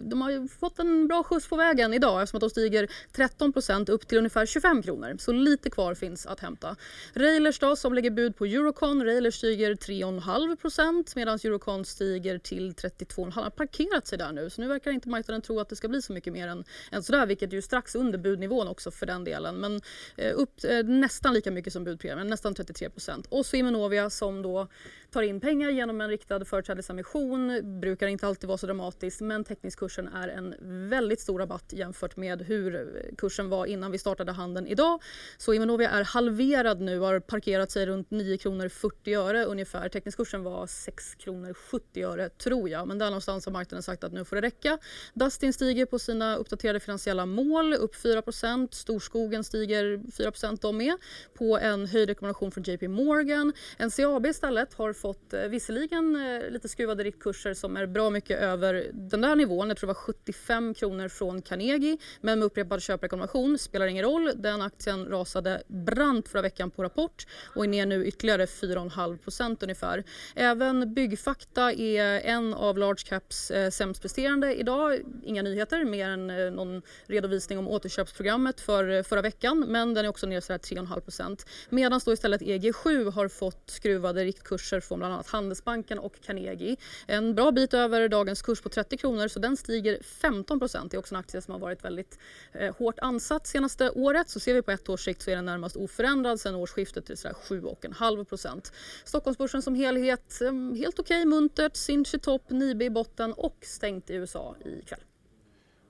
De 0.00 0.22
har 0.22 0.48
fått 0.58 0.78
en 0.78 1.08
bra 1.08 1.22
skjuts 1.22 1.48
på 1.48 1.56
vägen 1.56 1.94
idag 1.94 2.22
eftersom 2.22 2.36
att 2.36 2.40
de 2.40 2.50
stiger 2.50 2.88
13% 3.12 3.90
upp 3.90 4.08
till 4.08 4.18
ungefär 4.18 4.46
25 4.46 4.82
kronor. 4.82 5.16
Så 5.18 5.32
lite 5.32 5.70
kvar 5.70 5.94
finns 5.94 6.26
att 6.26 6.40
hämta. 6.40 6.76
Railers 7.14 7.58
då 7.58 7.76
som 7.76 7.94
lägger 7.94 8.10
bud 8.10 8.36
på 8.36 8.44
Eurocon. 8.44 9.04
Railers 9.04 9.34
stiger 9.34 9.74
3,5% 9.74 11.12
medan 11.16 11.38
Eurocon 11.44 11.84
stiger 11.84 12.38
till 12.38 12.72
32,5 12.72 13.50
markerat 13.72 14.06
sig 14.06 14.18
där 14.18 14.32
nu 14.32 14.50
så 14.50 14.60
nu 14.60 14.68
verkar 14.68 14.90
inte 14.90 15.08
marknaden 15.08 15.42
tro 15.42 15.60
att 15.60 15.68
det 15.68 15.76
ska 15.76 15.88
bli 15.88 16.02
så 16.02 16.12
mycket 16.12 16.32
mer 16.32 16.48
än, 16.48 16.64
än 16.90 17.02
sådär 17.02 17.26
vilket 17.26 17.50
är 17.50 17.54
ju 17.54 17.62
strax 17.62 17.94
under 17.94 18.18
budnivån 18.18 18.68
också 18.68 18.90
för 18.90 19.06
den 19.06 19.24
delen 19.24 19.56
men 19.56 19.80
eh, 20.16 20.32
upp 20.36 20.64
eh, 20.64 20.82
nästan 20.84 21.34
lika 21.34 21.50
mycket 21.50 21.72
som 21.72 21.84
budpremien, 21.84 22.26
nästan 22.26 22.54
33 22.54 22.90
procent. 22.90 23.26
Och 23.26 23.46
så 23.46 23.56
Immunovia 23.56 24.10
som 24.10 24.42
då 24.42 24.68
tar 25.12 25.22
in 25.22 25.40
pengar 25.40 25.70
genom 25.70 26.00
en 26.00 26.08
riktad 26.08 26.44
företrädesemission. 26.44 27.60
Brukar 27.80 28.06
inte 28.06 28.26
alltid 28.26 28.48
vara 28.48 28.58
så 28.58 28.66
dramatiskt 28.66 29.20
men 29.20 29.44
teckningskursen 29.44 30.08
är 30.08 30.28
en 30.28 30.54
väldigt 30.90 31.20
stor 31.20 31.38
rabatt 31.38 31.72
jämfört 31.72 32.16
med 32.16 32.42
hur 32.42 33.00
kursen 33.18 33.48
var 33.48 33.66
innan 33.66 33.92
vi 33.92 33.98
startade 33.98 34.32
handeln 34.32 34.66
idag. 34.66 35.02
Så 35.38 35.54
Immunovia 35.54 35.90
är 35.90 36.04
halverad 36.04 36.80
nu, 36.80 36.98
har 36.98 37.20
parkerat 37.20 37.70
sig 37.70 37.86
runt 37.86 38.10
9 38.10 38.36
kronor 38.36 38.68
40 38.68 39.14
öre 39.14 39.44
ungefär. 39.44 39.88
Teckningskursen 39.88 40.42
var 40.42 40.66
6 40.66 41.14
kronor 41.14 41.54
70 41.54 42.02
öre 42.02 42.28
tror 42.28 42.68
jag 42.68 42.88
men 42.88 42.98
där 42.98 43.06
någonstans 43.06 43.46
har 43.46 43.52
marknaden 43.52 43.82
sagt 43.82 44.04
att 44.04 44.12
nu 44.12 44.24
får 44.24 44.36
det 44.36 44.42
räcka. 44.42 44.78
Dustin 45.14 45.52
stiger 45.52 45.86
på 45.86 45.98
sina 45.98 46.36
uppdaterade 46.36 46.80
finansiella 46.80 47.26
mål 47.26 47.74
upp 47.74 47.94
4% 47.94 48.68
Storskogen 48.70 49.44
stiger 49.44 50.00
4 50.16 50.56
de 50.60 50.76
med 50.76 50.96
på 51.34 51.58
en 51.58 51.86
höjd 51.86 52.08
rekommendation 52.08 52.50
från 52.50 52.64
JP 52.64 52.88
Morgan. 52.88 53.52
NCAB 53.78 54.26
istället 54.26 54.74
har 54.74 54.92
fått 55.02 55.32
eh, 55.32 55.40
visserligen 55.40 56.16
eh, 56.16 56.50
lite 56.50 56.68
skruvade 56.68 57.04
riktkurser 57.04 57.54
som 57.54 57.76
är 57.76 57.86
bra 57.86 58.10
mycket 58.10 58.40
över 58.40 58.90
den 58.92 59.20
där 59.20 59.36
nivån. 59.36 59.68
Jag 59.68 59.76
tror 59.76 59.86
det 59.86 59.94
var 59.94 59.94
75 59.94 60.74
kronor 60.74 61.08
från 61.08 61.42
Carnegie. 61.42 61.98
Men 62.20 62.38
med 62.38 62.46
upprepad 62.46 62.82
köprekommendation 62.82 63.58
spelar 63.58 63.86
ingen 63.86 64.04
roll. 64.04 64.30
Den 64.34 64.62
aktien 64.62 65.06
rasade 65.06 65.62
brant 65.66 66.28
förra 66.28 66.42
veckan 66.42 66.70
på 66.70 66.82
rapport 66.82 67.26
och 67.54 67.64
är 67.64 67.68
ner 67.68 67.86
nu 67.86 68.06
ytterligare 68.06 68.46
4,5 68.46 69.18
procent 69.18 69.62
ungefär. 69.62 70.04
Även 70.34 70.94
Byggfakta 70.94 71.72
är 71.72 72.20
en 72.20 72.54
av 72.54 72.78
large 72.78 73.02
caps 73.08 73.50
eh, 73.50 73.70
sämst 73.70 74.02
presterande 74.02 74.54
idag. 74.54 75.00
Inga 75.24 75.42
nyheter 75.42 75.84
mer 75.84 76.08
än 76.08 76.30
eh, 76.30 76.50
någon 76.50 76.82
redovisning 77.06 77.58
om 77.58 77.68
återköpsprogrammet 77.68 78.60
för 78.60 78.90
eh, 78.90 79.02
förra 79.02 79.22
veckan 79.22 79.64
men 79.68 79.94
den 79.94 80.04
är 80.04 80.08
också 80.08 80.26
ner 80.26 80.40
3,5 80.40 81.00
procent. 81.00 81.46
Medan 81.68 82.00
då 82.04 82.12
istället 82.12 82.40
EG7 82.40 83.10
har 83.10 83.28
fått 83.28 83.70
skruvade 83.70 84.24
riktkurser 84.24 84.80
från 84.92 84.98
bland 84.98 85.14
annat 85.14 85.28
Handelsbanken 85.28 85.98
och 85.98 86.20
Carnegie. 86.20 86.76
En 87.06 87.34
bra 87.34 87.52
bit 87.52 87.74
över 87.74 88.08
dagens 88.08 88.42
kurs 88.42 88.60
på 88.60 88.68
30 88.68 88.96
kronor 88.96 89.28
så 89.28 89.38
den 89.38 89.56
stiger 89.56 90.02
15 90.02 90.58
procent. 90.58 90.90
Det 90.90 90.96
är 90.96 90.98
också 90.98 91.14
en 91.14 91.18
aktie 91.18 91.42
som 91.42 91.52
har 91.52 91.58
varit 91.58 91.84
väldigt 91.84 92.18
eh, 92.52 92.74
hårt 92.76 92.98
ansatt 92.98 93.46
senaste 93.46 93.90
året. 93.90 94.28
Så 94.28 94.40
ser 94.40 94.54
vi 94.54 94.62
på 94.62 94.70
ett 94.70 94.88
års 94.88 95.04
sikt 95.04 95.22
så 95.22 95.30
är 95.30 95.36
den 95.36 95.44
närmast 95.44 95.76
oförändrad 95.76 96.40
sedan 96.40 96.54
årsskiftet 96.54 97.06
till 97.06 97.16
7,5 97.16 98.24
procent. 98.24 98.72
Stockholmsbörsen 99.04 99.62
som 99.62 99.74
helhet 99.74 100.40
eh, 100.40 100.52
helt 100.52 100.98
okej, 100.98 101.18
okay, 101.18 101.24
muntert, 101.24 101.76
Sinch 101.76 102.14
i 102.14 102.18
topp, 102.18 102.50
Nibe 102.50 102.84
i 102.84 102.90
botten 102.90 103.32
och 103.32 103.56
stängt 103.62 104.10
i 104.10 104.14
USA 104.14 104.56
ikväll. 104.64 105.00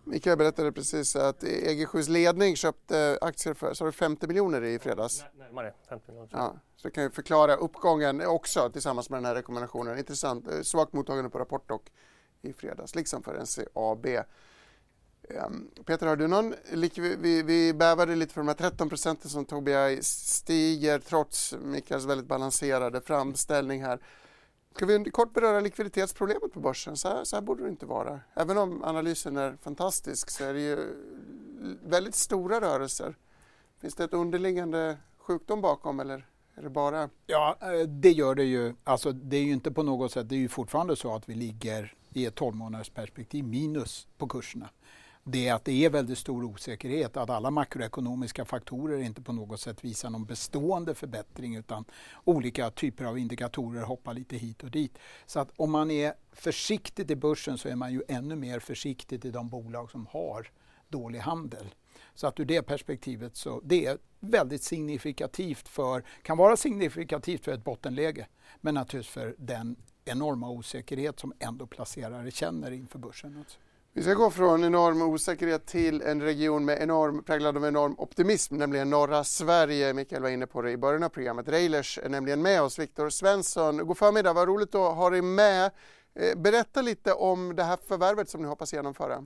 Mikael 0.04 0.38
berättade 0.38 0.72
precis 0.72 1.16
att 1.16 1.42
EG7s 1.42 2.10
ledning 2.10 2.56
köpte 2.56 3.18
aktier 3.20 3.54
för 3.54 3.74
så 3.74 3.92
50 3.92 4.26
miljoner 4.26 4.64
i 4.64 4.78
fredags. 4.78 5.24
Närmare 5.38 5.74
50 5.88 6.12
miljoner. 6.12 6.28
Ja, 6.32 6.56
så 6.76 6.88
det 6.88 6.94
kan 6.94 7.04
ju 7.04 7.10
förklara 7.10 7.54
uppgången 7.56 8.26
också 8.26 8.70
tillsammans 8.70 9.10
med 9.10 9.16
den 9.16 9.24
här 9.24 9.34
rekommendationen. 9.34 9.98
Intressant. 9.98 10.48
Eh, 10.48 10.62
svagt 10.62 10.92
mottagande 10.92 11.30
på 11.30 11.38
Rapport 11.38 11.68
dock 11.68 11.92
i 12.42 12.52
fredags, 12.52 12.94
liksom 12.94 13.22
för 13.22 13.34
NCAB. 13.34 14.06
Um, 15.46 15.70
Peter, 15.84 16.06
har 16.06 16.16
du 16.16 16.28
någon, 16.28 16.54
vi, 17.18 17.42
vi 17.42 17.74
bävade 17.74 18.16
lite 18.16 18.34
för 18.34 18.40
de 18.40 18.48
här 18.48 18.54
13 18.54 18.88
procenten 18.88 19.30
som 19.30 19.44
Tobii 19.44 20.02
stiger 20.02 20.98
trots 20.98 21.54
Mikaels 21.62 22.04
väldigt 22.04 22.26
balanserade 22.26 23.00
framställning 23.00 23.82
här. 23.82 23.98
Ska 24.76 24.86
vi 24.86 25.10
kort 25.10 25.32
beröra 25.32 25.60
likviditetsproblemet 25.60 26.52
på 26.52 26.60
börsen? 26.60 26.96
Så 26.96 27.08
här, 27.08 27.24
så 27.24 27.36
här 27.36 27.40
borde 27.40 27.62
det 27.62 27.68
inte 27.68 27.86
vara. 27.86 28.20
Även 28.34 28.58
om 28.58 28.84
analysen 28.84 29.36
är 29.36 29.56
fantastisk 29.62 30.30
så 30.30 30.44
är 30.44 30.54
det 30.54 30.60
ju 30.60 30.94
väldigt 31.82 32.14
stora 32.14 32.60
rörelser. 32.60 33.16
Finns 33.80 33.94
det 33.94 34.04
ett 34.04 34.14
underliggande 34.14 34.98
sjukdom 35.18 35.60
bakom 35.60 36.00
eller 36.00 36.26
är 36.54 36.62
det 36.62 36.70
bara? 36.70 37.10
Ja, 37.26 37.56
eh, 37.60 37.88
det 37.88 38.10
gör 38.10 38.34
det 38.34 38.44
ju. 38.44 38.74
Alltså, 38.84 39.12
det 39.12 39.36
är 39.36 39.42
ju 39.42 39.52
inte 39.52 39.70
på 39.70 39.82
något 39.82 40.12
sätt, 40.12 40.28
det 40.28 40.34
är 40.34 40.38
ju 40.38 40.48
fortfarande 40.48 40.96
så 40.96 41.14
att 41.14 41.28
vi 41.28 41.34
ligger 41.34 41.94
i 42.12 42.26
ett 42.26 42.34
12 42.34 42.56
månaders 42.56 42.90
perspektiv 42.90 43.44
minus 43.44 44.06
på 44.18 44.28
kurserna 44.28 44.68
det 45.24 45.48
är 45.48 45.54
att 45.54 45.64
det 45.64 45.84
är 45.84 45.90
väldigt 45.90 46.18
stor 46.18 46.44
osäkerhet, 46.44 47.16
att 47.16 47.30
alla 47.30 47.50
makroekonomiska 47.50 48.44
faktorer 48.44 48.98
inte 48.98 49.22
på 49.22 49.32
något 49.32 49.60
sätt 49.60 49.84
visar 49.84 50.10
någon 50.10 50.24
bestående 50.24 50.94
förbättring 50.94 51.56
utan 51.56 51.84
olika 52.24 52.70
typer 52.70 53.04
av 53.04 53.18
indikatorer 53.18 53.82
hoppar 53.82 54.14
lite 54.14 54.36
hit 54.36 54.62
och 54.62 54.70
dit. 54.70 54.98
Så 55.26 55.40
att 55.40 55.50
om 55.56 55.70
man 55.70 55.90
är 55.90 56.14
försiktig 56.32 57.10
i 57.10 57.16
börsen 57.16 57.58
så 57.58 57.68
är 57.68 57.76
man 57.76 57.92
ju 57.92 58.02
ännu 58.08 58.36
mer 58.36 58.58
försiktig 58.58 59.24
i 59.24 59.30
de 59.30 59.48
bolag 59.48 59.90
som 59.90 60.06
har 60.06 60.50
dålig 60.88 61.18
handel. 61.18 61.74
Så 62.14 62.26
att 62.26 62.40
ur 62.40 62.44
det 62.44 62.62
perspektivet 62.62 63.36
så 63.36 63.60
det 63.64 63.86
är 63.86 63.98
väldigt 64.20 64.62
signifikativt 64.62 65.68
för, 65.68 66.04
kan 66.22 66.38
vara 66.38 66.56
signifikativt 66.56 67.44
för 67.44 67.52
ett 67.52 67.64
bottenläge 67.64 68.26
men 68.60 68.74
naturligtvis 68.74 69.14
för 69.14 69.34
den 69.38 69.76
enorma 70.04 70.50
osäkerhet 70.50 71.20
som 71.20 71.32
ändå 71.38 71.66
placerare 71.66 72.30
känner 72.30 72.70
inför 72.70 72.98
börsen. 72.98 73.36
Alltså. 73.38 73.58
Vi 73.94 74.02
ska 74.02 74.14
gå 74.14 74.30
från 74.30 74.64
enorm 74.64 75.02
osäkerhet 75.02 75.66
till 75.66 76.02
en 76.02 76.22
region 76.22 76.64
med 76.64 76.82
enorm, 76.82 77.24
präglad 77.24 77.56
av 77.56 77.64
enorm 77.64 77.94
optimism, 77.98 78.56
nämligen 78.56 78.90
norra 78.90 79.24
Sverige. 79.24 79.94
Mikael 79.94 80.22
var 80.22 80.28
inne 80.28 80.46
på 80.46 80.62
det 80.62 80.70
i 80.70 80.76
början 80.76 81.02
av 81.02 81.08
programmet. 81.08 81.48
Railers 81.48 81.98
är 81.98 82.08
nämligen 82.08 82.42
med 82.42 82.62
oss. 82.62 82.78
Viktor 82.78 83.08
Svensson, 83.08 83.86
god 83.86 83.98
förmiddag, 83.98 84.32
vad 84.32 84.48
roligt 84.48 84.74
att 84.74 84.96
ha 84.96 85.10
dig 85.10 85.22
med. 85.22 85.64
Eh, 86.20 86.42
berätta 86.42 86.82
lite 86.82 87.12
om 87.12 87.56
det 87.56 87.62
här 87.62 87.78
förvärvet 87.88 88.28
som 88.28 88.42
ni 88.42 88.48
hoppas 88.48 88.74
genomföra. 88.74 89.16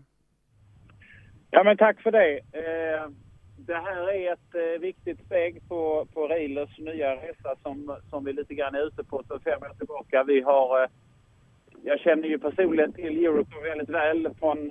Ja, 1.50 1.64
men 1.64 1.76
tack 1.76 2.02
för 2.02 2.10
det. 2.10 2.38
Eh, 2.38 3.10
det 3.58 3.80
här 3.86 4.08
är 4.10 4.32
ett 4.32 4.54
eh, 4.54 4.80
viktigt 4.80 5.26
steg 5.26 5.68
på, 5.68 6.06
på 6.14 6.28
Railers 6.28 6.78
nya 6.78 7.16
resa 7.16 7.56
som, 7.62 7.96
som 8.10 8.24
vi 8.24 8.32
lite 8.32 8.54
grann 8.54 8.74
är 8.74 8.86
ute 8.86 9.04
på 9.04 9.22
sedan 9.22 9.40
fem 9.40 9.62
år 9.62 9.74
tillbaka. 9.78 10.24
Vi 10.24 10.40
har, 10.40 10.88
jag 11.86 12.00
känner 12.00 12.28
ju 12.28 12.38
personligen 12.38 12.92
till 12.92 13.24
Eurocon 13.24 13.62
väldigt 13.62 13.88
väl 13.88 14.28
från, 14.38 14.70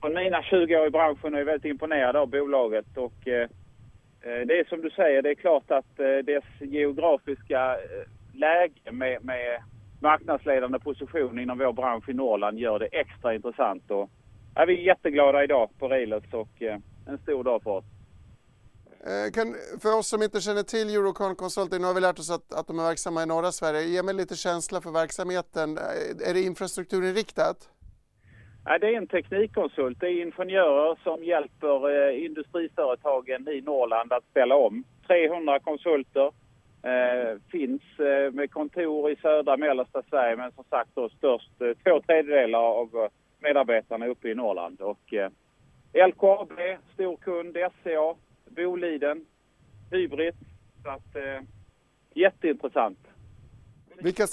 från 0.00 0.14
mina 0.14 0.42
20 0.42 0.76
år 0.76 0.86
i 0.86 0.90
branschen 0.90 1.34
och 1.34 1.40
är 1.40 1.44
väldigt 1.44 1.70
imponerad 1.70 2.16
av 2.16 2.28
bolaget. 2.28 2.96
Och, 2.96 3.28
eh, 3.28 3.48
eh, 4.22 4.46
det 4.46 4.58
är 4.58 4.68
som 4.68 4.80
du 4.80 4.90
säger, 4.90 5.22
det 5.22 5.30
är 5.30 5.34
klart 5.34 5.70
att 5.70 6.00
eh, 6.00 6.16
dess 6.24 6.44
geografiska 6.60 7.72
eh, 7.72 8.38
läge 8.38 8.92
med, 8.92 9.24
med 9.24 9.62
marknadsledande 10.00 10.78
position 10.78 11.38
inom 11.38 11.58
vår 11.58 11.72
bransch 11.72 12.08
i 12.08 12.12
Norrland 12.12 12.58
gör 12.58 12.78
det 12.78 12.86
extra 12.86 13.34
intressant. 13.34 13.90
Och, 13.90 14.10
ja, 14.54 14.64
vi 14.64 14.80
är 14.80 14.86
jätteglada 14.86 15.44
idag 15.44 15.70
på 15.78 15.88
Rilets 15.88 16.34
och 16.34 16.62
eh, 16.62 16.78
en 17.06 17.18
stor 17.18 17.44
dag 17.44 17.62
för 17.62 17.70
oss. 17.70 17.93
Eh, 19.06 19.30
kan, 19.32 19.54
för 19.82 19.98
oss 19.98 20.08
som 20.08 20.22
inte 20.22 20.40
känner 20.40 20.62
till 20.62 20.88
Eurocon 20.94 21.36
Consulting, 21.36 21.80
nu 21.80 21.86
har 21.86 21.94
vi 21.94 22.00
lärt 22.00 22.18
oss 22.18 22.30
att, 22.30 22.52
att 22.52 22.66
de 22.66 22.78
är 22.78 22.82
verksamma 22.82 23.22
i 23.22 23.26
norra 23.26 23.52
Sverige. 23.52 23.82
Ge 23.82 24.02
mig 24.02 24.14
lite 24.14 24.36
känsla 24.36 24.80
för 24.80 24.90
verksamheten. 24.90 25.78
Eh, 25.78 26.28
är 26.28 26.34
det 26.34 26.42
infrastrukturinriktat? 26.42 27.68
Nej, 28.66 28.78
det 28.80 28.86
är 28.86 28.96
en 28.96 29.06
teknikkonsult. 29.06 30.00
Det 30.00 30.06
är 30.06 30.22
ingenjörer 30.22 30.98
som 31.02 31.24
hjälper 31.24 31.76
eh, 31.90 32.24
industriföretagen 32.24 33.48
i 33.48 33.60
Norrland 33.60 34.12
att 34.12 34.24
ställa 34.30 34.54
om. 34.56 34.84
300 35.06 35.58
konsulter 35.58 36.32
eh, 36.82 37.38
finns 37.50 37.82
eh, 37.98 38.32
med 38.32 38.50
kontor 38.50 39.10
i 39.10 39.16
södra 39.16 39.52
och 39.52 39.60
mellersta 39.60 40.02
Sverige 40.10 40.36
men 40.36 40.52
som 40.52 40.64
sagt 40.70 40.90
då 40.94 41.08
störst, 41.08 41.60
eh, 41.60 41.70
två 41.84 42.00
tredjedelar 42.06 42.58
av 42.58 43.08
medarbetarna 43.38 44.06
uppe 44.06 44.28
i 44.28 44.34
Norrland. 44.34 44.80
Och, 44.80 45.14
LKAB, 45.92 46.52
storkund, 46.94 47.56
SCA, 47.56 48.14
Boliden, 48.56 49.26
Hybrid. 49.90 50.34
Så 50.82 50.90
att, 50.90 51.16
eh, 51.16 51.42
jätteintressant. 52.14 52.98
Vilka, 54.02 54.26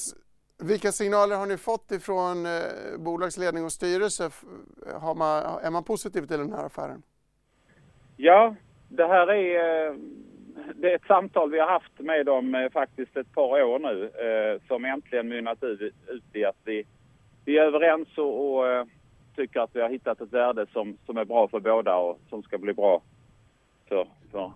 vilka 0.64 0.92
signaler 0.92 1.36
har 1.36 1.46
ni 1.46 1.58
fått 1.58 1.92
ifrån 1.92 2.46
eh, 2.46 2.52
bolagsledning 3.00 3.66
och 3.66 3.72
styrelse? 3.72 4.30
Har 5.02 5.16
man, 5.16 5.60
är 5.64 5.72
man 5.72 5.84
positiv 5.84 6.22
till 6.22 6.38
den 6.38 6.54
här 6.54 6.66
affären? 6.66 7.02
Ja, 8.18 8.56
det 8.90 9.08
här 9.08 9.32
är, 9.32 9.88
eh, 9.90 9.96
det 10.76 10.92
är 10.92 10.96
ett 10.96 11.08
samtal 11.08 11.52
vi 11.52 11.60
har 11.60 11.68
haft 11.68 12.00
med 12.00 12.26
dem 12.26 12.56
eh, 12.56 12.72
faktiskt 12.72 13.18
ett 13.18 13.34
par 13.34 13.64
år 13.64 13.80
nu 13.80 14.06
eh, 14.06 14.68
som 14.68 14.86
äntligen 14.86 15.28
mynnat 15.28 15.64
ut, 15.64 15.82
ut 16.08 16.24
i 16.34 16.46
att 16.46 16.58
vi, 16.64 16.84
vi 17.46 17.58
är 17.58 17.64
överens 17.64 18.18
och, 18.18 18.56
och 18.56 18.68
eh, 18.68 18.86
tycker 19.36 19.60
att 19.60 19.76
vi 19.76 19.82
har 19.82 19.90
hittat 19.90 20.22
ett 20.22 20.34
värde 20.34 20.66
som, 20.74 20.98
som 21.06 21.18
är 21.18 21.26
bra 21.26 21.48
för 21.48 21.60
båda 21.60 21.96
och 21.96 22.20
som 22.30 22.44
ska 22.44 22.58
bli 22.58 22.74
bra 22.74 23.02
för, 23.92 24.08
för, 24.32 24.54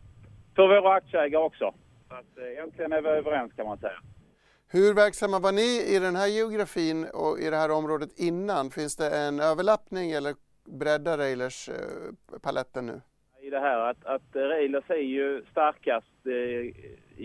för 0.56 0.68
våra 0.68 0.94
aktieägare 0.94 1.44
också. 1.44 1.74
Så 2.10 2.16
att, 2.16 2.38
eh, 2.38 2.64
äntligen 2.64 2.94
är 2.94 3.02
vi 3.02 3.10
överens 3.10 3.54
kan 3.54 3.66
man 3.66 3.78
säga. 3.78 4.00
Hur 4.72 4.94
verksamma 4.94 5.40
var 5.40 5.52
ni 5.52 5.96
i 5.96 6.00
den 6.00 6.16
här 6.16 6.28
geografin 6.28 7.06
och 7.14 7.40
i 7.40 7.50
det 7.50 7.56
här 7.56 7.72
området 7.72 8.20
innan? 8.20 8.72
Finns 8.72 8.96
det 8.96 9.10
en 9.10 9.40
överlappning 9.40 10.12
eller 10.12 10.34
breddar 10.80 11.18
Railers 11.18 11.70
eh, 11.70 12.40
paletten 12.44 12.86
nu? 12.86 13.02
I 13.42 13.50
det 13.50 13.60
här 13.60 13.80
att, 13.90 14.06
att 14.06 14.36
Railers 14.36 14.90
är 14.90 15.08
ju 15.18 15.44
starkast 15.52 16.26
eh, 16.26 16.66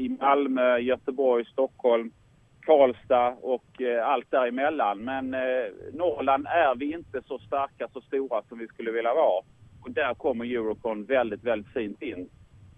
i 0.03 0.17
Malmö, 0.21 0.79
Göteborg, 0.79 1.45
Stockholm, 1.45 2.13
Karlstad 2.61 3.37
och 3.43 3.83
eh, 3.83 4.09
allt 4.09 4.31
däremellan. 4.31 4.99
Men 4.99 5.35
eh, 5.35 5.67
Norrland 5.93 6.47
är 6.47 6.75
vi 6.75 6.93
inte 6.93 7.23
så 7.27 7.39
starka, 7.39 7.89
så 7.93 8.01
stora 8.01 8.43
som 8.49 8.59
vi 8.59 8.67
skulle 8.67 8.91
vilja 8.91 9.15
vara. 9.15 9.45
Och 9.81 9.91
där 9.91 10.15
kommer 10.15 10.45
Eurocon 10.45 11.05
väldigt, 11.05 11.45
väldigt 11.45 11.73
fint 11.73 12.03
in. 12.03 12.31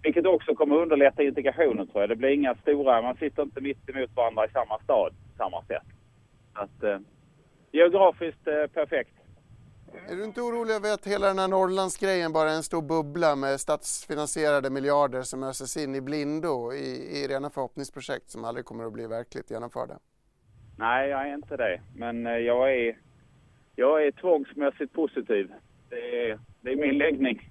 Vilket 0.02 0.26
också 0.26 0.54
kommer 0.54 0.76
underlätta 0.76 1.22
integrationen 1.22 1.86
tror 1.86 2.02
jag. 2.02 2.08
Det 2.08 2.16
blir 2.16 2.28
inga 2.28 2.54
stora, 2.54 3.02
man 3.02 3.16
sitter 3.16 3.42
inte 3.42 3.60
mitt 3.60 3.88
emot 3.88 4.10
varandra 4.16 4.46
i 4.46 4.48
samma 4.48 4.78
stad 4.78 5.12
på 5.12 5.36
samma 5.36 5.62
sätt. 5.64 5.86
Att, 6.52 6.82
eh, 6.82 6.98
geografiskt 7.72 8.46
eh, 8.46 8.66
perfekt. 8.66 9.12
Är 10.08 10.16
du 10.16 10.24
inte 10.24 10.40
orolig 10.40 10.74
över 10.74 10.94
att 10.94 11.06
hela 11.06 11.26
den 11.26 11.38
här 11.38 11.48
Norrlandsgrejen 11.48 12.32
bara 12.32 12.50
är 12.50 12.56
en 12.56 12.62
stor 12.62 12.82
bubbla 12.82 13.36
med 13.36 13.60
statsfinansierade 13.60 14.70
miljarder 14.70 15.22
som 15.22 15.42
öses 15.42 15.76
in 15.76 15.94
i 15.94 16.00
blindo 16.00 16.72
i, 16.72 17.20
i 17.22 17.28
rena 17.28 17.50
förhoppningsprojekt 17.50 18.30
som 18.30 18.44
aldrig 18.44 18.64
kommer 18.64 18.84
att 18.84 18.92
bli 18.92 19.06
verkligt 19.06 19.50
genomförda? 19.50 19.98
Nej, 20.78 21.08
jag 21.08 21.28
är 21.28 21.34
inte 21.34 21.56
det. 21.56 21.80
Men 21.96 22.26
eh, 22.26 22.32
jag 22.32 22.76
är, 22.76 22.98
jag 23.76 24.06
är 24.06 24.12
tvångsmässigt 24.12 24.92
positiv. 24.92 25.52
Det 25.88 26.30
är, 26.30 26.38
det 26.62 26.70
är 26.70 26.76
min 26.76 26.98
läggning. 26.98 27.48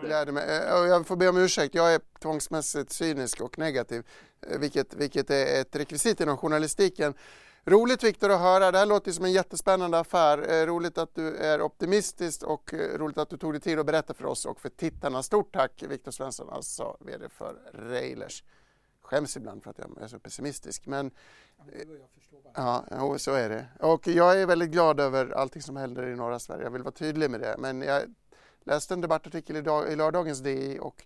Gläder 0.00 0.32
mig. 0.32 0.44
Eh, 0.44 0.88
jag 0.88 1.06
får 1.06 1.16
be 1.16 1.28
om 1.28 1.36
ursäkt, 1.36 1.74
jag 1.74 1.94
är 1.94 2.00
tvångsmässigt 2.18 2.92
cynisk 2.92 3.40
och 3.40 3.58
negativ, 3.58 4.02
eh, 4.50 4.58
vilket, 4.58 4.94
vilket 4.94 5.30
är 5.30 5.60
ett 5.60 5.76
rekvisit 5.76 6.20
inom 6.20 6.36
journalistiken. 6.36 7.14
Roligt 7.64 8.04
Viktor 8.04 8.30
att 8.30 8.40
höra, 8.40 8.70
det 8.70 8.78
här 8.78 8.86
låter 8.86 9.12
som 9.12 9.24
en 9.24 9.32
jättespännande 9.32 9.98
affär. 9.98 10.38
Eh, 10.38 10.66
roligt 10.66 10.98
att 10.98 11.14
du 11.14 11.36
är 11.36 11.62
optimistisk 11.62 12.42
och 12.42 12.74
roligt 12.96 13.18
att 13.18 13.30
du 13.30 13.36
tog 13.36 13.52
dig 13.52 13.60
tid 13.60 13.78
att 13.78 13.86
berätta 13.86 14.14
för 14.14 14.26
oss 14.26 14.44
och 14.46 14.60
för 14.60 14.68
tittarna. 14.68 15.22
Stort 15.22 15.52
tack 15.54 15.84
Viktor 15.88 16.10
Svensson, 16.10 16.50
alltså 16.50 16.96
VD 17.00 17.28
för 17.28 17.56
Railers. 17.72 18.44
Skäms 19.02 19.36
ibland 19.36 19.62
för 19.62 19.70
att 19.70 19.78
jag 19.78 20.02
är 20.02 20.06
så 20.06 20.18
pessimistisk 20.18 20.86
men 20.86 21.10
Ja, 22.54 22.84
ja, 22.90 23.18
så 23.18 23.32
är 23.32 23.48
det. 23.48 23.66
Och 23.80 24.06
jag 24.08 24.40
är 24.40 24.46
väldigt 24.46 24.70
glad 24.70 25.00
över 25.00 25.30
allting 25.30 25.62
som 25.62 25.76
händer 25.76 26.06
i 26.06 26.16
norra 26.16 26.38
Sverige. 26.38 26.62
Jag 26.64 26.70
vill 26.70 26.82
vara 26.82 26.92
tydlig 26.92 27.30
med 27.30 27.40
det. 27.40 27.56
Men 27.58 27.82
jag 27.82 28.02
läste 28.64 28.94
en 28.94 29.00
debattartikel 29.00 29.56
idag, 29.56 29.92
i 29.92 29.96
lördagens 29.96 30.40
DI 30.40 30.78
och 30.80 31.04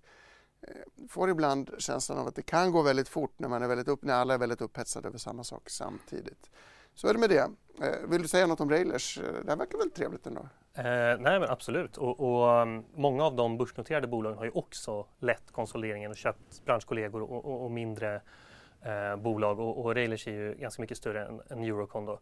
eh, 0.61 0.75
får 1.09 1.31
ibland 1.31 1.71
känslan 1.79 2.19
av 2.19 2.27
att 2.27 2.35
det 2.35 2.43
kan 2.43 2.73
gå 2.73 2.83
väldigt 2.83 3.09
fort 3.09 3.35
när, 3.37 3.49
man 3.49 3.63
är 3.63 3.69
väldigt 3.69 3.89
upp, 3.89 4.03
när 4.03 4.15
alla 4.15 4.35
är 4.35 4.39
väldigt 4.39 4.61
upphetsade 4.61 5.09
över 5.09 5.19
samma 5.19 5.45
sak 5.45 5.71
samtidigt. 5.71 6.51
Så 6.95 7.09
är 7.09 7.13
det 7.13 7.19
med 7.19 7.31
det. 7.31 7.51
Eh, 7.87 8.09
vill 8.09 8.23
du 8.23 8.29
säga 8.29 8.47
något 8.47 8.61
om 8.61 8.71
Railers? 8.71 9.19
Eh, 9.19 9.45
det 9.45 9.51
här 9.51 9.57
verkar 9.57 9.79
väl 9.79 9.91
trevligt 9.91 10.27
ändå? 10.27 10.41
Eh, 10.75 10.85
nej 11.19 11.41
men 11.41 11.45
absolut 11.45 11.97
och, 11.97 12.21
och 12.21 12.63
um, 12.63 12.85
många 12.95 13.25
av 13.25 13.37
de 13.37 13.59
börsnoterade 13.59 14.07
bolagen 14.07 14.39
har 14.39 14.45
ju 14.45 14.51
också 14.51 15.07
lett 15.19 15.53
konsolideringen 15.53 16.11
och 16.11 16.17
köpt 16.17 16.65
branschkollegor 16.65 17.23
och, 17.23 17.45
och, 17.45 17.65
och 17.65 17.71
mindre 17.71 18.21
eh, 18.83 19.17
bolag 19.17 19.61
och, 19.61 19.85
och 19.85 19.95
Railers 19.95 20.29
är 20.29 20.33
ju 20.33 20.55
ganska 20.55 20.83
mycket 20.83 20.97
större 20.97 21.27
än, 21.27 21.41
än 21.49 21.65
Eurocon 21.65 22.07
då. 22.07 22.21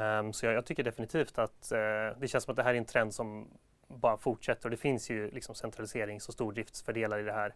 Um, 0.00 0.32
så 0.32 0.46
jag, 0.46 0.54
jag, 0.54 0.66
tycker 0.66 0.82
definitivt 0.82 1.38
att 1.38 1.72
eh, 1.72 1.78
det 2.20 2.28
känns 2.28 2.44
som 2.44 2.52
att 2.52 2.56
det 2.56 2.62
här 2.62 2.74
är 2.74 2.78
en 2.78 2.84
trend 2.84 3.14
som 3.14 3.48
bara 3.94 4.16
fortsätter 4.16 4.66
och 4.66 4.70
det 4.70 4.76
finns 4.76 5.10
ju 5.10 5.30
liksom 5.30 5.54
centraliserings 5.54 6.28
och 6.28 6.34
stordriftsfördelar 6.34 7.18
i 7.18 7.22
det 7.22 7.32
här. 7.32 7.54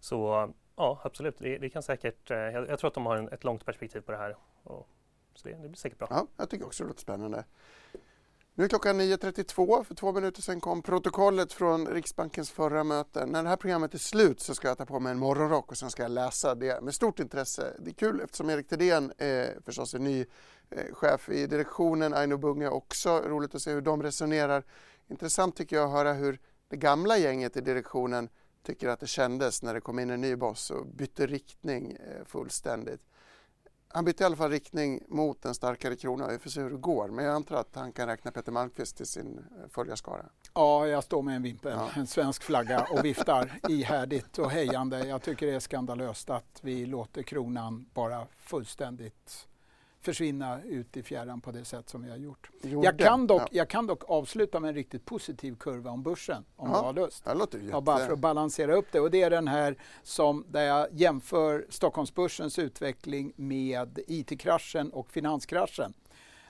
Så 0.00 0.52
ja, 0.76 1.00
absolut, 1.04 1.38
det, 1.38 1.58
det 1.58 1.70
kan 1.70 1.82
säkert, 1.82 2.30
eh, 2.30 2.36
jag, 2.36 2.68
jag, 2.68 2.78
tror 2.78 2.88
att 2.88 2.94
de 2.94 3.06
har 3.06 3.16
en, 3.16 3.28
ett 3.28 3.44
långt 3.44 3.64
perspektiv 3.64 4.00
på 4.00 4.12
det 4.12 4.18
här. 4.18 4.36
Och, 4.62 4.88
så 5.34 5.48
det, 5.48 5.54
det 5.54 5.68
blir 5.68 5.78
säkert 5.78 5.98
bra. 5.98 6.08
Ja, 6.10 6.26
jag 6.36 6.50
tycker 6.50 6.66
också 6.66 6.82
det 6.82 6.88
låter 6.88 7.00
spännande. 7.00 7.44
Nu 8.56 8.64
är 8.64 8.68
klockan 8.68 9.00
9.32. 9.00 9.84
För 9.84 9.94
två 9.94 10.12
minuter 10.12 10.42
sedan 10.42 10.60
kom 10.60 10.82
protokollet 10.82 11.52
från 11.52 11.86
Riksbankens 11.86 12.50
förra 12.50 12.84
möte. 12.84 13.26
När 13.26 13.42
det 13.42 13.48
här 13.48 13.56
programmet 13.56 13.94
är 13.94 13.98
slut 13.98 14.40
så 14.40 14.54
ska 14.54 14.68
jag 14.68 14.78
ta 14.78 14.86
på 14.86 15.00
mig 15.00 15.12
en 15.12 15.18
morgonrock 15.18 15.70
och 15.70 15.76
sen 15.76 15.90
ska 15.90 16.02
jag 16.02 16.12
läsa 16.12 16.54
det 16.54 16.82
med 16.82 16.94
stort 16.94 17.20
intresse. 17.20 17.74
Det 17.78 17.90
är 17.90 17.94
kul 17.94 18.20
eftersom 18.20 18.50
Erik 18.50 18.68
Thedéen 18.68 19.12
eh, 19.18 19.46
förstås 19.64 19.94
är 19.94 19.98
ny 19.98 20.26
eh, 20.70 20.94
chef 20.94 21.28
i 21.28 21.46
direktionen, 21.46 22.14
Aino 22.14 22.36
Bunge 22.36 22.68
också. 22.68 23.22
Roligt 23.26 23.54
att 23.54 23.62
se 23.62 23.70
hur 23.70 23.80
de 23.80 24.02
resonerar. 24.02 24.64
Intressant 25.08 25.56
tycker 25.56 25.76
jag 25.76 25.86
att 25.86 25.92
höra 25.92 26.12
hur 26.12 26.40
det 26.68 26.76
gamla 26.76 27.18
gänget 27.18 27.56
i 27.56 27.60
direktionen 27.60 28.28
tycker 28.62 28.88
att 28.88 29.00
det 29.00 29.06
kändes 29.06 29.62
när 29.62 29.74
det 29.74 29.80
kom 29.80 29.98
in 29.98 30.10
en 30.10 30.20
ny 30.20 30.36
boss 30.36 30.70
och 30.70 30.86
bytte 30.86 31.26
riktning 31.26 31.92
eh, 31.92 32.24
fullständigt. 32.24 33.00
Han 33.88 34.04
bytte 34.04 34.22
i 34.22 34.26
alla 34.26 34.36
fall 34.36 34.50
riktning 34.50 35.02
mot 35.08 35.44
en 35.44 35.54
starkare 35.54 35.96
krona. 35.96 36.28
Vi 36.28 36.38
får 36.38 36.50
se 36.50 36.60
hur 36.60 36.70
det 36.70 36.76
går. 36.76 37.08
Men 37.08 37.24
jag 37.24 37.34
antar 37.34 37.56
att 37.56 37.74
han 37.74 37.92
kan 37.92 38.08
räkna 38.08 38.30
Peter 38.30 38.52
Malmqvist 38.52 38.96
till 38.96 39.06
sin 39.06 39.38
eh, 39.38 39.68
följarskara. 39.68 40.26
Ja, 40.54 40.86
jag 40.86 41.04
står 41.04 41.22
med 41.22 41.36
en 41.36 41.42
vimpel, 41.42 41.72
ja. 41.72 41.90
en 41.96 42.06
svensk 42.06 42.42
flagga 42.42 42.86
och 42.90 43.04
viftar 43.04 43.58
ihärdigt 43.68 44.38
och 44.38 44.50
hejande. 44.50 45.06
Jag 45.06 45.22
tycker 45.22 45.46
det 45.46 45.54
är 45.54 45.60
skandalöst 45.60 46.30
att 46.30 46.58
vi 46.62 46.86
låter 46.86 47.22
kronan 47.22 47.86
bara 47.94 48.26
fullständigt 48.36 49.48
försvinna 50.04 50.62
ut 50.62 50.96
i 50.96 51.02
fjärran 51.02 51.40
på 51.40 51.52
det 51.52 51.64
sätt 51.64 51.88
som 51.88 52.02
vi 52.02 52.10
har 52.10 52.16
gjort. 52.16 52.50
Jag 52.62 52.98
kan, 52.98 53.26
dock, 53.26 53.42
ja. 53.42 53.48
jag 53.50 53.68
kan 53.68 53.86
dock 53.86 54.10
avsluta 54.10 54.60
med 54.60 54.68
en 54.68 54.74
riktigt 54.74 55.04
positiv 55.04 55.56
kurva 55.56 55.90
om 55.90 56.02
börsen 56.02 56.44
om 56.56 56.70
ja, 56.70 56.78
du 56.78 56.84
har 56.84 56.92
lust. 56.92 57.22
Ja, 57.70 57.80
bara 57.80 57.98
för 57.98 58.12
att 58.12 58.18
balansera 58.18 58.74
upp 58.74 58.86
det. 58.92 59.00
Och 59.00 59.10
det 59.10 59.22
är 59.22 59.30
den 59.30 59.48
här 59.48 59.76
som, 60.02 60.44
där 60.48 60.64
jag 60.64 60.88
jämför 60.92 61.66
Stockholmsbörsens 61.68 62.58
utveckling 62.58 63.32
med 63.36 63.98
IT-kraschen 64.06 64.90
och 64.92 65.10
finanskraschen. 65.10 65.94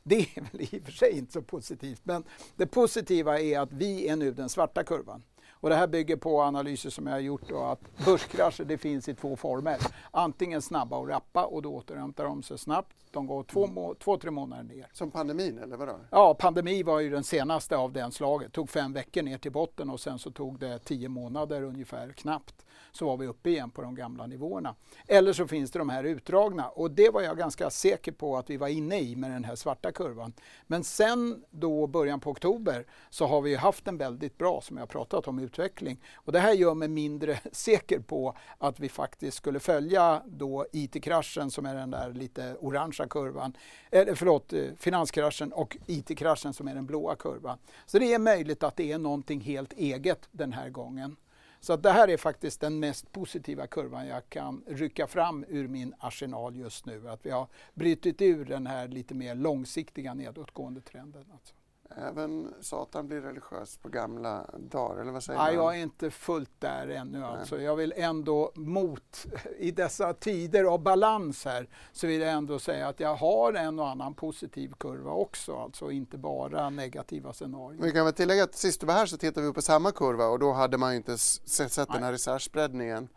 Det 0.02 0.16
är 0.36 0.40
väl 0.40 0.60
i 0.60 0.78
och 0.78 0.82
för 0.84 0.92
sig 0.92 1.18
inte 1.18 1.32
så 1.32 1.42
positivt, 1.42 2.00
men 2.02 2.24
det 2.56 2.66
positiva 2.66 3.40
är 3.40 3.60
att 3.60 3.72
vi 3.72 4.08
är 4.08 4.16
nu 4.16 4.32
den 4.32 4.48
svarta 4.48 4.84
kurvan. 4.84 5.22
Och 5.50 5.70
det 5.70 5.76
här 5.76 5.86
bygger 5.86 6.16
på 6.16 6.42
analyser 6.42 6.90
som 6.90 7.06
jag 7.06 7.14
har 7.14 7.20
gjort 7.20 7.50
och 7.50 7.72
att 7.72 8.04
börskrascher 8.04 8.64
det 8.64 8.78
finns 8.78 9.08
i 9.08 9.14
två 9.14 9.36
former. 9.36 9.76
Antingen 10.10 10.62
snabba 10.62 10.96
och 10.96 11.08
rappa 11.08 11.44
och 11.44 11.62
då 11.62 11.74
återhämtar 11.74 12.24
de 12.24 12.42
sig 12.42 12.58
snabbt 12.58 12.96
de 13.14 13.26
går 13.26 13.42
två, 13.42 13.66
må, 13.66 13.94
två, 13.94 14.18
tre 14.18 14.30
månader 14.30 14.62
ner. 14.62 14.86
Som 14.92 15.10
pandemin 15.10 15.58
eller 15.58 15.76
vadå? 15.76 15.96
Ja, 16.10 16.34
pandemi 16.34 16.82
var 16.82 17.00
ju 17.00 17.10
den 17.10 17.24
senaste 17.24 17.76
av 17.76 17.92
den 17.92 18.12
slaget. 18.12 18.52
tog 18.52 18.70
fem 18.70 18.92
veckor 18.92 19.22
ner 19.22 19.38
till 19.38 19.52
botten 19.52 19.90
och 19.90 20.00
sen 20.00 20.18
så 20.18 20.30
tog 20.30 20.58
det 20.58 20.78
tio 20.78 21.08
månader 21.08 21.62
ungefär 21.62 22.12
knappt. 22.12 22.66
Så 22.92 23.06
var 23.06 23.16
vi 23.16 23.26
uppe 23.26 23.50
igen 23.50 23.70
på 23.70 23.82
de 23.82 23.94
gamla 23.94 24.26
nivåerna. 24.26 24.74
Eller 25.06 25.32
så 25.32 25.46
finns 25.46 25.70
det 25.70 25.78
de 25.78 25.88
här 25.88 26.04
utdragna 26.04 26.68
och 26.68 26.90
det 26.90 27.10
var 27.10 27.22
jag 27.22 27.38
ganska 27.38 27.70
säker 27.70 28.12
på 28.12 28.36
att 28.36 28.50
vi 28.50 28.56
var 28.56 28.68
inne 28.68 29.00
i 29.00 29.16
med 29.16 29.30
den 29.30 29.44
här 29.44 29.56
svarta 29.56 29.92
kurvan. 29.92 30.32
Men 30.66 30.84
sen 30.84 31.44
då 31.50 31.86
början 31.86 32.20
på 32.20 32.30
oktober 32.30 32.86
så 33.10 33.26
har 33.26 33.40
vi 33.40 33.54
haft 33.54 33.88
en 33.88 33.98
väldigt 33.98 34.38
bra, 34.38 34.60
som 34.60 34.76
jag 34.76 34.88
pratat 34.88 35.28
om, 35.28 35.38
utveckling. 35.38 36.00
Och 36.14 36.32
det 36.32 36.40
här 36.40 36.52
gör 36.52 36.74
mig 36.74 36.88
mindre 36.88 37.38
säker 37.52 37.98
på 37.98 38.36
att 38.58 38.80
vi 38.80 38.88
faktiskt 38.88 39.36
skulle 39.36 39.60
följa 39.60 40.22
då 40.26 40.66
IT-kraschen 40.72 41.50
som 41.50 41.66
är 41.66 41.74
den 41.74 41.90
där 41.90 42.12
lite 42.12 42.56
orangea 42.60 43.03
kurvan, 43.06 43.56
eller 43.90 44.14
förlåt, 44.14 44.52
eh, 44.52 44.64
finanskraschen 44.78 45.52
och 45.52 45.76
IT-kraschen 45.86 46.52
som 46.52 46.68
är 46.68 46.74
den 46.74 46.86
blåa 46.86 47.16
kurvan. 47.16 47.58
Så 47.86 47.98
det 47.98 48.14
är 48.14 48.18
möjligt 48.18 48.62
att 48.62 48.76
det 48.76 48.92
är 48.92 48.98
någonting 48.98 49.40
helt 49.40 49.72
eget 49.72 50.28
den 50.30 50.52
här 50.52 50.68
gången. 50.68 51.16
Så 51.60 51.76
det 51.76 51.90
här 51.90 52.08
är 52.08 52.16
faktiskt 52.16 52.60
den 52.60 52.80
mest 52.80 53.12
positiva 53.12 53.66
kurvan 53.66 54.06
jag 54.06 54.28
kan 54.28 54.64
rycka 54.66 55.06
fram 55.06 55.44
ur 55.48 55.68
min 55.68 55.94
arsenal 55.98 56.56
just 56.56 56.86
nu. 56.86 57.08
Att 57.08 57.26
vi 57.26 57.30
har 57.30 57.46
brutit 57.74 58.22
ur 58.22 58.44
den 58.44 58.66
här 58.66 58.88
lite 58.88 59.14
mer 59.14 59.34
långsiktiga 59.34 60.14
nedåtgående 60.14 60.80
trenden. 60.80 61.24
Alltså. 61.32 61.54
Även 61.96 62.54
Satan 62.60 63.06
blir 63.06 63.20
religiös 63.20 63.76
på 63.76 63.88
gamla 63.88 64.46
dagar, 64.58 65.00
eller 65.00 65.12
vad 65.12 65.22
säger 65.22 65.38
Nej, 65.38 65.56
man? 65.56 65.64
Jag 65.64 65.76
är 65.78 65.82
inte 65.82 66.10
fullt 66.10 66.50
där 66.58 66.88
ännu. 66.88 67.24
Alltså. 67.24 67.60
Jag 67.60 67.76
vill 67.76 67.94
ändå 67.96 68.52
mot, 68.54 69.26
i 69.58 69.70
dessa 69.70 70.14
tider 70.14 70.64
av 70.64 70.82
balans 70.82 71.44
här, 71.44 71.68
så 71.92 72.06
vill 72.06 72.20
jag 72.20 72.32
ändå 72.32 72.58
säga 72.58 72.88
att 72.88 73.00
jag 73.00 73.14
har 73.14 73.52
en 73.52 73.78
och 73.78 73.88
annan 73.88 74.14
positiv 74.14 74.72
kurva 74.78 75.10
också, 75.10 75.56
alltså 75.56 75.90
inte 75.90 76.18
bara 76.18 76.70
negativa 76.70 77.32
scenarier. 77.32 77.82
Vi 77.82 77.92
kan 77.92 78.04
väl 78.04 78.14
tillägga 78.14 78.44
att 78.44 78.54
sist 78.54 78.80
du 78.80 78.86
var 78.86 78.94
här 78.94 79.06
så 79.06 79.16
tittade 79.16 79.46
vi 79.46 79.52
på 79.52 79.62
samma 79.62 79.92
kurva 79.92 80.26
och 80.26 80.38
då 80.38 80.52
hade 80.52 80.78
man 80.78 80.94
inte 80.94 81.18
sett, 81.18 81.88
den 81.92 82.02
här 82.02 82.12
reservspreadningen. 82.12 83.08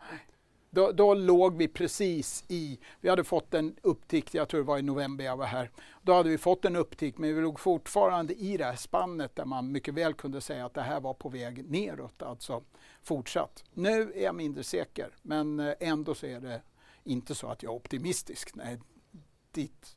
Då, 0.70 0.92
då, 0.92 1.14
låg 1.14 1.56
vi 1.56 1.68
precis 1.68 2.44
i, 2.48 2.78
vi 3.00 3.08
hade 3.08 3.24
fått 3.24 3.54
en 3.54 3.76
upptick, 3.82 4.34
jag 4.34 4.48
tror 4.48 4.60
det 4.60 4.66
var 4.66 4.78
i 4.78 4.82
november 4.82 5.24
jag 5.24 5.36
var 5.36 5.46
här. 5.46 5.70
Då 6.02 6.12
hade 6.12 6.28
vi 6.28 6.38
fått 6.38 6.64
en 6.64 6.76
upptick 6.76 7.18
men 7.18 7.34
vi 7.34 7.40
låg 7.40 7.60
fortfarande 7.60 8.34
i 8.34 8.56
det 8.56 8.64
här 8.64 8.76
spannet 8.76 9.36
där 9.36 9.44
man 9.44 9.72
mycket 9.72 9.94
väl 9.94 10.14
kunde 10.14 10.40
säga 10.40 10.66
att 10.66 10.74
det 10.74 10.82
här 10.82 11.00
var 11.00 11.14
på 11.14 11.28
väg 11.28 11.70
neråt, 11.70 12.22
alltså 12.22 12.62
fortsatt. 13.02 13.64
Nu 13.74 14.12
är 14.12 14.22
jag 14.22 14.34
mindre 14.34 14.64
säker 14.64 15.10
men 15.22 15.60
eh, 15.60 15.74
ändå 15.80 16.14
så 16.14 16.26
är 16.26 16.40
det 16.40 16.62
inte 17.04 17.34
så 17.34 17.46
att 17.46 17.62
jag 17.62 17.72
är 17.72 17.76
optimistisk. 17.76 18.54
Nej, 18.54 18.78
dit 19.52 19.96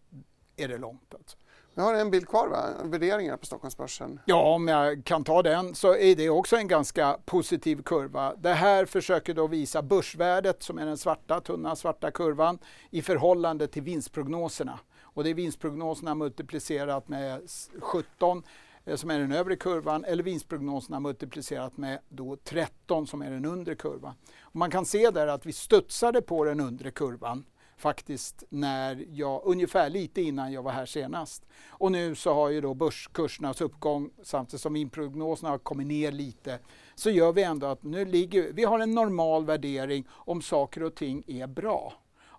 är 0.55 0.67
det 0.67 0.77
långt. 0.77 1.13
Alltså. 1.13 1.37
Vi 1.73 1.81
har 1.81 1.93
en 1.93 2.11
bild 2.11 2.27
kvar, 2.27 2.47
va? 2.47 2.69
värderingar 2.83 3.37
på 3.37 3.45
Stockholmsbörsen. 3.45 4.19
Ja, 4.25 4.53
om 4.55 4.67
jag 4.67 5.05
kan 5.05 5.23
ta 5.23 5.41
den 5.41 5.75
så 5.75 5.95
är 5.95 6.15
det 6.15 6.29
också 6.29 6.55
en 6.57 6.67
ganska 6.67 7.17
positiv 7.25 7.83
kurva. 7.83 8.35
Det 8.35 8.53
här 8.53 8.85
försöker 8.85 9.33
då 9.33 9.47
visa 9.47 9.81
börsvärdet, 9.81 10.63
som 10.63 10.77
är 10.77 10.85
den 10.85 10.97
svarta, 10.97 11.41
tunna 11.41 11.75
svarta 11.75 12.11
kurvan, 12.11 12.59
i 12.89 13.01
förhållande 13.01 13.67
till 13.67 13.81
vinstprognoserna. 13.81 14.79
Och 15.01 15.23
det 15.23 15.29
är 15.29 15.33
vinstprognoserna 15.33 16.15
multiplicerat 16.15 17.07
med 17.07 17.41
17 17.79 18.43
eh, 18.85 18.95
som 18.95 19.11
är 19.11 19.19
den 19.19 19.31
övre 19.31 19.55
kurvan 19.55 20.05
eller 20.05 20.23
vinstprognoserna 20.23 20.99
multiplicerat 20.99 21.77
med 21.77 21.99
då 22.09 22.35
13 22.43 23.07
som 23.07 23.21
är 23.21 23.31
den 23.31 23.45
undre 23.45 23.75
kurvan. 23.75 24.13
Och 24.41 24.55
man 24.55 24.71
kan 24.71 24.85
se 24.85 25.09
där 25.11 25.27
att 25.27 25.45
vi 25.45 25.53
studsade 25.53 26.21
på 26.21 26.43
den 26.43 26.59
undre 26.59 26.91
kurvan 26.91 27.45
faktiskt 27.81 28.43
när 28.49 29.05
jag, 29.11 29.41
ungefär 29.45 29.89
lite 29.89 30.21
innan 30.21 30.51
jag 30.51 30.63
var 30.63 30.71
här 30.71 30.85
senast. 30.85 31.45
Och 31.69 31.91
nu 31.91 32.15
så 32.15 32.33
har 32.33 32.49
ju 32.49 32.61
då 32.61 32.73
börskursernas 32.73 33.61
uppgång 33.61 34.09
samtidigt 34.23 34.61
som 34.61 34.75
inprognoserna 34.75 35.49
har 35.49 35.57
kommit 35.57 35.87
ner 35.87 36.11
lite 36.11 36.59
så 36.95 37.09
gör 37.09 37.31
vi 37.31 37.43
ändå 37.43 37.67
att 37.67 37.83
nu 37.83 38.05
ligger, 38.05 38.53
vi 38.53 38.63
har 38.63 38.79
en 38.79 38.91
normal 38.91 39.45
värdering 39.45 40.07
om 40.11 40.41
saker 40.41 40.83
och 40.83 40.95
ting 40.95 41.23
är 41.27 41.47
bra 41.47 41.93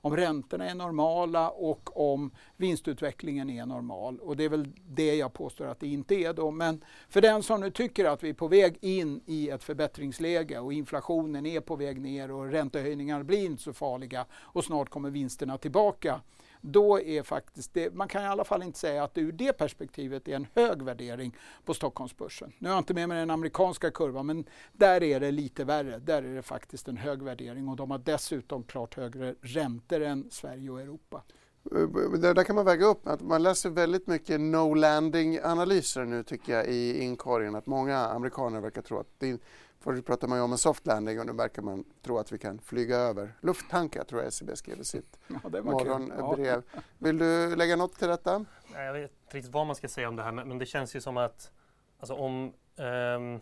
om 0.04 0.16
räntorna 0.16 0.70
är 0.70 0.74
normala 0.74 1.50
och 1.50 2.12
om 2.12 2.30
vinstutvecklingen 2.56 3.50
är 3.50 3.66
normal. 3.66 4.18
Och 4.20 4.36
det 4.36 4.44
är 4.44 4.48
väl 4.48 4.68
det 4.88 5.14
jag 5.14 5.32
påstår 5.32 5.66
att 5.66 5.80
det 5.80 5.86
inte 5.86 6.14
är 6.14 6.32
då. 6.32 6.50
Men 6.50 6.84
för 7.08 7.20
den 7.20 7.42
som 7.42 7.60
nu 7.60 7.70
tycker 7.70 8.04
att 8.04 8.22
vi 8.22 8.28
är 8.28 8.34
på 8.34 8.48
väg 8.48 8.78
in 8.80 9.20
i 9.26 9.48
ett 9.48 9.64
förbättringsläge 9.64 10.58
och 10.58 10.72
inflationen 10.72 11.46
är 11.46 11.60
på 11.60 11.76
väg 11.76 12.00
ner 12.00 12.30
och 12.30 12.50
räntehöjningar 12.50 13.22
blir 13.22 13.44
inte 13.44 13.62
så 13.62 13.72
farliga 13.72 14.26
och 14.32 14.64
snart 14.64 14.88
kommer 14.88 15.10
vinsterna 15.10 15.58
tillbaka 15.58 16.20
då 16.64 17.00
är 17.00 17.22
faktiskt 17.22 17.74
det, 17.74 17.94
man 17.94 18.08
kan 18.08 18.22
i 18.22 18.26
alla 18.26 18.44
fall 18.44 18.62
inte 18.62 18.78
säga 18.78 19.04
att 19.04 19.14
det 19.14 19.20
ur 19.20 19.32
det 19.32 19.52
perspektivet 19.52 20.28
är 20.28 20.36
en 20.36 20.46
hög 20.54 20.82
värdering 20.82 21.36
på 21.64 21.74
Stockholmsbörsen. 21.74 22.52
Nu 22.58 22.68
har 22.68 22.76
jag 22.76 22.80
inte 22.80 22.94
med 22.94 23.08
mig 23.08 23.18
den 23.18 23.30
amerikanska 23.30 23.90
kurvan 23.90 24.26
men 24.26 24.44
där 24.72 25.02
är 25.02 25.20
det 25.20 25.30
lite 25.30 25.64
värre. 25.64 25.98
Där 25.98 26.22
är 26.22 26.34
det 26.34 26.42
faktiskt 26.42 26.88
en 26.88 26.96
hög 26.96 27.22
värdering 27.22 27.68
och 27.68 27.76
de 27.76 27.90
har 27.90 27.98
dessutom 27.98 28.62
klart 28.62 28.94
högre 28.94 29.34
räntor 29.40 30.00
än 30.00 30.30
Sverige 30.30 30.70
och 30.70 30.80
Europa. 30.80 31.22
Det 31.62 32.34
där 32.34 32.44
kan 32.44 32.56
man 32.56 32.64
väga 32.64 32.86
upp. 32.86 33.06
Att 33.06 33.20
man 33.20 33.42
läser 33.42 33.70
väldigt 33.70 34.06
mycket 34.06 34.40
no 34.40 34.74
landing-analyser 34.74 36.04
nu 36.04 36.22
tycker 36.22 36.52
jag 36.52 36.66
i 36.66 37.02
inkorgen. 37.02 37.54
Att 37.54 37.66
många 37.66 37.98
amerikaner 37.98 38.60
verkar 38.60 38.82
tro 38.82 38.98
att 38.98 39.08
det, 39.18 39.40
Förut 39.82 40.06
pratade 40.06 40.30
man 40.30 40.38
ju 40.38 40.42
om 40.42 40.52
en 40.52 40.58
soft 40.58 40.86
landing 40.86 41.20
och 41.20 41.26
nu 41.26 41.32
verkar 41.32 41.62
man 41.62 41.84
tro 42.02 42.18
att 42.18 42.32
vi 42.32 42.38
kan 42.38 42.58
flyga 42.58 42.96
över 42.96 43.32
lufttankar, 43.40 44.04
tror 44.04 44.20
jag 44.20 44.28
SCB 44.28 44.56
skrev 44.56 44.80
i 44.80 44.84
sitt 44.84 45.18
ja, 45.28 45.62
morgonbrev. 45.62 46.62
Ja. 46.74 46.80
Vill 46.98 47.18
du 47.18 47.56
lägga 47.56 47.76
något 47.76 47.94
till 47.94 48.08
detta? 48.08 48.44
Nej, 48.74 48.86
jag 48.86 48.92
vet 48.92 49.02
inte 49.02 49.36
riktigt 49.36 49.52
vad 49.52 49.66
man 49.66 49.76
ska 49.76 49.88
säga 49.88 50.08
om 50.08 50.16
det 50.16 50.22
här, 50.22 50.32
men 50.32 50.58
det 50.58 50.66
känns 50.66 50.96
ju 50.96 51.00
som 51.00 51.16
att 51.16 51.50
alltså 51.98 52.14
om, 52.14 52.52
um, 52.76 53.40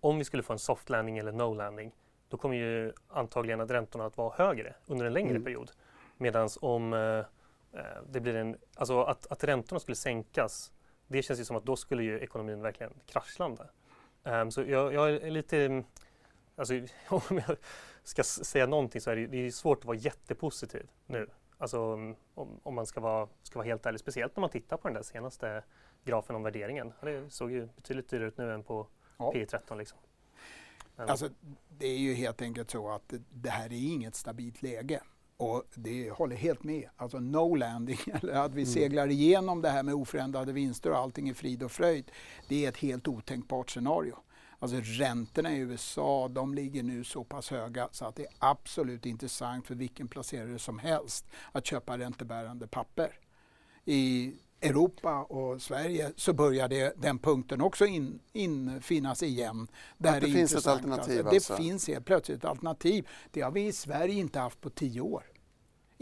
om 0.00 0.18
vi 0.18 0.24
skulle 0.24 0.42
få 0.42 0.52
en 0.52 0.58
soft 0.58 0.90
landing 0.90 1.18
eller 1.18 1.32
no 1.32 1.54
landing, 1.54 1.92
då 2.28 2.36
kommer 2.36 2.56
ju 2.56 2.92
antagligen 3.08 3.60
att 3.60 3.70
räntorna 3.70 4.06
att 4.06 4.16
vara 4.16 4.34
högre 4.36 4.74
under 4.86 5.06
en 5.06 5.12
längre 5.12 5.30
mm. 5.30 5.44
period. 5.44 5.70
Medan 6.20 6.48
om 6.60 6.92
uh, 6.92 7.24
det 8.08 8.20
blir 8.20 8.34
en, 8.34 8.56
alltså 8.74 9.02
att, 9.02 9.26
att 9.26 9.44
räntorna 9.44 9.80
skulle 9.80 9.96
sänkas, 9.96 10.72
det 11.06 11.22
känns 11.22 11.40
ju 11.40 11.44
som 11.44 11.56
att 11.56 11.64
då 11.64 11.76
skulle 11.76 12.02
ju 12.02 12.20
ekonomin 12.20 12.62
verkligen 12.62 12.92
kraschlanda. 13.06 13.66
Um, 14.22 14.50
så 14.50 14.62
jag, 14.62 14.94
jag, 14.94 15.10
är 15.10 15.30
lite, 15.30 15.84
alltså, 16.56 16.74
om 17.08 17.42
jag 17.46 17.56
ska 18.02 18.22
säga 18.22 18.66
någonting 18.66 19.00
så 19.00 19.10
är 19.10 19.16
det, 19.16 19.26
det 19.26 19.46
är 19.46 19.50
svårt 19.50 19.78
att 19.78 19.84
vara 19.84 19.96
jättepositiv 19.96 20.90
nu. 21.06 21.26
Alltså 21.58 21.94
om, 22.34 22.56
om, 22.62 22.74
man 22.74 22.86
ska 22.86 23.00
vara, 23.00 23.28
ska 23.42 23.58
vara 23.58 23.66
helt 23.66 23.86
ärlig, 23.86 24.00
speciellt 24.00 24.36
när 24.36 24.40
man 24.40 24.50
tittar 24.50 24.76
på 24.76 24.88
den 24.88 24.94
där 24.94 25.02
senaste 25.02 25.62
grafen 26.04 26.36
om 26.36 26.42
värderingen. 26.42 26.92
Det 27.02 27.30
såg 27.30 27.52
ju 27.52 27.66
betydligt 27.76 28.08
dyrare 28.08 28.28
ut 28.28 28.38
nu 28.38 28.52
än 28.52 28.62
på 28.62 28.86
ja. 29.18 29.32
P 29.32 29.46
13 29.46 29.78
liksom. 29.78 29.98
Alltså, 30.96 31.28
det 31.68 31.86
är 31.86 31.98
ju 31.98 32.14
helt 32.14 32.42
enkelt 32.42 32.70
så 32.70 32.90
att 32.90 33.14
det 33.30 33.50
här 33.50 33.66
är 33.66 33.92
inget 33.92 34.14
stabilt 34.14 34.62
läge. 34.62 35.00
Och 35.40 35.64
det 35.74 36.10
håller 36.10 36.36
helt 36.36 36.64
med. 36.64 36.88
Alltså 36.96 37.18
no 37.18 37.54
landing, 37.54 37.98
eller 38.22 38.32
att 38.32 38.54
vi 38.54 38.62
mm. 38.62 38.74
seglar 38.74 39.08
igenom 39.08 39.62
det 39.62 39.70
här 39.70 39.82
med 39.82 39.94
oförändrade 39.94 40.52
vinster 40.52 40.90
och 40.90 40.98
allting 40.98 41.28
är 41.28 41.34
frid 41.34 41.62
och 41.62 41.72
fröjd. 41.72 42.10
Det 42.48 42.64
är 42.64 42.68
ett 42.68 42.76
helt 42.76 43.08
otänkbart 43.08 43.70
scenario. 43.70 44.16
Alltså 44.58 44.76
räntorna 44.82 45.52
i 45.52 45.58
USA, 45.58 46.28
de 46.28 46.54
ligger 46.54 46.82
nu 46.82 47.04
så 47.04 47.24
pass 47.24 47.50
höga 47.50 47.88
så 47.92 48.04
att 48.04 48.16
det 48.16 48.22
är 48.22 48.32
absolut 48.38 49.06
intressant 49.06 49.66
för 49.66 49.74
vilken 49.74 50.08
placerare 50.08 50.58
som 50.58 50.78
helst 50.78 51.26
att 51.52 51.66
köpa 51.66 51.98
räntebärande 51.98 52.66
papper. 52.66 53.18
I 53.84 54.34
Europa 54.60 55.22
och 55.22 55.62
Sverige 55.62 56.12
så 56.16 56.32
börjar 56.32 56.68
det, 56.68 56.94
den 56.96 57.18
punkten 57.18 57.60
också 57.60 57.86
in, 57.86 58.20
infinnas 58.32 59.22
igen. 59.22 59.68
Där 59.98 60.20
det, 60.20 60.26
det 60.26 60.32
finns 60.32 60.54
ett 60.54 60.66
alternativ 60.66 61.28
alltså. 61.28 61.54
Det 61.54 61.62
finns 61.62 61.88
helt 61.88 62.04
plötsligt 62.04 62.38
ett 62.38 62.44
alternativ. 62.44 63.08
Det 63.30 63.40
har 63.40 63.50
vi 63.50 63.66
i 63.66 63.72
Sverige 63.72 64.14
inte 64.14 64.38
haft 64.38 64.60
på 64.60 64.70
tio 64.70 65.00
år. 65.00 65.24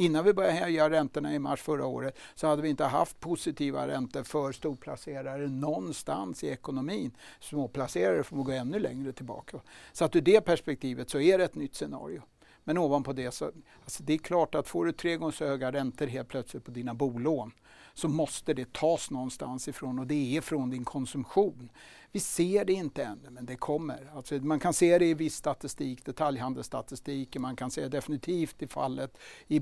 Innan 0.01 0.25
vi 0.25 0.33
började 0.33 0.59
höja 0.59 0.91
räntorna 0.91 1.35
i 1.35 1.39
mars 1.39 1.63
förra 1.63 1.87
året 1.87 2.19
så 2.35 2.47
hade 2.47 2.63
vi 2.63 2.69
inte 2.69 2.85
haft 2.85 3.21
positiva 3.21 3.89
räntor 3.89 4.23
för 4.23 4.53
storplacerare 4.53 5.49
någonstans 5.49 6.45
i 6.45 6.49
ekonomin. 6.49 7.17
Småplacerare 7.41 8.23
får 8.23 8.37
gå 8.37 8.53
ännu 8.53 8.79
längre 8.79 9.13
tillbaka. 9.13 9.61
Så 9.93 10.05
att 10.05 10.17
ur 10.17 10.21
det 10.21 10.41
perspektivet 10.41 11.11
så 11.11 11.21
är 11.21 11.39
det 11.39 11.45
ett 11.45 11.55
nytt 11.55 11.75
scenario. 11.75 12.23
Men 12.65 12.79
ovanpå 12.79 13.13
det 13.13 13.31
så 13.31 13.51
alltså 13.85 14.03
det 14.03 14.13
är 14.13 14.19
klart 14.19 14.55
att 14.55 14.69
får 14.69 14.85
du 14.85 14.93
tre 14.93 15.17
gånger 15.17 15.33
så 15.33 15.45
höga 15.45 15.73
räntor 15.73 16.07
helt 16.07 16.29
plötsligt 16.29 16.65
på 16.65 16.71
dina 16.71 16.95
bolån 16.95 17.53
så 17.99 18.09
måste 18.09 18.55
det 18.55 18.73
tas 18.73 19.11
någonstans 19.11 19.69
ifrån 19.69 19.99
och 19.99 20.07
det 20.07 20.37
är 20.37 20.41
från 20.41 20.71
din 20.71 20.85
konsumtion. 20.85 21.71
Vi 22.13 22.21
ser 22.21 22.65
det 22.65 22.73
inte 22.73 23.05
ännu, 23.05 23.31
men 23.31 23.47
det 23.47 23.57
kommer. 23.57 24.11
Alltså 24.15 24.35
man 24.35 24.61
kan 24.61 24.73
se 24.73 24.99
det 24.99 25.07
i 25.07 25.15
viss 25.15 25.37
statistik, 25.37 26.05
detaljhandelsstatistik, 26.05 27.37
man 27.37 27.57
kan 27.57 27.71
se 27.71 27.81
det 27.81 27.89
definitivt 27.89 28.63
i 28.63 28.67
fallet 28.67 29.19
i 29.47 29.61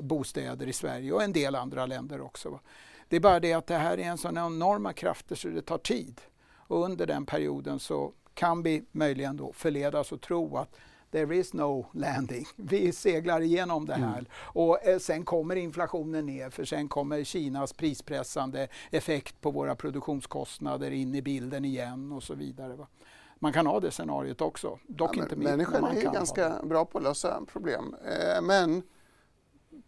bostäder 0.00 0.66
i 0.66 0.72
Sverige 0.72 1.12
och 1.12 1.22
en 1.22 1.32
del 1.32 1.54
andra 1.54 1.86
länder 1.86 2.20
också. 2.20 2.60
Det 3.08 3.16
är 3.16 3.20
bara 3.20 3.40
det 3.40 3.52
att 3.52 3.66
det 3.66 3.78
här 3.78 3.98
är 3.98 4.04
en 4.04 4.18
sån 4.18 4.38
enorma 4.38 4.92
krafter 4.92 5.36
så 5.36 5.48
det 5.48 5.62
tar 5.62 5.78
tid. 5.78 6.20
Och 6.54 6.84
under 6.84 7.06
den 7.06 7.26
perioden 7.26 7.78
så 7.78 8.12
kan 8.34 8.62
vi 8.62 8.84
möjligen 8.92 9.36
då 9.36 9.52
förledas 9.52 10.12
att 10.12 10.20
tro 10.20 10.56
att 10.56 10.76
there 11.14 11.36
is 11.36 11.54
no 11.54 11.86
landing. 11.92 12.46
Vi 12.56 12.92
seglar 12.92 13.40
igenom 13.40 13.86
det 13.86 13.94
här. 13.94 14.18
Mm. 14.18 14.26
Och 14.34 14.86
eh, 14.86 14.98
sen 14.98 15.24
kommer 15.24 15.56
inflationen 15.56 16.26
ner 16.26 16.50
för 16.50 16.64
sen 16.64 16.88
kommer 16.88 17.24
Kinas 17.24 17.72
prispressande 17.72 18.68
effekt 18.90 19.40
på 19.40 19.50
våra 19.50 19.76
produktionskostnader 19.76 20.90
in 20.90 21.14
i 21.14 21.22
bilden 21.22 21.64
igen 21.64 22.12
och 22.12 22.22
så 22.22 22.34
vidare. 22.34 22.76
Va? 22.76 22.86
Man 23.38 23.52
kan 23.52 23.66
ha 23.66 23.80
det 23.80 23.90
scenariot 23.90 24.40
också. 24.40 24.78
Dock 24.86 25.16
ja, 25.16 25.22
inte 25.22 25.36
Människan 25.36 25.84
är 25.84 26.02
ganska 26.02 26.62
bra 26.62 26.84
på 26.84 26.98
att 26.98 27.04
lösa 27.04 27.40
problem. 27.52 27.96
Eh, 28.04 28.42
men 28.42 28.82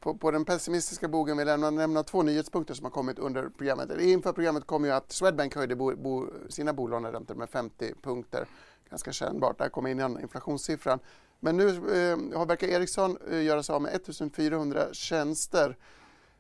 på, 0.01 0.15
på, 0.15 0.31
den 0.31 0.45
pessimistiska 0.45 1.09
bogen 1.09 1.37
vill 1.37 1.49
jag 1.49 1.75
nämna 1.75 2.03
två 2.03 2.23
nyhetspunkter 2.23 2.75
som 2.75 2.85
har 2.85 2.91
kommit 2.91 3.19
under 3.19 3.49
programmet. 3.49 4.01
Inför 4.01 4.33
programmet 4.33 4.67
kom 4.67 4.85
ju 4.85 4.91
att 4.91 5.13
Swedbank 5.13 5.57
höjde 5.57 5.77
bo, 5.77 5.97
bo, 5.97 6.27
sina 6.49 6.73
bolåneräntor 6.73 7.35
med 7.35 7.51
50 7.51 7.95
punkter. 8.03 8.47
Ganska 8.91 9.13
kännbart. 9.13 9.59
Där 9.59 9.69
kom 9.69 9.87
innan 9.87 10.21
inflationssiffran. 10.21 10.99
Men 11.41 11.57
nu 11.57 11.69
eh, 11.69 12.47
verkar 12.47 12.67
Ericsson 12.67 13.19
eh, 13.31 13.43
göra 13.43 13.63
sig 13.63 13.75
av 13.75 13.83
med 13.83 13.95
1400 13.95 14.89
tjänster 14.93 15.77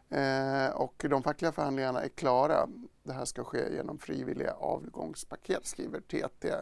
eh, 0.09 0.68
och 0.74 1.05
de 1.11 1.22
fackliga 1.22 1.53
förhandlingarna 1.53 2.03
är 2.03 2.09
klara. 2.09 2.68
Det 3.03 3.12
här 3.12 3.24
ska 3.24 3.44
ske 3.44 3.74
genom 3.74 3.99
frivilliga 3.99 4.53
avgångspaket, 4.53 5.66
skriver 5.66 6.01
TT. 6.01 6.49
Eh, 6.49 6.59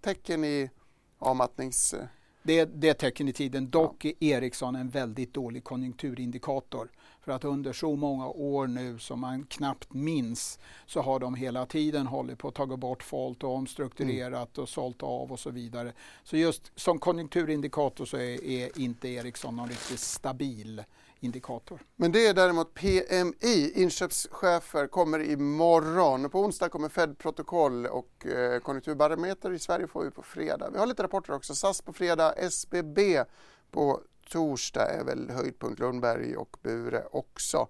tecken 0.00 0.44
i 0.44 0.70
avmattnings 1.18 1.94
det, 2.42 2.64
det 2.64 2.88
är 2.88 2.94
tecken 2.94 3.28
i 3.28 3.32
tiden. 3.32 3.70
Dock 3.70 4.04
är 4.04 4.14
Ericsson 4.20 4.76
en 4.76 4.88
väldigt 4.88 5.34
dålig 5.34 5.64
konjunkturindikator. 5.64 6.90
För 7.20 7.32
att 7.32 7.44
under 7.44 7.72
så 7.72 7.96
många 7.96 8.28
år 8.28 8.66
nu 8.66 8.98
som 8.98 9.20
man 9.20 9.46
knappt 9.46 9.92
minns 9.92 10.58
så 10.86 11.00
har 11.00 11.18
de 11.18 11.34
hela 11.34 11.66
tiden 11.66 12.06
hållit 12.06 12.38
på 12.38 12.48
att 12.48 12.54
ta 12.54 12.66
bort 12.66 13.02
folk 13.02 13.44
och 13.44 13.54
omstrukturerat 13.54 14.56
mm. 14.56 14.62
och 14.62 14.68
sålt 14.68 15.02
av 15.02 15.32
och 15.32 15.40
så 15.40 15.50
vidare. 15.50 15.92
Så 16.24 16.36
just 16.36 16.72
som 16.74 16.98
konjunkturindikator 16.98 18.04
så 18.04 18.16
är, 18.16 18.44
är 18.44 18.78
inte 18.78 19.08
Ericsson 19.08 19.56
någon 19.56 19.68
riktigt 19.68 20.00
stabil 20.00 20.82
indikator. 21.20 21.80
Men 21.96 22.12
det 22.12 22.26
är 22.26 22.34
däremot 22.34 22.74
PMI, 22.74 23.72
inköpschefer, 23.74 24.86
kommer 24.86 25.22
imorgon. 25.30 26.30
På 26.30 26.40
onsdag 26.40 26.68
kommer 26.68 26.88
Fed-protokoll 26.88 27.86
och 27.86 28.26
eh, 28.26 28.60
konjunkturbarometer 28.60 29.52
i 29.52 29.58
Sverige 29.58 29.86
får 29.86 30.04
vi 30.04 30.10
på 30.10 30.22
fredag. 30.22 30.70
Vi 30.72 30.78
har 30.78 30.86
lite 30.86 31.02
rapporter 31.02 31.32
också. 31.32 31.54
SAS 31.54 31.82
på 31.82 31.92
fredag, 31.92 32.32
SBB 32.32 33.24
på 33.70 34.00
torsdag 34.30 34.86
är 34.86 35.04
väl 35.04 35.30
höjdpunkt, 35.30 35.80
Lundberg 35.80 36.36
och 36.36 36.56
Bure 36.62 37.02
också. 37.10 37.68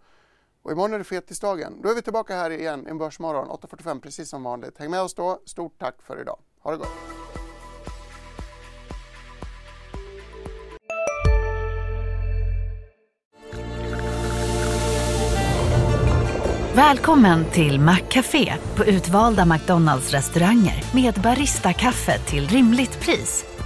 Och 0.63 0.73
imorgon 0.73 0.93
är 0.93 0.99
det 0.99 1.05
fetisdagen. 1.05 1.83
Då 1.83 1.89
är 1.89 1.95
vi 1.95 2.03
tillbaka 2.03 2.35
här 2.35 2.51
igen, 2.51 2.87
en 2.87 2.99
Börsmorgon 2.99 3.49
8.45 3.49 4.01
precis 4.01 4.29
som 4.29 4.43
vanligt. 4.43 4.79
Häng 4.79 4.91
med 4.91 5.03
oss 5.03 5.15
då. 5.15 5.43
Stort 5.47 5.79
tack 5.79 6.03
för 6.03 6.21
idag. 6.21 6.39
Ha 6.61 6.71
det 6.71 6.77
gott! 6.77 6.89
Välkommen 16.75 17.45
till 17.45 17.81
Maccafé 17.81 18.55
på 18.77 18.85
utvalda 18.85 19.47
McDonalds 19.47 20.11
restauranger 20.11 20.85
med 20.95 21.15
Baristakaffe 21.15 22.19
till 22.19 22.49
rimligt 22.49 23.01
pris. 23.01 23.50